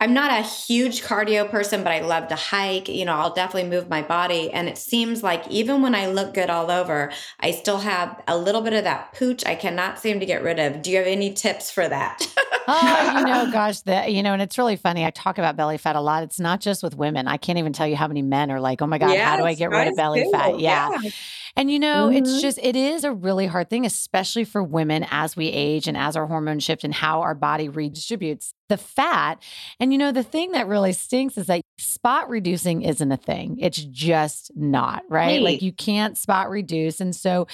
I'm 0.00 0.14
not 0.14 0.30
a 0.30 0.42
huge 0.42 1.02
cardio 1.02 1.48
person, 1.48 1.82
but 1.82 1.92
I 1.92 2.00
love 2.00 2.28
to 2.28 2.36
hike. 2.36 2.88
You 2.88 3.04
know, 3.04 3.14
I'll 3.14 3.32
definitely 3.32 3.70
move 3.70 3.88
my 3.88 4.02
body. 4.02 4.50
And 4.50 4.68
it 4.68 4.78
seems 4.78 5.22
like 5.22 5.46
even 5.48 5.82
when 5.82 5.94
I 5.94 6.06
look 6.06 6.34
good 6.34 6.50
all 6.50 6.70
over, 6.70 7.12
I 7.40 7.50
still 7.52 7.78
have 7.78 8.22
a 8.28 8.36
little 8.36 8.60
bit 8.60 8.72
of 8.72 8.84
that 8.84 9.12
pooch 9.14 9.44
I 9.46 9.54
cannot 9.54 9.98
seem 9.98 10.20
to 10.20 10.26
get 10.26 10.42
rid 10.42 10.58
of. 10.58 10.82
Do 10.82 10.90
you 10.90 10.98
have 10.98 11.06
any 11.06 11.32
tips 11.32 11.70
for 11.70 11.88
that? 11.88 12.26
oh, 12.68 13.18
you 13.18 13.24
know, 13.24 13.50
gosh, 13.52 13.80
that, 13.80 14.12
you 14.12 14.22
know, 14.22 14.32
and 14.32 14.42
it's 14.42 14.58
really 14.58 14.76
funny. 14.76 15.04
I 15.04 15.10
talk 15.10 15.38
about 15.38 15.56
belly 15.56 15.78
fat 15.78 15.96
a 15.96 16.00
lot. 16.00 16.22
It's 16.22 16.40
not 16.40 16.60
just 16.60 16.82
with 16.82 16.96
women. 16.96 17.28
I 17.28 17.36
can't 17.36 17.58
even 17.58 17.72
tell 17.72 17.86
you 17.86 17.96
how 17.96 18.08
many 18.08 18.22
men 18.22 18.50
are 18.50 18.60
like, 18.60 18.82
oh 18.82 18.86
my 18.86 18.98
God, 18.98 19.10
yes, 19.10 19.28
how 19.28 19.36
do 19.36 19.44
I 19.44 19.54
get 19.54 19.70
rid 19.70 19.88
of 19.88 19.96
belly 19.96 20.28
fat? 20.32 20.58
yeah. 20.60 20.90
yeah. 21.02 21.10
And 21.56 21.70
you 21.70 21.78
know, 21.78 22.08
mm-hmm. 22.08 22.16
it's 22.16 22.40
just, 22.40 22.58
it 22.62 22.76
is 22.76 23.04
a 23.04 23.12
really 23.12 23.46
hard 23.46 23.70
thing, 23.70 23.86
especially 23.86 24.44
for 24.44 24.62
women 24.62 25.06
as 25.10 25.36
we 25.36 25.48
age 25.48 25.86
and 25.86 25.96
as 25.96 26.16
our 26.16 26.26
hormones 26.26 26.64
shift 26.64 26.84
and 26.84 26.92
how 26.92 27.22
our 27.22 27.34
body 27.34 27.68
redistributes 27.68 28.54
the 28.68 28.76
fat. 28.76 29.42
And 29.78 29.92
you 29.92 29.98
know, 29.98 30.10
the 30.10 30.22
thing 30.22 30.52
that 30.52 30.66
really 30.66 30.92
stinks 30.92 31.36
is 31.36 31.46
that 31.46 31.60
spot 31.78 32.28
reducing 32.28 32.82
isn't 32.82 33.12
a 33.12 33.16
thing. 33.16 33.58
It's 33.60 33.78
just 33.84 34.50
not, 34.56 35.02
right? 35.08 35.40
Like 35.40 35.62
you 35.62 35.72
can't 35.72 36.16
spot 36.16 36.48
reduce. 36.50 37.00
And 37.00 37.14
so 37.14 37.46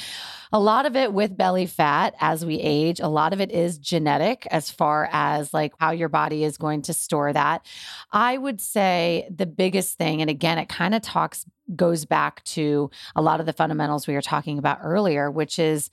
a 0.53 0.61
lot 0.61 0.87
of 0.87 0.97
it 0.97 1.13
with 1.13 1.37
belly 1.37 1.67
fat 1.67 2.15
as 2.21 2.45
we 2.45 2.61
age, 2.61 3.01
a 3.01 3.09
lot 3.09 3.33
of 3.33 3.41
it 3.41 3.51
is 3.51 3.79
genetic 3.79 4.47
as 4.51 4.71
far 4.71 5.09
as 5.13 5.53
like 5.53 5.73
how 5.79 5.91
your 5.91 6.09
body 6.09 6.45
is 6.45 6.57
going 6.57 6.83
to 6.83 6.95
store 6.95 7.33
that. 7.33 7.67
I 8.13 8.39
would 8.39 8.61
say 8.61 9.29
the 9.35 9.47
biggest 9.47 9.99
thing, 9.99 10.21
and 10.21 10.31
again, 10.31 10.59
it 10.59 10.69
kind 10.69 10.95
of 10.95 11.03
talks, 11.03 11.45
goes 11.77 12.05
back 12.05 12.43
to 12.45 12.91
a 13.15 13.23
lot 13.23 13.41
of 13.41 13.47
the 13.47 13.53
fundamentals 13.53 14.07
we 14.07 14.15
were 14.15 14.23
talking 14.23 14.59
about 14.59 14.79
earlier, 14.83 15.31
which 15.31 15.59
is 15.59 15.91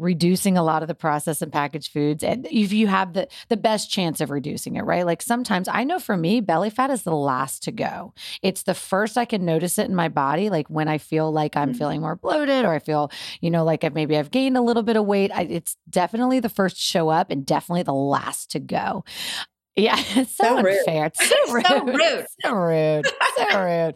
reducing 0.00 0.56
a 0.56 0.62
lot 0.62 0.82
of 0.82 0.88
the 0.88 0.94
processed 0.94 1.42
and 1.42 1.52
packaged 1.52 1.92
foods. 1.92 2.24
And 2.24 2.46
if 2.50 2.72
you 2.72 2.86
have 2.86 3.12
the 3.12 3.28
the 3.48 3.56
best 3.56 3.90
chance 3.90 4.20
of 4.20 4.30
reducing 4.30 4.76
it 4.76 4.82
right? 4.82 5.04
Like 5.04 5.22
sometimes 5.22 5.68
i 5.68 5.84
know 5.84 5.98
for 5.98 6.16
me 6.16 6.40
belly 6.40 6.70
fat 6.70 6.90
is 6.90 7.02
the 7.02 7.14
last 7.14 7.62
to 7.64 7.72
go. 7.72 8.14
It's 8.42 8.62
the 8.62 8.74
first 8.74 9.18
i 9.18 9.24
can 9.24 9.44
notice 9.44 9.78
it 9.78 9.88
in 9.88 9.94
my 9.94 10.08
body 10.08 10.48
like 10.50 10.68
when 10.68 10.88
i 10.88 10.98
feel 10.98 11.30
like 11.30 11.56
i'm 11.56 11.70
mm-hmm. 11.70 11.78
feeling 11.78 12.00
more 12.00 12.16
bloated 12.16 12.64
or 12.64 12.72
i 12.72 12.78
feel 12.78 13.10
you 13.40 13.50
know 13.50 13.64
like 13.64 13.84
I've, 13.84 13.94
maybe 13.94 14.16
i've 14.16 14.30
gained 14.30 14.56
a 14.56 14.62
little 14.62 14.82
bit 14.82 14.96
of 14.96 15.04
weight. 15.04 15.30
I, 15.32 15.42
it's 15.42 15.76
definitely 15.88 16.40
the 16.40 16.48
first 16.48 16.76
to 16.76 16.82
show 16.82 17.08
up 17.10 17.30
and 17.30 17.44
definitely 17.44 17.82
the 17.82 17.92
last 17.92 18.50
to 18.52 18.58
go 18.58 19.04
yeah, 19.76 19.96
it's 19.98 20.36
so, 20.36 20.44
so 20.44 20.56
unfair. 20.58 21.06
It's 21.06 21.28
so 21.28 21.36
rude. 21.52 21.66
so 21.66 21.84
rude. 21.84 22.26
so 22.42 22.54
rude. 22.54 23.06
So 23.36 23.64
rude. 23.64 23.94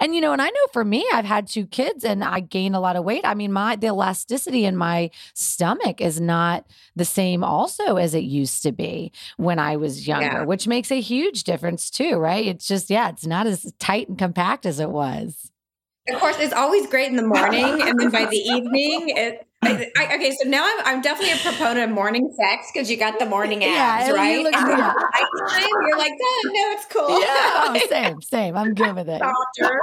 And 0.00 0.14
you 0.14 0.20
know, 0.20 0.32
and 0.32 0.40
I 0.40 0.48
know 0.48 0.66
for 0.72 0.84
me, 0.84 1.06
I've 1.12 1.24
had 1.24 1.46
two 1.46 1.66
kids 1.66 2.04
and 2.04 2.22
I 2.22 2.40
gain 2.40 2.74
a 2.74 2.80
lot 2.80 2.96
of 2.96 3.04
weight. 3.04 3.24
I 3.24 3.34
mean, 3.34 3.52
my 3.52 3.76
the 3.76 3.88
elasticity 3.88 4.64
in 4.64 4.76
my 4.76 5.10
stomach 5.34 6.00
is 6.00 6.20
not 6.20 6.66
the 6.94 7.04
same 7.04 7.42
also 7.42 7.96
as 7.96 8.14
it 8.14 8.24
used 8.24 8.62
to 8.62 8.72
be 8.72 9.12
when 9.36 9.58
I 9.58 9.76
was 9.76 10.06
younger, 10.06 10.24
yeah. 10.24 10.44
which 10.44 10.66
makes 10.66 10.90
a 10.90 11.00
huge 11.00 11.44
difference 11.44 11.90
too, 11.90 12.16
right? 12.16 12.46
It's 12.46 12.66
just, 12.66 12.90
yeah, 12.90 13.08
it's 13.08 13.26
not 13.26 13.46
as 13.46 13.72
tight 13.78 14.08
and 14.08 14.18
compact 14.18 14.66
as 14.66 14.80
it 14.80 14.90
was. 14.90 15.50
Of 16.08 16.20
course, 16.20 16.38
it's 16.38 16.52
always 16.52 16.86
great 16.86 17.08
in 17.08 17.16
the 17.16 17.26
morning, 17.26 17.82
and 17.82 17.98
then 17.98 18.10
by 18.10 18.26
the 18.26 18.36
evening, 18.36 19.08
it 19.08 19.45
I, 19.66 19.90
I, 19.96 20.14
okay, 20.16 20.32
so 20.40 20.48
now 20.48 20.64
I'm, 20.64 20.96
I'm 20.96 21.02
definitely 21.02 21.34
a 21.34 21.42
proponent 21.42 21.90
of 21.90 21.94
morning 21.94 22.32
sex 22.36 22.70
because 22.72 22.90
you 22.90 22.96
got 22.96 23.18
the 23.18 23.26
morning 23.26 23.64
abs, 23.64 24.08
yeah, 24.08 24.10
right? 24.12 24.38
You 24.38 24.42
look, 24.44 24.52
yeah. 24.52 24.94
you're 25.86 25.98
like, 25.98 26.12
oh, 26.20 26.42
no, 26.44 26.70
it's 26.72 26.86
cool. 26.86 27.20
Yeah, 27.20 27.26
oh, 27.28 27.80
same, 27.88 28.20
same. 28.22 28.56
I'm 28.56 28.74
good 28.74 28.94
with 28.94 29.08
it. 29.08 29.20
Doctor, 29.20 29.80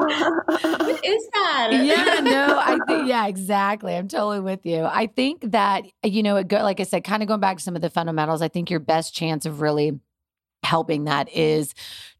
what 0.86 1.06
is 1.06 1.28
that? 1.34 1.70
Yeah, 1.84 2.20
no, 2.22 2.60
I 2.60 2.78
think 2.88 3.08
yeah, 3.08 3.28
exactly. 3.28 3.96
I'm 3.96 4.08
totally 4.08 4.40
with 4.40 4.66
you. 4.66 4.84
I 4.84 5.08
think 5.08 5.52
that 5.52 5.84
you 6.04 6.24
know, 6.24 6.38
it 6.38 6.48
go 6.48 6.64
like 6.64 6.80
I 6.80 6.84
said, 6.84 7.04
kind 7.04 7.22
of 7.22 7.28
going 7.28 7.40
back 7.40 7.58
to 7.58 7.64
some 7.64 7.76
of 7.76 7.82
the 7.82 7.90
fundamentals. 7.90 8.42
I 8.42 8.48
think 8.48 8.70
your 8.70 8.80
best 8.80 9.14
chance 9.14 9.46
of 9.46 9.62
really 9.62 10.00
helping 10.64 11.06
that 11.06 11.30
is 11.34 11.74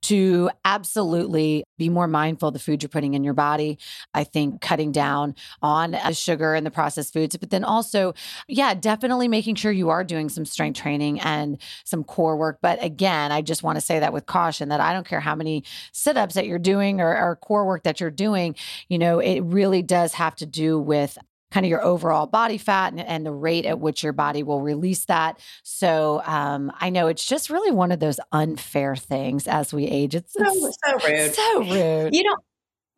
to 0.04 0.50
absolutely 0.66 1.64
be 1.78 1.88
more 1.88 2.08
mindful 2.08 2.50
of 2.50 2.54
the 2.54 2.60
food 2.60 2.84
you're 2.84 2.90
putting 2.90 3.14
in 3.14 3.24
your 3.24 3.34
body. 3.34 3.80
I 4.14 4.26
think 4.26 4.60
cutting 4.60 4.92
down 4.92 5.34
on 5.62 5.92
the 5.92 6.14
sugar 6.14 6.54
and 6.54 6.66
the 6.66 6.72
processed 6.72 7.14
foods, 7.14 7.38
but 7.38 7.50
then 7.52 7.64
also, 7.64 8.14
yeah, 8.48 8.74
definitely 8.74 9.30
making 9.30 9.56
sure 9.56 9.72
you 9.72 9.90
are 9.90 10.04
doing 10.04 10.28
some 10.28 10.46
strength 10.46 10.80
training 10.80 11.22
and 11.22 11.58
some 11.86 12.04
core 12.04 12.36
work. 12.36 12.60
But 12.62 12.84
again, 12.84 13.32
I 13.32 13.42
just 13.42 13.64
want 13.64 13.78
to 13.78 13.82
say 13.82 14.00
that 14.00 14.12
with 14.12 14.26
caution 14.26 14.70
that 14.70 14.82
I 14.82 14.92
don't 14.92 15.08
care 15.08 15.22
how 15.22 15.36
many 15.36 15.64
sit 15.94 16.18
ups 16.18 16.36
that 16.36 16.48
you're 16.48 16.60
doing 16.60 17.00
or, 17.00 17.18
or 17.18 17.38
core 17.38 17.66
work 17.66 17.84
that 17.84 18.02
you're 18.02 18.12
doing, 18.12 18.56
you 18.90 19.00
know, 19.00 19.20
it 19.20 19.40
really 19.42 19.82
does 19.82 20.14
have 20.14 20.36
to 20.36 20.46
do 20.46 20.78
with 20.78 21.18
kind 21.54 21.66
of 21.66 21.70
your 21.70 21.84
overall 21.84 22.26
body 22.26 22.58
fat 22.58 22.92
and, 22.94 23.00
and, 23.00 23.24
the 23.24 23.32
rate 23.32 23.66
at 23.66 23.80
which 23.80 24.04
your 24.04 24.12
body 24.12 24.42
will 24.42 24.60
release 24.60 25.06
that. 25.06 25.40
So 25.62 26.22
um, 26.26 26.72
I 26.80 26.90
know 26.90 27.08
it's 27.08 27.26
just 27.26 27.52
really 27.52 27.72
one 27.72 27.92
of 27.92 28.00
those 28.00 28.20
unfair 28.32 28.96
things 28.96 29.48
as 29.48 29.72
we 29.72 29.86
age. 29.86 30.16
It's, 30.16 30.34
so, 30.34 30.44
it's 30.44 30.78
so 30.84 31.08
rude. 31.08 31.34
So 31.34 31.60
rude. 31.60 32.16
You 32.16 32.24
know, 32.24 32.36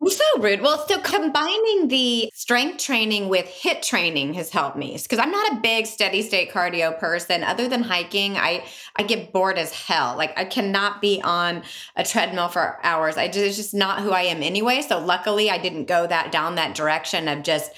so 0.08 0.24
rude. 0.38 0.62
Well, 0.62 0.86
so 0.86 0.98
combining 1.00 1.88
the 1.88 2.30
strength 2.34 2.82
training 2.82 3.28
with 3.28 3.46
HIIT 3.46 3.82
training 3.82 4.34
has 4.34 4.50
helped 4.50 4.76
me 4.76 4.96
because 5.02 5.18
I'm 5.18 5.30
not 5.30 5.52
a 5.52 5.60
big 5.60 5.86
steady 5.86 6.22
state 6.22 6.50
cardio 6.50 6.98
person. 6.98 7.44
Other 7.44 7.68
than 7.68 7.82
hiking, 7.82 8.36
I 8.36 8.64
I 8.96 9.02
get 9.02 9.32
bored 9.32 9.58
as 9.58 9.72
hell. 9.72 10.16
Like 10.16 10.38
I 10.38 10.44
cannot 10.44 11.00
be 11.00 11.20
on 11.22 11.62
a 11.96 12.04
treadmill 12.04 12.48
for 12.48 12.78
hours. 12.82 13.16
I 13.16 13.26
just 13.28 13.38
it's 13.38 13.56
just 13.56 13.74
not 13.74 14.00
who 14.00 14.10
I 14.10 14.22
am 14.22 14.42
anyway. 14.42 14.82
So 14.82 14.98
luckily, 14.98 15.50
I 15.50 15.58
didn't 15.58 15.86
go 15.86 16.06
that 16.06 16.30
down 16.30 16.54
that 16.54 16.74
direction 16.74 17.28
of 17.28 17.42
just 17.42 17.70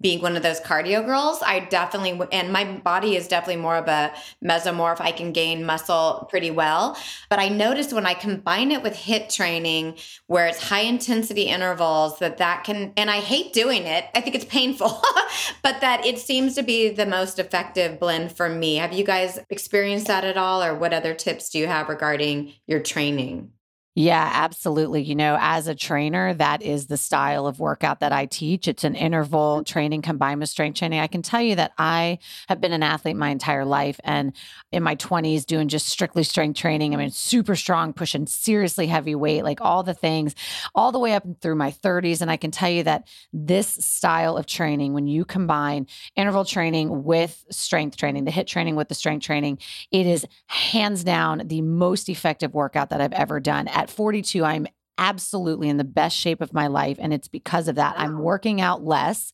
being 0.00 0.22
one 0.22 0.36
of 0.36 0.42
those 0.42 0.60
cardio 0.60 1.04
girls, 1.04 1.40
I 1.44 1.60
definitely, 1.60 2.20
and 2.32 2.52
my 2.52 2.64
body 2.64 3.16
is 3.16 3.28
definitely 3.28 3.60
more 3.60 3.76
of 3.76 3.86
a 3.86 4.12
mesomorph. 4.42 5.00
I 5.00 5.12
can 5.12 5.32
gain 5.32 5.64
muscle 5.64 6.26
pretty 6.30 6.50
well. 6.50 6.96
But 7.28 7.38
I 7.38 7.48
noticed 7.48 7.92
when 7.92 8.06
I 8.06 8.14
combine 8.14 8.70
it 8.72 8.82
with 8.82 8.94
HIIT 8.94 9.34
training, 9.34 9.96
where 10.26 10.46
it's 10.46 10.68
high 10.68 10.80
intensity 10.80 11.42
intervals, 11.42 12.18
that 12.20 12.38
that 12.38 12.64
can, 12.64 12.92
and 12.96 13.10
I 13.10 13.20
hate 13.20 13.52
doing 13.52 13.84
it. 13.84 14.06
I 14.14 14.20
think 14.20 14.36
it's 14.36 14.44
painful, 14.44 15.02
but 15.62 15.80
that 15.80 16.06
it 16.06 16.18
seems 16.18 16.54
to 16.54 16.62
be 16.62 16.88
the 16.88 17.06
most 17.06 17.38
effective 17.38 18.00
blend 18.00 18.32
for 18.32 18.48
me. 18.48 18.76
Have 18.76 18.92
you 18.92 19.04
guys 19.04 19.38
experienced 19.50 20.06
that 20.06 20.24
at 20.24 20.36
all? 20.36 20.62
Or 20.62 20.74
what 20.74 20.94
other 20.94 21.14
tips 21.14 21.50
do 21.50 21.58
you 21.58 21.66
have 21.66 21.88
regarding 21.88 22.54
your 22.66 22.80
training? 22.80 23.52
Yeah, 23.96 24.30
absolutely. 24.32 25.02
You 25.02 25.16
know, 25.16 25.36
as 25.40 25.66
a 25.66 25.74
trainer, 25.74 26.32
that 26.34 26.62
is 26.62 26.86
the 26.86 26.96
style 26.96 27.48
of 27.48 27.58
workout 27.58 27.98
that 28.00 28.12
I 28.12 28.26
teach. 28.26 28.68
It's 28.68 28.84
an 28.84 28.94
interval 28.94 29.56
mm-hmm. 29.56 29.64
training 29.64 30.02
combined 30.02 30.38
with 30.38 30.48
strength 30.48 30.78
training. 30.78 31.00
I 31.00 31.08
can 31.08 31.22
tell 31.22 31.42
you 31.42 31.56
that 31.56 31.72
I 31.76 32.20
have 32.48 32.60
been 32.60 32.72
an 32.72 32.84
athlete 32.84 33.16
my 33.16 33.30
entire 33.30 33.64
life 33.64 33.98
and 34.04 34.32
in 34.70 34.84
my 34.84 34.94
20s 34.94 35.44
doing 35.44 35.66
just 35.66 35.88
strictly 35.88 36.22
strength 36.22 36.56
training. 36.56 36.94
I 36.94 36.98
mean, 36.98 37.10
super 37.10 37.56
strong, 37.56 37.92
pushing 37.92 38.28
seriously 38.28 38.86
heavy 38.86 39.16
weight, 39.16 39.42
like 39.42 39.60
all 39.60 39.82
the 39.82 39.94
things, 39.94 40.36
all 40.72 40.92
the 40.92 41.00
way 41.00 41.14
up 41.14 41.24
through 41.40 41.56
my 41.56 41.72
30s. 41.72 42.20
And 42.20 42.30
I 42.30 42.36
can 42.36 42.52
tell 42.52 42.70
you 42.70 42.84
that 42.84 43.08
this 43.32 43.66
style 43.66 44.36
of 44.36 44.46
training, 44.46 44.92
when 44.92 45.08
you 45.08 45.24
combine 45.24 45.88
interval 46.14 46.44
training 46.44 47.02
with 47.02 47.44
strength 47.50 47.96
training, 47.96 48.24
the 48.24 48.30
HIIT 48.30 48.46
training 48.46 48.76
with 48.76 48.88
the 48.88 48.94
strength 48.94 49.24
training, 49.24 49.58
it 49.90 50.06
is 50.06 50.24
hands 50.46 51.02
down 51.02 51.42
the 51.46 51.60
most 51.60 52.08
effective 52.08 52.54
workout 52.54 52.90
that 52.90 53.00
I've 53.00 53.12
ever 53.12 53.40
done 53.40 53.66
at 53.80 53.90
42, 53.90 54.44
I'm 54.44 54.66
absolutely 54.98 55.70
in 55.70 55.78
the 55.78 55.84
best 55.84 56.14
shape 56.14 56.42
of 56.42 56.52
my 56.52 56.66
life. 56.66 56.98
And 57.00 57.12
it's 57.12 57.28
because 57.28 57.68
of 57.68 57.76
that. 57.76 57.94
I'm 57.98 58.18
working 58.18 58.60
out 58.60 58.84
less. 58.84 59.32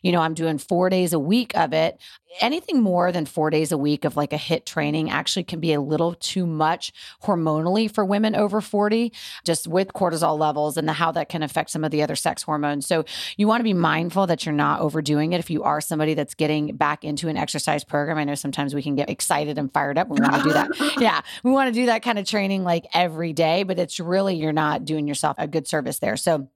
You 0.00 0.12
know, 0.12 0.20
I'm 0.20 0.34
doing 0.34 0.58
four 0.58 0.88
days 0.88 1.12
a 1.12 1.18
week 1.18 1.56
of 1.56 1.72
it 1.72 2.00
anything 2.40 2.82
more 2.82 3.12
than 3.12 3.26
four 3.26 3.50
days 3.50 3.72
a 3.72 3.78
week 3.78 4.04
of 4.04 4.16
like 4.16 4.32
a 4.32 4.36
HIIT 4.36 4.64
training 4.64 5.10
actually 5.10 5.44
can 5.44 5.60
be 5.60 5.72
a 5.72 5.80
little 5.80 6.14
too 6.14 6.46
much 6.46 6.92
hormonally 7.24 7.92
for 7.92 8.04
women 8.04 8.34
over 8.34 8.60
40, 8.60 9.12
just 9.44 9.66
with 9.66 9.92
cortisol 9.92 10.38
levels 10.38 10.76
and 10.76 10.88
the, 10.88 10.92
how 10.92 11.12
that 11.12 11.28
can 11.28 11.42
affect 11.42 11.70
some 11.70 11.84
of 11.84 11.90
the 11.90 12.02
other 12.02 12.16
sex 12.16 12.42
hormones. 12.42 12.86
So 12.86 13.04
you 13.36 13.46
want 13.46 13.60
to 13.60 13.64
be 13.64 13.74
mindful 13.74 14.26
that 14.26 14.46
you're 14.46 14.54
not 14.54 14.80
overdoing 14.80 15.32
it. 15.32 15.40
If 15.40 15.50
you 15.50 15.62
are 15.62 15.80
somebody 15.80 16.14
that's 16.14 16.34
getting 16.34 16.76
back 16.76 17.04
into 17.04 17.28
an 17.28 17.36
exercise 17.36 17.84
program, 17.84 18.18
I 18.18 18.24
know 18.24 18.34
sometimes 18.34 18.74
we 18.74 18.82
can 18.82 18.94
get 18.94 19.10
excited 19.10 19.58
and 19.58 19.72
fired 19.72 19.98
up. 19.98 20.08
We 20.08 20.20
want 20.20 20.34
to 20.34 20.42
do 20.42 20.52
that. 20.52 20.68
Yeah. 20.98 21.20
We 21.44 21.50
want 21.50 21.72
to 21.72 21.80
do 21.80 21.86
that 21.86 22.02
kind 22.02 22.18
of 22.18 22.26
training 22.26 22.64
like 22.64 22.86
every 22.92 23.32
day, 23.32 23.62
but 23.62 23.78
it's 23.78 24.00
really, 24.00 24.36
you're 24.36 24.52
not 24.52 24.84
doing 24.84 25.06
yourself 25.06 25.36
a 25.38 25.46
good 25.46 25.66
service 25.68 25.98
there. 26.00 26.16
So 26.16 26.48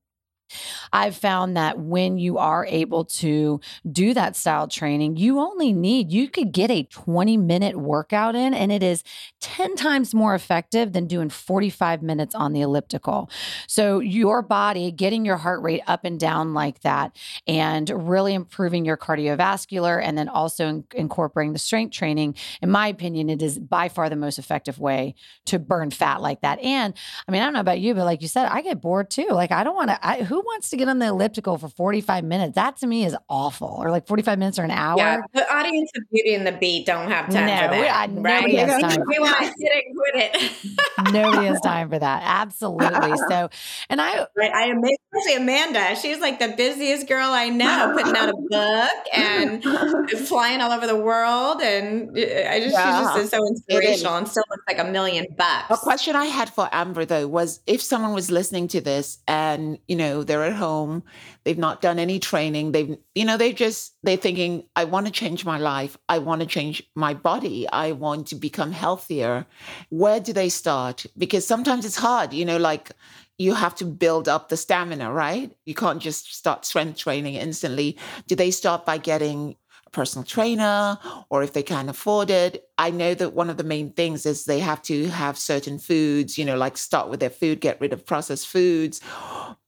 I've 0.93 1.17
found 1.17 1.57
that 1.57 1.79
when 1.79 2.19
you 2.19 2.39
are 2.39 2.67
able 2.67 3.05
to 3.05 3.61
do 3.91 4.15
that 4.15 4.37
style 4.37 4.69
training, 4.69 5.17
you 5.17 5.39
only 5.39 5.73
need, 5.73 6.13
you 6.13 6.29
could 6.29 6.53
get 6.53 6.71
a 6.71 6.85
20 6.85 7.37
minute 7.37 7.77
workout 7.77 8.35
in, 8.35 8.55
and 8.55 8.71
it 8.73 8.83
is 8.83 9.03
10 9.41 9.77
times 9.77 10.15
more 10.15 10.35
effective 10.35 10.93
than 10.93 11.07
doing 11.07 11.29
45 11.29 12.03
minutes 12.03 12.35
on 12.35 12.53
the 12.53 12.61
elliptical. 12.61 13.31
So, 13.67 13.99
your 14.01 14.43
body 14.43 14.91
getting 14.93 15.25
your 15.25 15.37
heart 15.37 15.63
rate 15.63 15.83
up 15.87 16.05
and 16.05 16.19
down 16.19 16.55
like 16.55 16.81
that, 16.81 17.17
and 17.47 17.91
really 17.91 18.35
improving 18.35 18.85
your 18.85 18.97
cardiovascular, 18.97 20.03
and 20.03 20.17
then 20.17 20.29
also 20.29 20.69
in- 20.69 20.85
incorporating 20.95 21.53
the 21.53 21.59
strength 21.59 21.93
training, 21.93 22.37
in 22.61 22.71
my 22.71 22.89
opinion, 22.89 23.31
it 23.31 23.43
is 23.43 23.59
by 23.59 23.89
far 23.89 24.09
the 24.09 24.17
most 24.17 24.39
effective 24.39 24.79
way 24.79 25.15
to 25.47 25.59
burn 25.59 25.91
fat 25.91 26.21
like 26.21 26.41
that. 26.43 26.59
And 26.61 26.95
I 27.27 27.33
mean, 27.33 27.43
I 27.43 27.45
don't 27.45 27.55
know 27.55 27.61
about 27.61 27.81
you, 27.81 27.95
but 27.95 28.05
like 28.05 28.23
you 28.23 28.29
said, 28.29 28.47
I 28.47 28.63
get 28.63 28.81
bored 28.81 29.11
too. 29.11 29.29
Like, 29.31 29.53
I 29.53 29.65
don't 29.65 29.75
want 29.75 29.91
to, 29.91 30.25
who 30.25 30.42
wants 30.45 30.71
to 30.71 30.77
get 30.77 30.89
on 30.89 30.99
the 30.99 31.07
elliptical 31.07 31.59
for 31.59 31.69
45 31.69 32.25
minutes? 32.25 32.55
That 32.55 32.77
to 32.79 32.87
me 32.87 33.05
is 33.05 33.17
awful. 33.29 33.77
Or 33.79 33.91
like 33.91 34.07
45 34.07 34.39
minutes 34.39 34.59
or 34.59 34.65
an 34.65 34.71
hour. 34.71 34.99
Yeah, 34.99 35.21
the 35.35 35.55
audience 35.55 35.91
of 35.97 36.03
Beauty 36.11 36.35
and 36.35 36.47
the 36.47 36.53
Beat 36.53 36.87
don't 36.87 37.11
have 37.11 37.27
time 37.31 37.47
no, 37.47 37.69
for 37.69 37.83
that. 37.83 38.09
I, 38.09 38.13
right? 38.13 38.59
Has 38.59 38.83
time. 38.83 39.05
we 39.07 39.19
want 39.19 39.39
to 39.39 39.47
sit 39.47 39.73
and 39.87 39.97
quit 39.97 40.15
it. 40.17 41.13
nobody 41.13 41.47
has 41.47 41.61
time 41.61 41.89
for 41.89 41.99
that. 41.99 42.23
Absolutely. 42.25 43.17
So, 43.29 43.51
and 43.89 44.01
I, 44.01 44.27
right, 44.37 44.53
I 44.55 44.73
especially 45.15 45.43
Amanda. 45.43 45.97
She's 45.97 46.21
like 46.21 46.39
the 46.39 46.55
busiest 46.57 47.09
girl 47.09 47.31
I 47.31 47.49
know, 47.49 47.93
putting 47.97 48.17
out 48.17 48.29
a 48.29 48.37
book 48.37 48.91
and 49.15 49.63
flying 50.27 50.61
all 50.61 50.73
over 50.73 50.87
the 50.87 50.97
world. 50.97 51.61
And 51.63 52.11
uh, 52.11 52.21
I 52.21 52.61
just, 52.61 52.73
yeah. 52.73 52.99
she 52.99 53.05
just 53.05 53.19
is 53.19 53.31
so 53.31 53.47
inspirational 53.47 54.17
and 54.17 54.29
still 54.29 54.45
looks 54.51 54.65
like 54.69 54.79
a 54.79 54.91
million 54.91 55.27
bucks. 55.37 55.67
A 55.71 55.77
question 55.77 56.17
I 56.17 56.27
had 56.27 56.51
for 56.51 56.69
Amber 56.73 57.05
though 57.05 57.27
was 57.27 57.61
if 57.67 57.83
someone 57.83 58.15
was 58.15 58.31
listening 58.31 58.69
to 58.69 58.81
this 58.81 59.19
and, 59.27 59.79
you 59.89 59.97
know, 59.97 60.23
they're 60.33 60.45
at 60.45 60.55
home, 60.55 61.03
they've 61.45 61.59
not 61.59 61.83
done 61.83 61.99
any 61.99 62.19
training, 62.19 62.73
they've, 62.73 62.97
you 63.15 63.25
know, 63.27 63.37
they 63.37 63.53
just, 63.53 63.93
they're 64.03 64.17
thinking, 64.17 64.65
I 64.75 64.85
want 64.85 65.05
to 65.07 65.13
change 65.13 65.45
my 65.45 65.59
life. 65.59 65.99
I 66.09 66.19
want 66.19 66.41
to 66.41 66.47
change 66.47 66.83
my 66.95 67.13
body. 67.13 67.69
I 67.69 67.93
want 67.93 68.29
to 68.29 68.35
become 68.35 68.73
healthier. 68.73 69.45
Where 69.91 70.21
do 70.21 70.33
they 70.33 70.49
start? 70.49 71.05
Because 71.19 71.47
sometimes 71.47 71.85
it's 71.85 71.97
hard, 71.97 72.33
you 72.33 72.47
know, 72.47 72.57
like, 72.57 72.93
you 73.39 73.55
have 73.55 73.75
to 73.75 73.85
build 73.85 74.29
up 74.29 74.49
the 74.49 74.57
stamina, 74.57 75.13
right? 75.13 75.53
You 75.67 75.75
can't 75.75 76.01
just 76.01 76.35
start 76.35 76.65
strength 76.65 76.99
training 76.99 77.35
instantly. 77.35 77.99
Do 78.27 78.37
they 78.37 78.51
start 78.51 78.87
by 78.87 78.99
getting 78.99 79.57
personal 79.93 80.25
trainer 80.25 80.99
or 81.31 81.43
if 81.43 81.53
they 81.53 81.63
can't 81.63 81.91
afford 81.91 82.31
it. 82.31 82.69
I 82.79 82.91
know 82.91 83.15
that 83.15 83.35
one 83.35 83.51
of 83.51 83.57
the 83.59 83.65
main 83.65 83.93
things 83.93 84.27
is 84.27 84.45
they 84.45 84.61
have 84.61 84.83
to 84.83 85.09
have 85.09 85.39
certain 85.39 85.79
foods, 85.79 86.39
you 86.39 86.45
know, 86.45 86.57
like 86.57 86.77
start 86.77 87.09
with 87.09 87.21
their 87.21 87.31
food, 87.31 87.61
get 87.61 87.81
rid 87.81 87.93
of 87.93 88.05
processed 88.05 88.49
foods. 88.49 89.01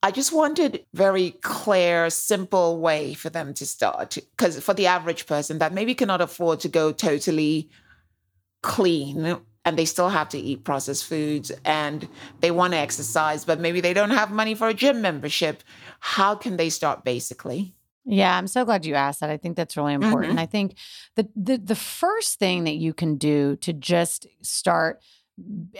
I 0.02 0.10
just 0.10 0.32
wanted 0.32 0.84
very 0.94 1.32
clear, 1.42 2.10
simple 2.10 2.80
way 2.80 3.14
for 3.14 3.30
them 3.30 3.54
to 3.54 3.66
start 3.66 4.16
because 4.36 4.58
for 4.60 4.74
the 4.74 4.86
average 4.86 5.26
person 5.26 5.58
that 5.58 5.72
maybe 5.72 5.94
cannot 5.94 6.20
afford 6.20 6.60
to 6.60 6.68
go 6.68 6.92
totally 6.92 7.70
clean 8.62 9.38
and 9.64 9.78
they 9.78 9.84
still 9.84 10.08
have 10.08 10.28
to 10.30 10.38
eat 10.38 10.64
processed 10.64 11.04
foods 11.04 11.50
and 11.64 12.08
they 12.40 12.50
want 12.50 12.72
to 12.72 12.78
exercise 12.78 13.44
but 13.44 13.60
maybe 13.60 13.80
they 13.80 13.94
don't 13.94 14.10
have 14.10 14.30
money 14.30 14.54
for 14.54 14.68
a 14.68 14.74
gym 14.74 15.00
membership 15.00 15.62
how 16.00 16.34
can 16.34 16.56
they 16.56 16.70
start 16.70 17.04
basically 17.04 17.73
yeah, 18.04 18.36
I'm 18.36 18.46
so 18.46 18.64
glad 18.64 18.84
you 18.84 18.94
asked 18.94 19.20
that. 19.20 19.30
I 19.30 19.36
think 19.36 19.56
that's 19.56 19.76
really 19.76 19.94
important. 19.94 20.32
Mm-hmm. 20.32 20.40
I 20.40 20.46
think 20.46 20.76
the, 21.16 21.28
the 21.34 21.56
the 21.56 21.74
first 21.74 22.38
thing 22.38 22.64
that 22.64 22.76
you 22.76 22.92
can 22.92 23.16
do 23.16 23.56
to 23.56 23.72
just 23.72 24.26
start 24.42 25.02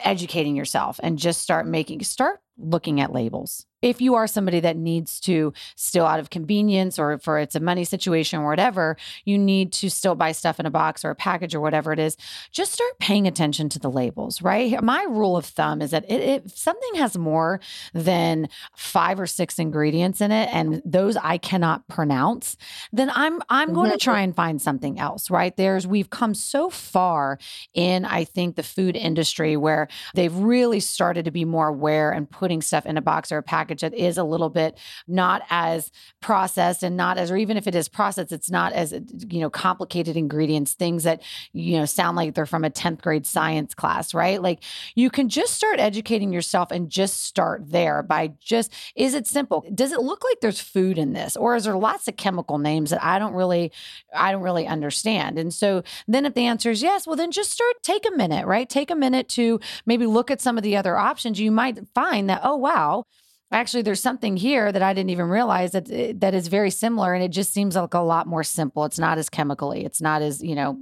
educating 0.02 0.56
yourself 0.56 0.98
and 1.02 1.18
just 1.18 1.40
start 1.40 1.66
making 1.66 2.02
start 2.02 2.40
looking 2.57 3.00
at 3.00 3.12
labels 3.12 3.66
if 3.84 4.00
you 4.00 4.14
are 4.14 4.26
somebody 4.26 4.61
that 4.61 4.78
needs 4.78 5.20
to 5.20 5.52
still 5.76 6.07
out 6.07 6.18
of 6.18 6.30
convenience 6.30 6.98
or 6.98 7.18
for 7.18 7.38
it's 7.38 7.55
a 7.55 7.61
money 7.61 7.84
situation 7.84 8.40
or 8.40 8.48
whatever, 8.48 8.96
you 9.26 9.36
need 9.36 9.72
to 9.74 9.90
still 9.90 10.14
buy 10.14 10.32
stuff 10.32 10.59
in 10.59 10.64
a 10.64 10.70
box 10.70 11.05
or 11.05 11.11
a 11.11 11.14
package 11.14 11.55
or 11.55 11.61
whatever 11.61 11.92
it 11.92 11.98
is, 11.98 12.16
just 12.50 12.72
start 12.72 12.98
paying 12.98 13.26
attention 13.26 13.68
to 13.68 13.78
the 13.78 13.90
labels, 13.90 14.40
right? 14.40 14.82
My 14.82 15.02
rule 15.02 15.36
of 15.36 15.44
thumb 15.44 15.82
is 15.82 15.90
that 15.90 16.11
if 16.11 16.57
something 16.57 16.94
has 16.94 17.18
more 17.18 17.61
than 17.92 18.48
five 18.74 19.20
or 19.20 19.26
six 19.26 19.59
ingredients 19.59 20.22
in 20.22 20.32
it 20.32 20.48
and 20.50 20.80
those 20.86 21.18
I 21.18 21.36
cannot 21.36 21.86
pronounce, 21.86 22.57
then 22.90 23.11
I'm 23.14 23.42
I'm 23.50 23.74
going 23.74 23.90
to 23.90 23.98
mm-hmm. 23.98 24.11
try 24.11 24.22
and 24.22 24.34
find 24.34 24.62
something 24.62 24.98
else, 24.98 25.30
right? 25.30 25.55
There's 25.55 25.86
we've 25.86 26.09
come 26.09 26.32
so 26.32 26.70
far 26.70 27.38
in 27.74 28.07
I 28.07 28.24
think 28.24 28.57
the 28.57 28.62
food 28.62 28.96
industry 28.96 29.59
where 29.59 29.88
they've 30.14 30.34
really 30.34 30.80
started 30.80 31.26
to 31.26 31.30
be 31.30 31.44
more 31.44 31.68
aware 31.68 32.11
and 32.11 32.30
putting 32.45 32.61
stuff 32.61 32.84
in 32.84 32.99
a 32.99 33.01
box 33.01 33.32
or 33.32 33.38
a 33.38 33.42
package 33.42 33.80
that 33.80 33.95
is 33.95 34.18
a 34.18 34.22
little 34.22 34.51
bit 34.51 34.76
not 35.09 35.40
as 35.49 35.90
processed 36.20 36.82
and 36.82 36.95
not 36.95 37.16
as, 37.16 37.30
or 37.30 37.38
even 37.38 37.57
if 37.57 37.66
it 37.66 37.74
is 37.74 37.88
processed, 37.88 38.32
it's 38.32 38.51
not 38.51 38.70
as, 38.74 38.92
uh, 38.92 39.01
you 39.30 39.40
know, 39.40 39.49
complicated 39.49 40.14
ingredients, 40.14 40.74
things 40.74 41.05
that, 41.05 41.22
you 41.55 41.78
know, 41.78 41.86
sound 41.86 42.18
like 42.18 42.34
they're 42.34 42.45
from 42.45 42.62
a 42.62 42.68
10th 42.68 43.01
grade 43.01 43.24
science 43.24 43.72
class, 43.74 44.12
right? 44.12 44.42
Like 44.42 44.62
you 44.95 45.09
can 45.09 45.30
just 45.30 45.55
start 45.55 45.80
educating 45.80 46.34
yourself 46.34 46.70
and 46.70 46.90
just 46.90 47.24
start 47.24 47.62
there 47.70 48.03
by 48.03 48.34
just, 48.40 48.70
is 48.95 49.14
it 49.14 49.26
simple? 49.26 49.64
Does 49.74 49.92
it 49.92 50.01
look 50.01 50.22
like 50.22 50.40
there's 50.42 50.61
food 50.61 50.99
in 50.99 51.14
this? 51.14 51.38
Or 51.38 51.57
is 51.57 51.64
there 51.64 51.76
lots 51.76 52.09
of 52.09 52.18
chemical 52.18 52.59
names 52.59 52.90
that 52.90 53.03
I 53.03 53.18
don't 53.18 53.32
really, 53.32 53.72
I 54.14 54.32
don't 54.32 54.42
really 54.42 54.66
understand? 54.66 55.38
And 55.38 55.55
so 55.55 55.82
then 56.07 56.26
if 56.26 56.34
the 56.34 56.45
answer 56.45 56.70
is 56.70 56.82
yes, 56.82 57.07
well, 57.07 57.16
then 57.16 57.30
just 57.30 57.53
start, 57.53 57.82
take 57.82 58.07
a 58.07 58.14
minute, 58.14 58.45
right? 58.45 58.68
Take 58.68 58.90
a 58.90 58.95
minute 58.95 59.30
to 59.30 59.61
maybe 59.86 60.05
look 60.05 60.30
at 60.30 60.42
some 60.42 60.59
of 60.59 60.62
the 60.62 60.76
other 60.76 60.99
options. 60.99 61.40
You 61.40 61.51
might 61.51 61.78
find 61.95 62.28
that, 62.28 62.34
oh, 62.43 62.57
wow, 62.57 63.05
actually 63.53 63.82
there's 63.82 64.01
something 64.01 64.37
here 64.37 64.72
that 64.72 64.82
I 64.82 64.93
didn't 64.93 65.11
even 65.11 65.28
realize 65.28 65.72
that 65.72 65.91
eh, 65.91 66.12
that 66.16 66.35
is 66.35 66.49
very 66.49 66.70
similar 66.70 67.14
and 67.14 67.22
it 67.22 67.30
just 67.30 67.53
seems 67.53 67.76
like 67.76 67.95
a 67.95 68.01
lot 68.01 68.26
more 68.26 68.43
simple. 68.45 68.85
It's 68.85 68.99
not 68.99 69.18
as 69.18 69.30
chemically. 69.30 69.85
It's 69.85 70.01
not 70.01 70.22
as, 70.22 70.43
you 70.43 70.55
know, 70.55 70.78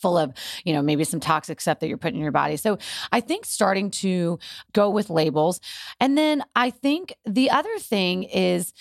full 0.00 0.18
of, 0.18 0.32
you 0.64 0.72
know, 0.72 0.82
maybe 0.82 1.04
some 1.04 1.20
toxic 1.20 1.60
stuff 1.60 1.80
that 1.80 1.88
you're 1.88 1.96
putting 1.96 2.16
in 2.16 2.22
your 2.22 2.32
body. 2.32 2.56
So 2.56 2.78
I 3.10 3.20
think 3.20 3.46
starting 3.46 3.90
to 3.92 4.38
go 4.72 4.90
with 4.90 5.08
labels. 5.08 5.60
And 5.98 6.16
then 6.16 6.44
I 6.54 6.70
think 6.70 7.14
the 7.24 7.50
other 7.50 7.78
thing 7.78 8.24
is 8.24 8.72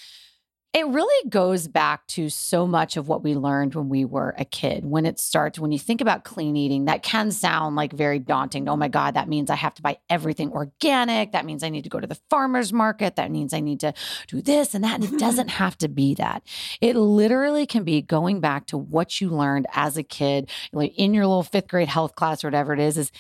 it 0.74 0.88
really 0.88 1.30
goes 1.30 1.68
back 1.68 2.08
to 2.08 2.30
so 2.30 2.66
much 2.66 2.98
of 2.98 3.08
what 3.08 3.24
we 3.24 3.36
learned 3.36 3.76
when 3.76 3.90
we 3.90 4.06
were 4.06 4.34
a 4.40 4.46
kid. 4.46 4.84
When 4.84 5.06
it 5.06 5.20
starts, 5.20 5.60
when 5.60 5.72
you 5.72 5.78
think 5.78 6.02
about 6.02 6.24
clean 6.24 6.56
eating, 6.56 6.86
that 6.86 7.04
can 7.04 7.30
sound 7.30 7.76
like 7.76 7.94
very 7.94 8.18
daunting. 8.18 8.68
Oh 8.68 8.76
my 8.76 8.88
God, 8.88 9.14
that 9.14 9.30
means 9.30 9.52
I 9.52 9.56
have 9.56 9.76
to 9.76 9.84
buy 9.84 10.00
everything 10.10 10.52
organic. 10.52 11.32
That 11.34 11.46
means 11.46 11.62
I 11.62 11.70
need 11.70 11.84
to 11.84 11.92
go 11.92 12.00
to 12.00 12.08
the 12.08 12.18
farmer's 12.28 12.74
market. 12.74 13.18
That 13.18 13.30
means 13.30 13.54
I 13.54 13.60
need 13.60 13.82
to 13.82 13.94
do 14.28 14.42
this 14.42 14.74
and 14.74 14.84
that. 14.84 14.96
And 14.96 15.14
it 15.14 15.20
doesn't 15.20 15.50
have 15.62 15.78
to 15.78 15.88
be 15.88 16.16
that. 16.16 16.42
It 16.82 16.96
literally 16.96 17.68
can 17.68 17.84
be 17.84 18.02
going 18.02 18.40
back 18.40 18.66
to 18.68 18.78
what 18.78 19.22
you 19.22 19.30
learned 19.30 19.68
as 19.76 19.96
a 19.96 20.04
kid, 20.04 20.50
like 20.72 20.98
in 20.98 21.14
your 21.14 21.28
little 21.28 21.44
fifth 21.44 21.68
grade 21.68 21.88
health 21.88 22.16
class 22.16 22.44
or 22.44 22.48
whatever 22.48 22.74
it 22.74 22.80
is, 22.80 22.98
is 22.98 23.12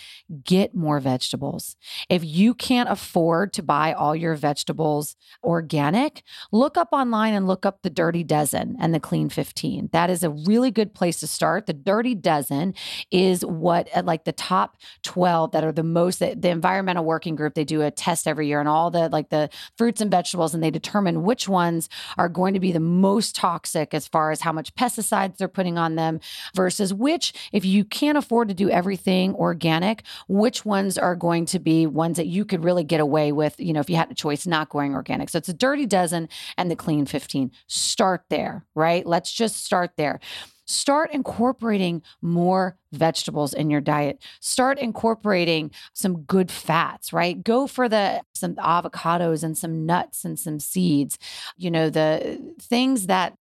get 0.43 0.73
more 0.73 0.99
vegetables. 0.99 1.75
If 2.09 2.23
you 2.25 2.55
can't 2.55 2.89
afford 2.89 3.53
to 3.53 3.61
buy 3.61 3.93
all 3.93 4.15
your 4.15 4.33
vegetables 4.33 5.15
organic, 5.43 6.23
look 6.51 6.77
up 6.77 6.89
online 6.91 7.35
and 7.35 7.42
and 7.43 7.47
look 7.49 7.65
up 7.65 7.81
the 7.81 7.89
Dirty 7.89 8.23
Dozen 8.23 8.77
and 8.79 8.93
the 8.93 9.01
Clean 9.01 9.27
15. 9.27 9.89
That 9.91 10.09
is 10.09 10.23
a 10.23 10.29
really 10.29 10.71
good 10.71 10.93
place 10.93 11.19
to 11.19 11.27
start. 11.27 11.65
The 11.67 11.73
Dirty 11.73 12.15
Dozen 12.15 12.73
is 13.11 13.45
what, 13.45 13.89
uh, 13.93 14.01
like 14.03 14.23
the 14.23 14.31
top 14.31 14.77
12 15.03 15.51
that 15.51 15.65
are 15.65 15.73
the 15.73 15.83
most, 15.83 16.19
the, 16.19 16.35
the 16.35 16.49
environmental 16.49 17.03
working 17.03 17.35
group, 17.35 17.53
they 17.53 17.65
do 17.65 17.81
a 17.81 17.91
test 17.91 18.27
every 18.27 18.47
year 18.47 18.61
and 18.61 18.69
all 18.69 18.89
the 18.89 19.09
like 19.09 19.29
the 19.29 19.49
fruits 19.77 19.99
and 19.99 20.09
vegetables, 20.09 20.53
and 20.53 20.63
they 20.63 20.71
determine 20.71 21.23
which 21.23 21.49
ones 21.49 21.89
are 22.17 22.29
going 22.29 22.53
to 22.53 22.61
be 22.61 22.71
the 22.71 22.79
most 22.79 23.35
toxic 23.35 23.93
as 23.93 24.07
far 24.07 24.31
as 24.31 24.41
how 24.41 24.53
much 24.53 24.73
pesticides 24.75 25.37
they're 25.37 25.49
putting 25.49 25.77
on 25.77 25.95
them 25.95 26.21
versus 26.55 26.93
which, 26.93 27.33
if 27.51 27.65
you 27.65 27.83
can't 27.83 28.17
afford 28.17 28.47
to 28.47 28.53
do 28.53 28.69
everything 28.69 29.35
organic, 29.35 30.03
which 30.29 30.63
ones 30.63 30.97
are 30.97 31.15
going 31.15 31.45
to 31.45 31.59
be 31.59 31.85
ones 31.85 32.15
that 32.15 32.27
you 32.27 32.45
could 32.45 32.63
really 32.63 32.85
get 32.85 33.01
away 33.01 33.33
with, 33.33 33.59
you 33.59 33.73
know, 33.73 33.81
if 33.81 33.89
you 33.89 33.97
had 33.97 34.09
a 34.09 34.15
choice 34.15 34.47
not 34.47 34.69
going 34.69 34.93
organic. 34.93 35.29
So 35.29 35.37
it's 35.37 35.49
a 35.49 35.53
dirty 35.53 35.85
dozen 35.85 36.29
and 36.57 36.71
the 36.71 36.75
clean 36.75 37.05
15. 37.05 37.32
Start 37.67 38.23
there, 38.29 38.65
right? 38.75 39.05
Let's 39.05 39.31
just 39.31 39.65
start 39.65 39.91
there. 39.97 40.19
Start 40.65 41.11
incorporating 41.11 42.01
more 42.21 42.77
vegetables 42.93 43.53
in 43.53 43.69
your 43.69 43.81
diet. 43.81 44.23
Start 44.39 44.79
incorporating 44.79 45.71
some 45.93 46.21
good 46.21 46.49
fats, 46.49 47.11
right? 47.11 47.43
Go 47.43 47.67
for 47.67 47.89
the 47.89 48.21
some 48.33 48.55
avocados 48.55 49.43
and 49.43 49.57
some 49.57 49.85
nuts 49.85 50.23
and 50.23 50.39
some 50.39 50.59
seeds. 50.59 51.17
You 51.57 51.69
know, 51.69 51.89
the 51.89 52.53
things 52.61 53.07
that 53.07 53.37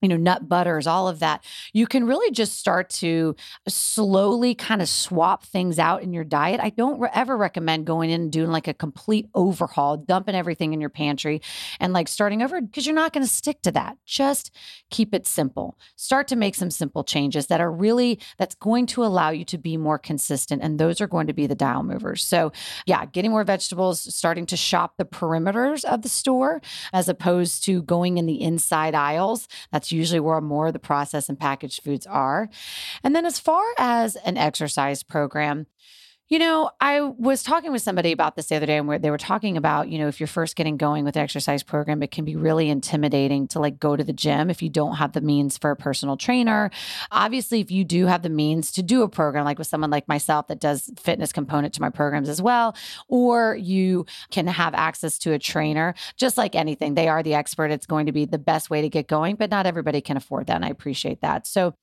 you 0.00 0.08
know, 0.08 0.16
nut 0.16 0.48
butters, 0.48 0.86
all 0.86 1.08
of 1.08 1.18
that. 1.20 1.44
You 1.72 1.86
can 1.86 2.06
really 2.06 2.30
just 2.30 2.58
start 2.58 2.90
to 2.90 3.34
slowly 3.66 4.54
kind 4.54 4.80
of 4.80 4.88
swap 4.88 5.44
things 5.44 5.78
out 5.78 6.02
in 6.02 6.12
your 6.12 6.24
diet. 6.24 6.60
I 6.60 6.70
don't 6.70 7.00
re- 7.00 7.10
ever 7.12 7.36
recommend 7.36 7.86
going 7.86 8.10
in 8.10 8.22
and 8.22 8.32
doing 8.32 8.50
like 8.50 8.68
a 8.68 8.74
complete 8.74 9.28
overhaul, 9.34 9.96
dumping 9.96 10.34
everything 10.34 10.72
in 10.72 10.80
your 10.80 10.90
pantry 10.90 11.40
and 11.80 11.92
like 11.92 12.08
starting 12.08 12.42
over 12.42 12.60
because 12.60 12.86
you're 12.86 12.94
not 12.94 13.12
going 13.12 13.26
to 13.26 13.32
stick 13.32 13.62
to 13.62 13.72
that. 13.72 13.96
Just 14.06 14.54
keep 14.90 15.14
it 15.14 15.26
simple. 15.26 15.76
Start 15.96 16.28
to 16.28 16.36
make 16.36 16.54
some 16.54 16.70
simple 16.70 17.02
changes 17.02 17.48
that 17.48 17.60
are 17.60 17.72
really, 17.72 18.20
that's 18.38 18.54
going 18.54 18.86
to 18.86 19.04
allow 19.04 19.30
you 19.30 19.44
to 19.46 19.58
be 19.58 19.76
more 19.76 19.98
consistent. 19.98 20.62
And 20.62 20.78
those 20.78 21.00
are 21.00 21.06
going 21.06 21.26
to 21.26 21.32
be 21.32 21.46
the 21.46 21.54
dial 21.54 21.82
movers. 21.82 22.22
So, 22.22 22.52
yeah, 22.86 23.04
getting 23.06 23.30
more 23.30 23.44
vegetables, 23.44 24.14
starting 24.14 24.46
to 24.46 24.56
shop 24.56 24.94
the 24.96 25.04
perimeters 25.04 25.84
of 25.84 26.02
the 26.02 26.08
store 26.08 26.60
as 26.92 27.08
opposed 27.08 27.64
to 27.64 27.82
going 27.82 28.18
in 28.18 28.26
the 28.26 28.40
inside 28.40 28.94
aisles. 28.94 29.48
That's 29.72 29.87
that's 29.88 29.96
usually 29.98 30.20
where 30.20 30.40
more 30.42 30.66
of 30.66 30.74
the 30.74 30.78
processed 30.78 31.30
and 31.30 31.40
packaged 31.40 31.82
foods 31.82 32.06
are. 32.06 32.50
And 33.02 33.16
then, 33.16 33.24
as 33.24 33.38
far 33.38 33.64
as 33.78 34.16
an 34.16 34.36
exercise 34.36 35.02
program, 35.02 35.66
you 36.28 36.38
know, 36.38 36.70
I 36.78 37.00
was 37.00 37.42
talking 37.42 37.72
with 37.72 37.80
somebody 37.80 38.12
about 38.12 38.36
this 38.36 38.48
the 38.48 38.56
other 38.56 38.66
day, 38.66 38.76
and 38.76 38.86
where 38.86 38.98
they 38.98 39.10
were 39.10 39.18
talking 39.18 39.56
about, 39.56 39.88
you 39.88 39.98
know, 39.98 40.08
if 40.08 40.20
you're 40.20 40.26
first 40.26 40.56
getting 40.56 40.76
going 40.76 41.04
with 41.04 41.16
an 41.16 41.22
exercise 41.22 41.62
program, 41.62 42.02
it 42.02 42.10
can 42.10 42.26
be 42.26 42.36
really 42.36 42.68
intimidating 42.68 43.48
to 43.48 43.58
like 43.58 43.80
go 43.80 43.96
to 43.96 44.04
the 44.04 44.12
gym 44.12 44.50
if 44.50 44.60
you 44.60 44.68
don't 44.68 44.96
have 44.96 45.12
the 45.12 45.22
means 45.22 45.56
for 45.56 45.70
a 45.70 45.76
personal 45.76 46.18
trainer. 46.18 46.70
Obviously, 47.10 47.60
if 47.60 47.70
you 47.70 47.82
do 47.82 48.06
have 48.06 48.20
the 48.20 48.28
means 48.28 48.70
to 48.72 48.82
do 48.82 49.02
a 49.02 49.08
program, 49.08 49.46
like 49.46 49.58
with 49.58 49.66
someone 49.66 49.90
like 49.90 50.06
myself 50.06 50.48
that 50.48 50.60
does 50.60 50.90
fitness 50.98 51.32
component 51.32 51.72
to 51.74 51.80
my 51.80 51.88
programs 51.88 52.28
as 52.28 52.42
well, 52.42 52.76
or 53.08 53.56
you 53.56 54.04
can 54.30 54.46
have 54.46 54.74
access 54.74 55.18
to 55.18 55.32
a 55.32 55.38
trainer, 55.38 55.94
just 56.18 56.36
like 56.36 56.54
anything, 56.54 56.94
they 56.94 57.08
are 57.08 57.22
the 57.22 57.34
expert. 57.34 57.70
It's 57.70 57.86
going 57.86 58.04
to 58.04 58.12
be 58.12 58.26
the 58.26 58.38
best 58.38 58.68
way 58.68 58.82
to 58.82 58.90
get 58.90 59.08
going, 59.08 59.36
but 59.36 59.50
not 59.50 59.64
everybody 59.64 60.02
can 60.02 60.18
afford 60.18 60.48
that. 60.48 60.56
And 60.56 60.64
I 60.64 60.68
appreciate 60.68 61.22
that. 61.22 61.46
So, 61.46 61.74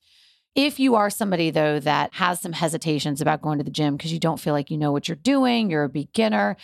if 0.55 0.79
you 0.79 0.95
are 0.95 1.09
somebody, 1.09 1.51
though, 1.51 1.79
that 1.81 2.13
has 2.15 2.39
some 2.39 2.53
hesitations 2.53 3.21
about 3.21 3.41
going 3.41 3.57
to 3.57 3.63
the 3.63 3.71
gym 3.71 3.97
because 3.97 4.13
you 4.13 4.19
don't 4.19 4.39
feel 4.39 4.53
like 4.53 4.71
you 4.71 4.77
know 4.77 4.91
what 4.91 5.07
you're 5.07 5.15
doing, 5.17 5.69
you're 5.69 5.83
a 5.83 5.89
beginner, 5.89 6.55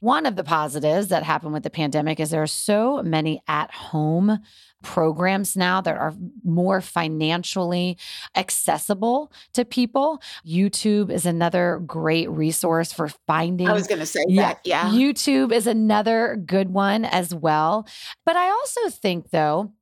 one 0.00 0.26
of 0.26 0.36
the 0.36 0.44
positives 0.44 1.08
that 1.08 1.22
happened 1.22 1.54
with 1.54 1.62
the 1.62 1.70
pandemic 1.70 2.20
is 2.20 2.30
there 2.30 2.42
are 2.42 2.46
so 2.46 3.02
many 3.02 3.40
at 3.48 3.70
home 3.70 4.38
programs 4.82 5.56
now 5.56 5.80
that 5.80 5.96
are 5.96 6.12
more 6.44 6.82
financially 6.82 7.96
accessible 8.36 9.32
to 9.54 9.64
people. 9.64 10.20
YouTube 10.46 11.10
is 11.10 11.24
another 11.24 11.80
great 11.86 12.28
resource 12.28 12.92
for 12.92 13.08
finding. 13.26 13.66
I 13.66 13.72
was 13.72 13.86
going 13.86 14.00
to 14.00 14.06
say 14.06 14.24
yeah, 14.28 14.42
that. 14.42 14.60
Yeah. 14.64 14.90
YouTube 14.90 15.52
is 15.52 15.66
another 15.66 16.36
good 16.44 16.70
one 16.70 17.06
as 17.06 17.34
well. 17.34 17.86
But 18.26 18.36
I 18.36 18.50
also 18.50 18.90
think, 18.90 19.30
though, 19.30 19.72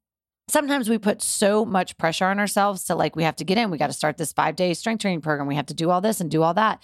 sometimes 0.48 0.88
we 0.88 0.98
put 0.98 1.22
so 1.22 1.64
much 1.64 1.96
pressure 1.98 2.26
on 2.26 2.38
ourselves 2.38 2.84
to 2.84 2.94
like 2.94 3.16
we 3.16 3.22
have 3.22 3.36
to 3.36 3.44
get 3.44 3.58
in 3.58 3.70
we 3.70 3.78
got 3.78 3.86
to 3.88 3.92
start 3.92 4.16
this 4.16 4.32
five 4.32 4.56
day 4.56 4.74
strength 4.74 5.00
training 5.00 5.20
program 5.20 5.46
we 5.46 5.54
have 5.54 5.66
to 5.66 5.74
do 5.74 5.90
all 5.90 6.00
this 6.00 6.20
and 6.20 6.30
do 6.30 6.42
all 6.42 6.54
that. 6.54 6.82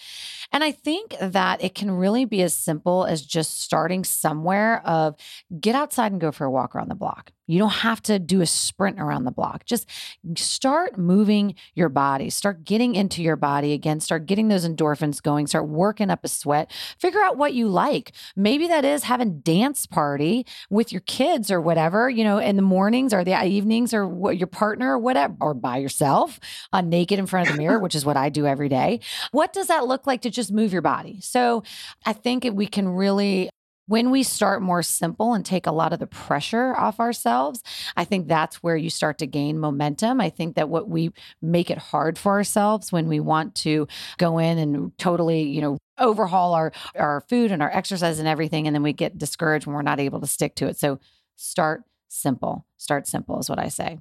And 0.52 0.64
i 0.64 0.72
think 0.72 1.14
that 1.20 1.62
it 1.62 1.74
can 1.74 1.90
really 1.90 2.24
be 2.24 2.42
as 2.42 2.54
simple 2.54 3.04
as 3.04 3.24
just 3.24 3.60
starting 3.60 4.04
somewhere 4.04 4.86
of 4.86 5.16
get 5.60 5.74
outside 5.74 6.12
and 6.12 6.20
go 6.20 6.32
for 6.32 6.44
a 6.44 6.50
walk 6.50 6.74
around 6.74 6.88
the 6.88 6.94
block 6.94 7.32
you 7.48 7.58
don't 7.58 7.70
have 7.70 8.02
to 8.02 8.18
do 8.18 8.40
a 8.42 8.46
sprint 8.46 9.00
around 9.00 9.24
the 9.24 9.32
block. 9.32 9.64
Just 9.64 9.88
start 10.36 10.98
moving 10.98 11.54
your 11.74 11.88
body, 11.88 12.30
start 12.30 12.64
getting 12.64 12.94
into 12.94 13.22
your 13.22 13.36
body 13.36 13.72
again, 13.72 14.00
start 14.00 14.26
getting 14.26 14.48
those 14.48 14.68
endorphins 14.68 15.22
going, 15.22 15.46
start 15.46 15.66
working 15.66 16.10
up 16.10 16.24
a 16.24 16.28
sweat. 16.28 16.70
Figure 16.98 17.22
out 17.22 17.38
what 17.38 17.54
you 17.54 17.66
like. 17.68 18.12
Maybe 18.36 18.68
that 18.68 18.84
is 18.84 19.04
having 19.04 19.40
dance 19.40 19.86
party 19.86 20.46
with 20.68 20.92
your 20.92 21.00
kids 21.00 21.50
or 21.50 21.60
whatever, 21.60 22.10
you 22.10 22.22
know, 22.22 22.38
in 22.38 22.56
the 22.56 22.62
mornings 22.62 23.14
or 23.14 23.24
the 23.24 23.42
evenings 23.44 23.94
or 23.94 24.06
what 24.06 24.36
your 24.36 24.46
partner 24.46 24.92
or 24.92 24.98
whatever, 24.98 25.34
or 25.40 25.54
by 25.54 25.78
yourself, 25.78 26.38
uh, 26.72 26.82
naked 26.82 27.18
in 27.18 27.26
front 27.26 27.48
of 27.48 27.56
the 27.56 27.58
mirror, 27.58 27.78
which 27.78 27.94
is 27.94 28.04
what 28.04 28.16
I 28.16 28.28
do 28.28 28.46
every 28.46 28.68
day. 28.68 29.00
What 29.32 29.54
does 29.54 29.68
that 29.68 29.86
look 29.86 30.06
like 30.06 30.20
to 30.22 30.30
just 30.30 30.52
move 30.52 30.72
your 30.72 30.82
body? 30.82 31.20
So 31.22 31.62
I 32.04 32.12
think 32.12 32.46
we 32.52 32.66
can 32.66 32.88
really 32.88 33.48
when 33.88 34.10
we 34.10 34.22
start 34.22 34.62
more 34.62 34.82
simple 34.82 35.32
and 35.32 35.44
take 35.44 35.66
a 35.66 35.72
lot 35.72 35.92
of 35.92 35.98
the 35.98 36.06
pressure 36.06 36.76
off 36.76 37.00
ourselves, 37.00 37.62
I 37.96 38.04
think 38.04 38.28
that's 38.28 38.62
where 38.62 38.76
you 38.76 38.90
start 38.90 39.18
to 39.18 39.26
gain 39.26 39.58
momentum. 39.58 40.20
I 40.20 40.28
think 40.28 40.56
that 40.56 40.68
what 40.68 40.88
we 40.88 41.10
make 41.40 41.70
it 41.70 41.78
hard 41.78 42.18
for 42.18 42.32
ourselves 42.32 42.92
when 42.92 43.08
we 43.08 43.18
want 43.18 43.54
to 43.56 43.88
go 44.18 44.38
in 44.38 44.58
and 44.58 44.96
totally, 44.98 45.42
you 45.42 45.62
know, 45.62 45.78
overhaul 45.98 46.54
our 46.54 46.70
our 46.96 47.22
food 47.22 47.50
and 47.50 47.60
our 47.60 47.70
exercise 47.70 48.20
and 48.20 48.28
everything 48.28 48.68
and 48.68 48.74
then 48.76 48.84
we 48.84 48.92
get 48.92 49.18
discouraged 49.18 49.66
when 49.66 49.74
we're 49.74 49.82
not 49.82 49.98
able 49.98 50.20
to 50.20 50.26
stick 50.26 50.54
to 50.54 50.66
it. 50.66 50.78
So 50.78 51.00
start 51.36 51.82
simple. 52.08 52.66
Start 52.76 53.08
simple 53.08 53.40
is 53.40 53.48
what 53.48 53.58
I 53.58 53.68
say. 53.68 53.98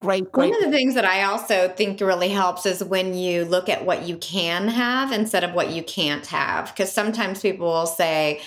Great, 0.00 0.32
great. 0.32 0.50
One 0.50 0.64
of 0.64 0.70
the 0.70 0.76
things 0.76 0.94
that 0.94 1.04
I 1.04 1.24
also 1.24 1.68
think 1.68 2.00
really 2.00 2.28
helps 2.28 2.66
is 2.66 2.82
when 2.82 3.14
you 3.14 3.44
look 3.44 3.68
at 3.68 3.84
what 3.84 4.06
you 4.06 4.16
can 4.16 4.66
have 4.68 5.12
instead 5.12 5.44
of 5.44 5.54
what 5.54 5.70
you 5.70 5.82
can't 5.82 6.26
have. 6.26 6.66
Because 6.74 6.90
sometimes 6.90 7.40
people 7.40 7.68
will 7.68 7.86
say, 7.86 8.40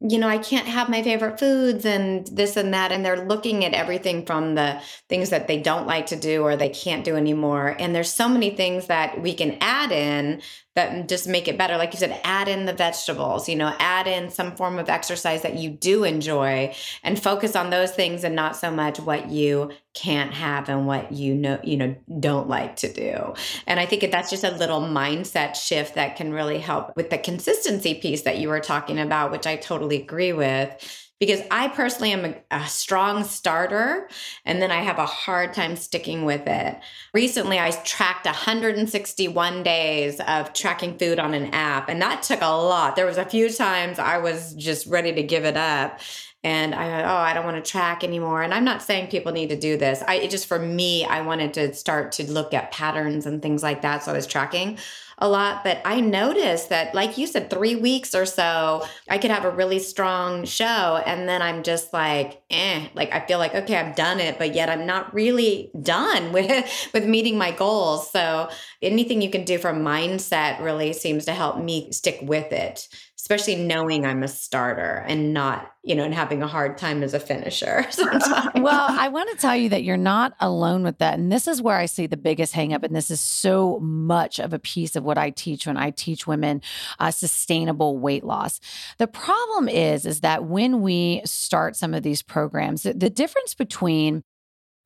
you 0.00 0.18
know, 0.18 0.28
I 0.28 0.38
can't 0.38 0.66
have 0.66 0.88
my 0.88 1.02
favorite 1.02 1.38
foods 1.38 1.84
and 1.84 2.26
this 2.28 2.56
and 2.56 2.72
that. 2.72 2.90
And 2.90 3.04
they're 3.04 3.26
looking 3.26 3.64
at 3.66 3.74
everything 3.74 4.24
from 4.24 4.54
the 4.54 4.80
things 5.10 5.28
that 5.28 5.46
they 5.46 5.60
don't 5.60 5.86
like 5.86 6.06
to 6.06 6.16
do 6.16 6.42
or 6.42 6.56
they 6.56 6.70
can't 6.70 7.04
do 7.04 7.16
anymore. 7.16 7.76
And 7.78 7.94
there's 7.94 8.12
so 8.12 8.26
many 8.26 8.50
things 8.50 8.86
that 8.86 9.20
we 9.20 9.34
can 9.34 9.58
add 9.60 9.92
in 9.92 10.40
that 10.76 11.08
just 11.08 11.26
make 11.26 11.48
it 11.48 11.58
better. 11.58 11.76
Like 11.76 11.92
you 11.92 11.98
said, 11.98 12.20
add 12.22 12.46
in 12.46 12.64
the 12.64 12.72
vegetables, 12.72 13.48
you 13.48 13.56
know, 13.56 13.74
add 13.78 14.06
in 14.06 14.30
some 14.30 14.54
form 14.54 14.78
of 14.78 14.88
exercise 14.88 15.42
that 15.42 15.56
you 15.56 15.70
do 15.70 16.04
enjoy 16.04 16.74
and 17.02 17.20
focus 17.20 17.56
on 17.56 17.70
those 17.70 17.90
things 17.90 18.22
and 18.22 18.36
not 18.36 18.54
so 18.54 18.70
much 18.70 19.00
what 19.00 19.30
you 19.30 19.72
can't 19.94 20.32
have 20.32 20.68
and 20.68 20.86
what 20.86 21.10
you 21.10 21.34
know, 21.34 21.58
you 21.64 21.76
know, 21.76 21.96
don't 22.20 22.48
like 22.48 22.76
to 22.76 22.92
do. 22.92 23.34
And 23.66 23.80
I 23.80 23.86
think 23.86 24.10
that's 24.12 24.30
just 24.30 24.44
a 24.44 24.52
little 24.52 24.80
mindset 24.80 25.56
shift 25.56 25.96
that 25.96 26.14
can 26.14 26.32
really 26.32 26.58
help 26.58 26.96
with 26.96 27.10
the 27.10 27.18
consistency 27.18 27.94
piece 27.94 28.22
that 28.22 28.38
you 28.38 28.48
were 28.48 28.60
talking 28.60 29.00
about, 29.00 29.32
which 29.32 29.48
I 29.48 29.56
totally 29.56 30.00
agree 30.00 30.32
with 30.32 31.09
because 31.20 31.42
I 31.50 31.68
personally 31.68 32.12
am 32.12 32.24
a, 32.24 32.34
a, 32.50 32.66
strong 32.66 33.24
starter 33.24 34.08
and 34.46 34.60
then 34.60 34.70
I 34.70 34.78
have 34.78 34.98
a 34.98 35.04
hard 35.04 35.52
time 35.52 35.76
sticking 35.76 36.24
with 36.24 36.46
it. 36.46 36.80
Recently, 37.12 37.60
I 37.60 37.70
tracked 37.70 38.24
161 38.24 39.62
days 39.62 40.18
of 40.20 40.54
tracking 40.54 40.98
food 40.98 41.18
on 41.18 41.34
an 41.34 41.52
app, 41.52 41.90
and 41.90 42.00
that 42.00 42.22
took 42.22 42.40
a 42.40 42.46
lot. 42.46 42.96
There 42.96 43.06
was 43.06 43.18
a 43.18 43.24
few 43.26 43.50
times 43.50 43.98
I 43.98 44.16
was 44.18 44.54
just 44.54 44.86
ready 44.86 45.12
to 45.12 45.22
give 45.22 45.44
it 45.44 45.56
up. 45.56 46.00
And 46.42 46.74
I, 46.74 47.02
oh, 47.02 47.16
I 47.16 47.34
don't 47.34 47.44
want 47.44 47.62
to 47.62 47.70
track 47.70 48.02
anymore. 48.02 48.40
And 48.40 48.54
I'm 48.54 48.64
not 48.64 48.80
saying 48.80 49.08
people 49.08 49.30
need 49.30 49.50
to 49.50 49.60
do 49.60 49.76
this. 49.76 50.02
I 50.08 50.26
just 50.26 50.46
for 50.46 50.58
me, 50.58 51.04
I 51.04 51.20
wanted 51.20 51.52
to 51.54 51.74
start 51.74 52.12
to 52.12 52.32
look 52.32 52.54
at 52.54 52.72
patterns 52.72 53.26
and 53.26 53.42
things 53.42 53.62
like 53.62 53.82
that. 53.82 54.02
So 54.02 54.12
I 54.12 54.16
was 54.16 54.26
tracking 54.26 54.78
a 55.20 55.28
lot. 55.28 55.64
But 55.64 55.80
I 55.84 56.00
noticed 56.00 56.68
that, 56.70 56.94
like 56.94 57.18
you 57.18 57.26
said, 57.26 57.50
three 57.50 57.76
weeks 57.76 58.14
or 58.14 58.26
so, 58.26 58.86
I 59.08 59.18
could 59.18 59.30
have 59.30 59.44
a 59.44 59.50
really 59.50 59.78
strong 59.78 60.44
show. 60.44 61.02
And 61.06 61.28
then 61.28 61.42
I'm 61.42 61.62
just 61.62 61.92
like, 61.92 62.42
eh, 62.50 62.88
like 62.94 63.12
I 63.12 63.20
feel 63.26 63.38
like, 63.38 63.54
okay, 63.54 63.76
I've 63.76 63.96
done 63.96 64.20
it, 64.20 64.38
but 64.38 64.54
yet 64.54 64.70
I'm 64.70 64.86
not 64.86 65.12
really 65.14 65.70
done 65.82 66.32
with, 66.32 66.90
with 66.94 67.06
meeting 67.06 67.38
my 67.38 67.50
goals. 67.50 68.10
So 68.10 68.48
anything 68.82 69.22
you 69.22 69.30
can 69.30 69.44
do 69.44 69.58
for 69.58 69.72
mindset 69.72 70.60
really 70.60 70.92
seems 70.92 71.24
to 71.26 71.32
help 71.32 71.58
me 71.58 71.92
stick 71.92 72.18
with 72.22 72.52
it 72.52 72.88
especially 73.20 73.54
knowing 73.54 74.06
I'm 74.06 74.22
a 74.22 74.28
starter 74.28 75.04
and 75.06 75.34
not, 75.34 75.74
you 75.82 75.94
know, 75.94 76.04
and 76.04 76.14
having 76.14 76.42
a 76.42 76.46
hard 76.46 76.78
time 76.78 77.02
as 77.02 77.12
a 77.12 77.20
finisher. 77.20 77.86
well, 78.54 78.86
I 78.88 79.08
want 79.08 79.30
to 79.30 79.36
tell 79.36 79.54
you 79.54 79.68
that 79.68 79.84
you're 79.84 79.98
not 79.98 80.32
alone 80.40 80.82
with 80.82 80.96
that. 80.98 81.18
And 81.18 81.30
this 81.30 81.46
is 81.46 81.60
where 81.60 81.76
I 81.76 81.84
see 81.84 82.06
the 82.06 82.16
biggest 82.16 82.54
hangup. 82.54 82.82
And 82.82 82.96
this 82.96 83.10
is 83.10 83.20
so 83.20 83.78
much 83.80 84.38
of 84.38 84.54
a 84.54 84.58
piece 84.58 84.96
of 84.96 85.04
what 85.04 85.18
I 85.18 85.28
teach 85.28 85.66
when 85.66 85.76
I 85.76 85.90
teach 85.90 86.26
women 86.26 86.62
uh, 86.98 87.10
sustainable 87.10 87.98
weight 87.98 88.24
loss. 88.24 88.58
The 88.96 89.06
problem 89.06 89.68
is, 89.68 90.06
is 90.06 90.22
that 90.22 90.44
when 90.44 90.80
we 90.80 91.20
start 91.26 91.76
some 91.76 91.92
of 91.92 92.02
these 92.02 92.22
programs, 92.22 92.84
the, 92.84 92.94
the 92.94 93.10
difference 93.10 93.52
between 93.52 94.24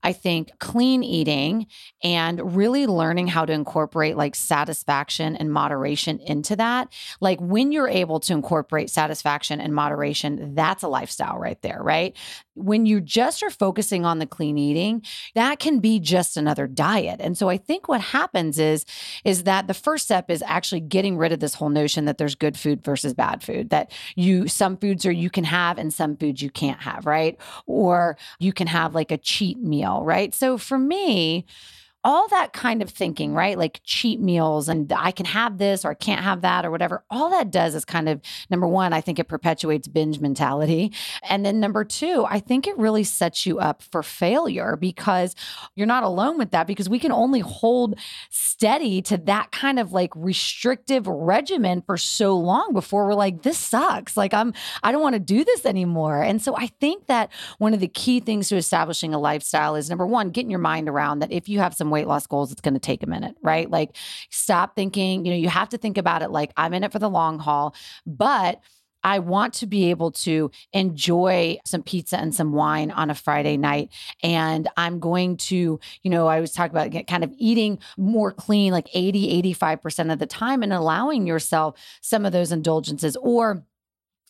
I 0.05 0.13
think 0.13 0.53
clean 0.59 1.03
eating 1.03 1.67
and 2.03 2.55
really 2.55 2.87
learning 2.87 3.29
how 3.29 3.47
to 3.47 3.53
incorporate 3.53 4.19
like 4.19 4.37
satisfaction 4.37 5.35
and 5.35 5.51
moderation 5.51 6.21
into 6.21 6.55
that. 6.57 6.93
Like 7.23 7.41
when 7.41 7.73
you're 7.73 7.89
able 7.89 8.21
to 8.21 8.35
incorporate 8.35 8.91
satisfaction 8.91 9.63
and 9.63 9.75
moderation, 9.75 10.55
that's 10.55 10.83
a 10.83 10.89
lifestyle 10.89 11.39
right 11.39 11.61
there, 11.63 11.81
right? 11.83 12.15
When 12.55 12.85
you 12.85 13.01
just 13.01 13.43
are 13.43 13.51
focusing 13.51 14.05
on 14.05 14.19
the 14.19 14.27
clean 14.27 14.59
eating, 14.59 15.03
that 15.35 15.59
can 15.59 15.81
be 15.81 15.99
just 15.99 16.37
another 16.37 16.67
diet. 16.67 17.21
And 17.21 17.37
so 17.37 17.49
I 17.49 17.57
think 17.57 17.89
what 17.89 18.03
happens 18.03 18.59
is 18.59 18.85
is 19.25 19.45
that 19.45 19.67
the 19.67 19.75
first 19.75 20.05
step 20.05 20.31
is 20.31 20.43
actually 20.47 20.81
getting 20.81 21.17
rid 21.17 21.33
of 21.33 21.41
this 21.41 21.55
whole 21.55 21.71
notion 21.71 22.05
that 22.05 22.19
there's 22.19 22.35
good 22.35 22.59
food 22.59 22.85
versus 22.85 23.15
bad 23.15 23.43
food, 23.43 23.71
that 23.71 23.91
you 24.17 24.49
some 24.49 24.77
foods 24.77 25.07
are 25.07 25.13
you 25.13 25.31
can 25.31 25.45
have 25.45 25.79
and 25.79 25.95
some 25.95 26.17
foods 26.17 26.43
you 26.43 26.51
can't 26.51 26.83
have, 26.83 27.07
right? 27.07 27.41
Or 27.67 28.19
you 28.39 28.53
can 28.53 28.67
have 28.67 28.95
like 28.95 29.11
a 29.11 29.19
cheat 29.19 29.59
meal 29.59 29.94
right? 30.03 30.35
So 30.35 30.59
for 30.59 30.79
me, 30.79 31.45
all 32.05 32.29
that 32.29 32.53
kind 32.53 32.83
of 32.83 32.91
thinking, 32.91 33.33
right? 33.33 33.57
Like 33.57 33.81
cheap 33.83 34.21
meals 34.21 34.69
and 34.69 34.93
I 34.93 35.11
can 35.11 35.25
have 35.25 35.57
this 35.57 35.87
or 35.87 35.91
I 35.91 35.95
can't 35.95 36.23
have 36.23 36.43
that 36.43 36.67
or 36.67 36.71
whatever. 36.71 37.03
All 37.11 37.31
that 37.31 37.51
does 37.51 37.75
is 37.75 37.87
kind 37.87 38.11
of 38.11 38.21
number 38.51 38.67
one, 38.67 38.93
I 38.93 39.01
think 39.01 39.19
it 39.19 39.25
perpetuates 39.25 39.89
binge 39.89 40.21
mentality. 40.21 40.93
And 41.23 41.47
then 41.47 41.61
number 41.61 41.83
two, 41.83 42.27
I 42.29 42.41
think 42.41 42.67
it 42.67 42.77
really 42.77 43.05
sets 43.05 43.47
you 43.47 43.59
up 43.59 43.83
for 43.83 44.03
failure 44.03 44.77
because 44.77 45.35
you're 45.75 45.87
not 45.87 46.05
alone 46.05 46.37
with 46.37 46.51
that 46.51 46.67
because 46.67 46.91
we 46.91 46.99
can 46.99 47.11
only 47.11 47.41
hold 47.41 47.99
steady 48.29 49.01
to 49.03 49.17
that 49.17 49.51
kind 49.51 49.79
of 49.79 49.93
like 49.93 50.11
restrictive 50.15 51.07
regimen 51.07 51.81
for 51.81 51.97
so 51.97 52.37
long 52.37 52.75
before 52.75 53.07
we're 53.07 53.15
like, 53.15 53.43
this 53.43 53.59
sucks. 53.59 54.15
Like 54.15 54.35
I'm, 54.35 54.53
I 54.83 54.93
don't 54.93 55.03
want 55.03 55.15
to 55.15 55.21
do 55.21 55.43
this 55.43 55.65
anymore. 55.65 56.23
And 56.23 56.43
so 56.43 56.55
I 56.55 56.67
think 56.67 57.07
that 57.07 57.31
one 57.57 57.73
of 57.73 57.81
the 57.81 57.89
key 57.89 58.21
things 58.21 58.51
to 58.51 58.57
establishing 58.57 59.15
a 59.15 59.19
lifestyle 59.19 59.75
is 59.75 59.89
number 59.89 60.07
one, 60.07 60.29
getting 60.29 60.51
your 60.51 60.61
mind 60.61 60.91
around 60.91 61.21
that 61.21 61.33
if 61.33 61.49
you 61.49 61.61
have 61.61 61.73
some 61.75 61.94
weight 61.95 62.07
loss 62.07 62.27
goals, 62.27 62.53
it's 62.53 62.61
going 62.61 62.75
to 62.75 62.81
take 62.81 63.03
a 63.03 63.07
minute, 63.07 63.37
right? 63.43 63.71
Like 63.71 63.97
stop 64.31 64.77
thinking, 64.77 65.25
you 65.25 65.33
know, 65.33 65.39
you 65.39 65.49
have 65.49 65.71
to 65.71 65.79
think 65.79 65.97
about 65.99 66.23
it 66.23 66.31
like 66.31 66.53
I'm 66.57 66.75
in 66.75 66.85
it 66.85 66.93
for 66.93 66.99
the 66.99 67.09
long 67.09 67.39
haul, 67.39 67.75
but 68.07 68.61
I 69.05 69.19
want 69.19 69.53
to 69.55 69.67
be 69.67 69.91
able 69.91 70.11
to 70.13 70.51
enjoy 70.73 71.59
some 71.67 71.83
pizza 71.83 72.17
and 72.19 72.35
some 72.35 72.53
wine 72.53 72.91
on 72.91 73.11
a 73.11 73.15
Friday 73.15 73.59
night. 73.59 73.91
And 74.23 74.67
I'm 74.79 74.99
going 74.99 75.37
to, 75.37 75.79
you 76.03 76.11
know, 76.11 76.27
I 76.27 76.41
was 76.41 76.53
talking 76.53 76.75
about 76.75 77.07
kind 77.07 77.23
of 77.23 77.33
eating 77.37 77.79
more 77.99 78.33
clean, 78.33 78.73
like 78.73 78.89
80, 78.95 79.43
85% 79.55 80.13
of 80.13 80.19
the 80.19 80.27
time, 80.27 80.63
and 80.63 80.73
allowing 80.73 81.27
yourself 81.27 81.79
some 82.01 82.25
of 82.25 82.33
those 82.33 82.51
indulgences 82.51 83.17
or 83.17 83.63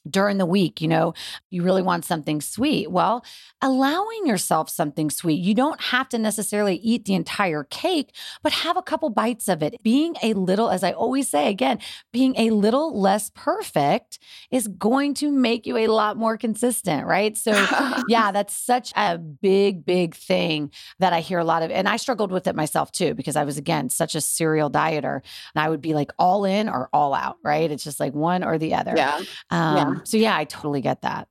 during 0.09 0.38
the 0.38 0.46
week, 0.46 0.80
you 0.80 0.88
know, 0.88 1.14
you 1.50 1.62
really 1.62 1.82
want 1.82 2.05
something 2.05 2.40
sweet. 2.40 2.90
Well, 2.90 3.24
allowing 3.62 4.26
yourself 4.26 4.68
something 4.68 5.11
sweet. 5.11 5.40
You 5.40 5.55
don't 5.55 5.80
have 5.80 6.09
to 6.11 6.18
necessarily 6.18 6.76
eat 6.76 7.05
the 7.07 7.14
entire 7.14 7.64
cake, 7.64 8.14
but 8.42 8.52
have 8.52 8.76
a 8.76 8.82
couple 8.82 9.09
bites 9.11 9.48
of 9.48 9.62
it. 9.62 9.82
Being 9.82 10.16
a 10.22 10.34
little, 10.34 10.70
as 10.70 10.84
I 10.84 10.92
always 10.92 11.28
say 11.28 11.48
again, 11.48 11.78
being 12.12 12.34
a 12.36 12.50
little 12.50 12.98
less 12.98 13.30
perfect 13.34 14.18
is 14.50 14.68
going 14.68 15.14
to 15.14 15.32
make 15.32 15.66
you 15.66 15.78
a 15.78 15.86
lot 15.86 16.16
more 16.16 16.36
consistent, 16.36 17.07
right? 17.07 17.36
So, 17.36 17.52
yeah, 18.09 18.30
that's 18.30 18.55
such 18.55 18.92
a 18.96 19.16
big, 19.16 19.86
big 19.86 20.14
thing 20.14 20.70
that 20.98 21.12
I 21.12 21.20
hear 21.20 21.38
a 21.38 21.44
lot 21.44 21.62
of. 21.62 21.70
And 21.70 21.88
I 21.88 21.96
struggled 21.96 22.30
with 22.30 22.46
it 22.46 22.55
myself 22.55 22.92
too, 22.92 23.14
because 23.14 23.36
I 23.36 23.44
was, 23.44 23.57
again, 23.57 23.88
such 23.88 24.14
a 24.14 24.20
serial 24.20 24.70
dieter. 24.70 25.20
And 25.55 25.64
I 25.64 25.70
would 25.70 25.80
be 25.80 25.94
like 25.94 26.12
all 26.18 26.44
in 26.44 26.68
or 26.68 26.90
all 26.92 27.14
out, 27.14 27.38
right? 27.42 27.70
It's 27.70 27.84
just 27.84 28.00
like 28.00 28.12
one 28.12 28.44
or 28.44 28.59
the 28.59 28.74
other. 28.74 28.94
Yeah. 28.96 29.22
Um, 29.50 29.76
yeah 29.76 29.93
so 30.03 30.16
yeah, 30.16 30.36
I 30.36 30.45
totally 30.45 30.80
get 30.80 31.03
that. 31.03 31.28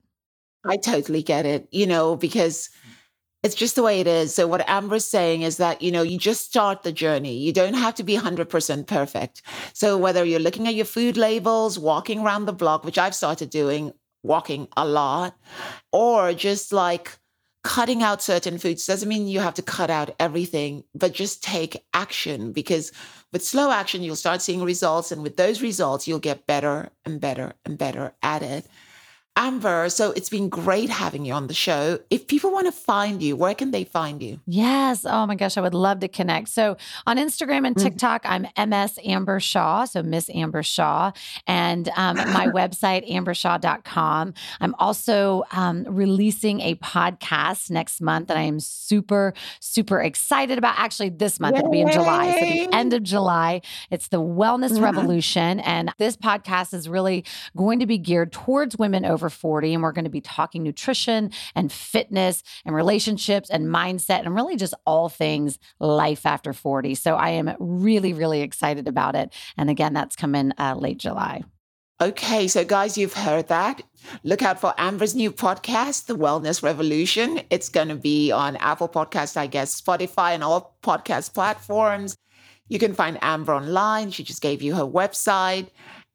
I 0.66 0.78
totally 0.78 1.24
get 1.24 1.46
it, 1.46 1.68
you 1.72 1.86
know, 1.86 2.16
because 2.16 2.70
it's 3.44 3.56
just 3.56 3.76
the 3.76 3.84
way 3.84 4.00
it 4.00 4.08
is. 4.08 4.34
So 4.34 4.48
what 4.48 4.68
Amber's 4.70 5.04
saying 5.04 5.42
is 5.42 5.58
that, 5.58 5.82
you 5.82 5.92
know, 5.92 6.02
you 6.02 6.18
just 6.18 6.46
start 6.46 6.84
the 6.84 6.94
journey. 6.94 7.38
You 7.38 7.52
don't 7.52 7.74
have 7.74 7.96
to 7.96 8.04
be 8.04 8.16
100% 8.16 8.88
perfect. 8.88 9.42
So 9.74 9.98
whether 9.98 10.24
you're 10.24 10.40
looking 10.40 10.68
at 10.68 10.76
your 10.76 10.86
food 10.86 11.18
labels, 11.18 11.78
walking 11.78 12.22
around 12.22 12.46
the 12.46 12.54
block, 12.54 12.86
which 12.86 12.98
I've 12.98 13.14
started 13.14 13.50
doing, 13.50 13.92
walking 14.24 14.70
a 14.78 14.86
lot, 14.86 15.36
or 15.92 16.34
just 16.34 16.72
like 16.72 17.18
cutting 17.64 18.04
out 18.04 18.22
certain 18.22 18.58
foods 18.58 18.86
doesn't 18.86 19.08
mean 19.08 19.28
you 19.28 19.40
have 19.40 19.54
to 19.54 19.62
cut 19.62 19.90
out 19.90 20.14
everything, 20.20 20.84
but 20.94 21.14
just 21.14 21.42
take 21.42 21.84
action 21.94 22.52
because 22.52 22.92
with 23.32 23.44
slow 23.44 23.72
action, 23.72 24.04
you'll 24.04 24.16
start 24.16 24.42
seeing 24.42 24.62
results. 24.64 25.12
And 25.12 25.24
with 25.24 25.38
those 25.38 25.62
results, 25.62 26.08
you'll 26.08 26.20
get 26.20 26.46
better 26.46 26.90
and 27.06 27.20
better 27.20 27.54
and 27.66 27.78
better 27.78 28.14
at 28.22 28.44
it. 28.44 28.68
Amber, 29.36 29.90
so 29.90 30.12
it's 30.12 30.30
been 30.30 30.48
great 30.48 30.92
having 30.92 31.26
you 31.26 31.34
on 31.34 31.48
the 31.48 31.56
show. 31.56 31.98
If 32.12 32.28
people 32.28 32.52
want 32.52 32.68
to 32.68 32.72
find 32.72 33.22
you, 33.22 33.36
where 33.36 33.56
can 33.56 33.72
they 33.72 33.84
find 33.84 34.22
you? 34.22 34.40
Yes. 34.46 35.06
Oh 35.10 35.26
my 35.26 35.34
gosh, 35.34 35.58
I 35.58 35.62
would 35.62 35.74
love 35.74 36.02
to 36.02 36.08
connect. 36.08 36.50
So 36.50 36.78
on 37.08 37.18
Instagram 37.18 37.66
and 37.66 37.76
mm. 37.76 37.82
TikTok, 37.82 38.24
mm-hmm. 38.24 38.46
I'm 38.56 38.70
MS 38.70 39.00
Amber 39.04 39.40
Shaw. 39.40 39.86
So 39.86 40.04
Miss 40.04 40.30
Amber 40.30 40.62
Shaw. 40.62 41.12
And 41.48 41.90
um, 41.96 42.18
my 42.18 42.48
website, 42.54 43.10
ambershaw.com. 43.10 44.36
I'm 44.62 44.76
also 44.78 45.44
um, 45.52 45.84
releasing 45.86 46.62
a 46.62 46.76
podcast 46.76 47.72
next 47.72 48.02
month 48.02 48.28
that 48.28 48.38
I 48.38 48.44
am 48.44 48.60
super, 48.60 49.34
super 49.60 50.00
excited 50.00 50.60
about. 50.60 50.76
Actually, 50.78 51.10
this 51.10 51.40
month, 51.40 51.56
Yay. 51.56 51.60
it'll 51.60 51.72
be 51.72 51.82
in 51.82 51.92
July. 51.92 52.32
So 52.40 52.40
the 52.40 52.76
end 52.76 52.94
of 52.94 53.02
July, 53.02 53.62
it's 53.90 54.10
the 54.10 54.22
Wellness 54.22 54.74
mm-hmm. 54.74 54.84
Revolution. 54.84 55.60
And 55.62 55.92
this 55.98 56.16
podcast 56.16 56.76
is 56.76 56.88
really 56.88 57.26
going 57.58 57.80
to 57.80 57.88
be 57.88 57.98
geared 57.98 58.32
towards 58.32 58.78
women 58.78 59.06
over 59.06 59.23
over 59.24 59.30
40, 59.30 59.74
and 59.74 59.84
we're 59.84 59.94
going 59.94 60.04
to 60.04 60.12
be 60.12 60.20
talking 60.20 60.64
nutrition 60.64 61.32
and 61.56 61.72
fitness 61.72 62.44
and 62.66 62.76
relationships 62.76 63.50
and 63.50 63.68
mindset 63.68 64.26
and 64.26 64.36
really 64.36 64.58
just 64.58 64.74
all 64.86 65.08
things 65.08 65.58
life 65.80 66.26
after 66.26 66.52
40. 66.52 66.96
So 66.96 67.16
I 67.16 67.30
am 67.30 67.56
really, 67.58 68.12
really 68.12 68.42
excited 68.42 68.86
about 68.86 69.16
it. 69.16 69.34
And 69.58 69.70
again, 69.70 69.94
that's 69.94 70.18
coming 70.18 70.52
uh, 70.58 70.76
late 70.78 70.98
July. 70.98 71.44
Okay, 72.02 72.50
so 72.50 72.66
guys, 72.66 72.98
you've 72.98 73.14
heard 73.14 73.48
that. 73.48 73.82
Look 74.24 74.42
out 74.42 74.60
for 74.60 74.74
Amber's 74.78 75.16
new 75.16 75.32
podcast, 75.32 76.08
The 76.08 76.18
Wellness 76.18 76.62
Revolution. 76.62 77.40
It's 77.50 77.70
going 77.70 77.88
to 77.88 77.96
be 77.96 78.30
on 78.30 78.58
Apple 78.58 78.90
Podcast, 78.90 79.38
I 79.38 79.48
guess, 79.48 79.80
Spotify, 79.80 80.32
and 80.32 80.44
all 80.44 80.76
podcast 80.84 81.34
platforms. 81.34 82.18
You 82.68 82.78
can 82.78 82.94
find 82.94 83.18
Amber 83.22 83.54
online. 83.54 84.12
She 84.12 84.24
just 84.24 84.42
gave 84.42 84.62
you 84.62 84.76
her 84.76 84.84
website. 84.84 85.70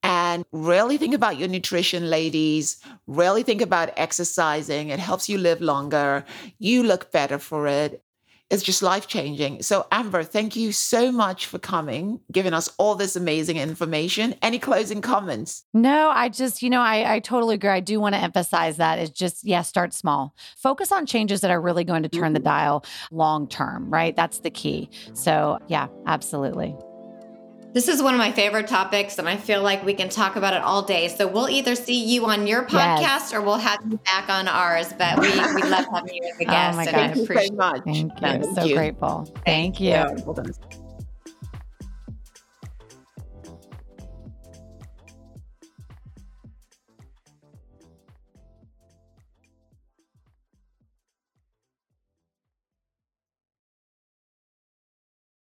And 0.08 0.46
really 0.52 0.96
think 0.96 1.14
about 1.14 1.36
your 1.36 1.48
nutrition, 1.48 2.08
ladies. 2.08 2.78
Really 3.06 3.42
think 3.42 3.60
about 3.60 3.90
exercising. 3.94 4.88
It 4.88 4.98
helps 4.98 5.28
you 5.28 5.36
live 5.36 5.60
longer. 5.60 6.24
You 6.58 6.82
look 6.82 7.12
better 7.12 7.38
for 7.38 7.66
it. 7.66 8.02
It's 8.48 8.62
just 8.62 8.82
life 8.82 9.06
changing. 9.06 9.60
So, 9.60 9.86
Amber, 9.92 10.22
thank 10.22 10.56
you 10.56 10.72
so 10.72 11.12
much 11.12 11.44
for 11.44 11.58
coming, 11.58 12.20
giving 12.32 12.54
us 12.54 12.70
all 12.78 12.94
this 12.94 13.16
amazing 13.16 13.58
information. 13.58 14.34
Any 14.40 14.58
closing 14.58 15.02
comments? 15.02 15.64
No, 15.74 16.08
I 16.08 16.30
just, 16.30 16.62
you 16.62 16.70
know, 16.70 16.80
I, 16.80 17.16
I 17.16 17.20
totally 17.20 17.56
agree. 17.56 17.68
I 17.68 17.80
do 17.80 18.00
want 18.00 18.14
to 18.14 18.20
emphasize 18.22 18.78
that 18.78 18.98
it's 18.98 19.10
just, 19.10 19.44
yeah, 19.44 19.60
start 19.60 19.92
small. 19.92 20.34
Focus 20.56 20.90
on 20.90 21.04
changes 21.04 21.42
that 21.42 21.50
are 21.50 21.60
really 21.60 21.84
going 21.84 22.04
to 22.04 22.08
turn 22.08 22.32
the 22.32 22.38
mm-hmm. 22.38 22.48
dial 22.48 22.84
long 23.10 23.46
term, 23.46 23.90
right? 23.90 24.16
That's 24.16 24.38
the 24.38 24.50
key. 24.50 24.88
So, 25.12 25.58
yeah, 25.68 25.88
absolutely. 26.06 26.74
This 27.74 27.86
is 27.86 28.02
one 28.02 28.14
of 28.14 28.18
my 28.18 28.32
favorite 28.32 28.66
topics, 28.66 29.18
and 29.18 29.28
I 29.28 29.36
feel 29.36 29.62
like 29.62 29.84
we 29.84 29.94
can 29.94 30.08
talk 30.08 30.36
about 30.36 30.54
it 30.54 30.62
all 30.62 30.82
day. 30.82 31.08
So 31.08 31.28
we'll 31.28 31.50
either 31.50 31.74
see 31.74 32.02
you 32.02 32.24
on 32.26 32.46
your 32.46 32.64
podcast 32.64 33.00
yes. 33.00 33.32
or 33.32 33.42
we'll 33.42 33.58
have 33.58 33.78
you 33.88 33.98
back 33.98 34.28
on 34.30 34.48
ours. 34.48 34.92
But 34.96 35.18
we, 35.20 35.28
we 35.28 35.62
love 35.68 35.86
having 35.92 36.14
you 36.14 36.24
as 36.24 36.40
a 36.40 36.44
guest. 36.44 36.68
Oh 36.68 36.76
my 36.76 36.84
God. 36.84 36.92
Thank 36.94 37.16
you 37.16 37.26
so 37.26 37.54
much. 37.54 37.84
Thank 37.84 37.96
you. 37.96 38.10
Thank 38.20 38.44
so 38.56 38.64
you. 38.64 38.74
grateful. 38.74 39.24
Thank, 39.44 39.76
Thank 39.76 39.80
you. 39.80 39.90
you. 39.90 40.52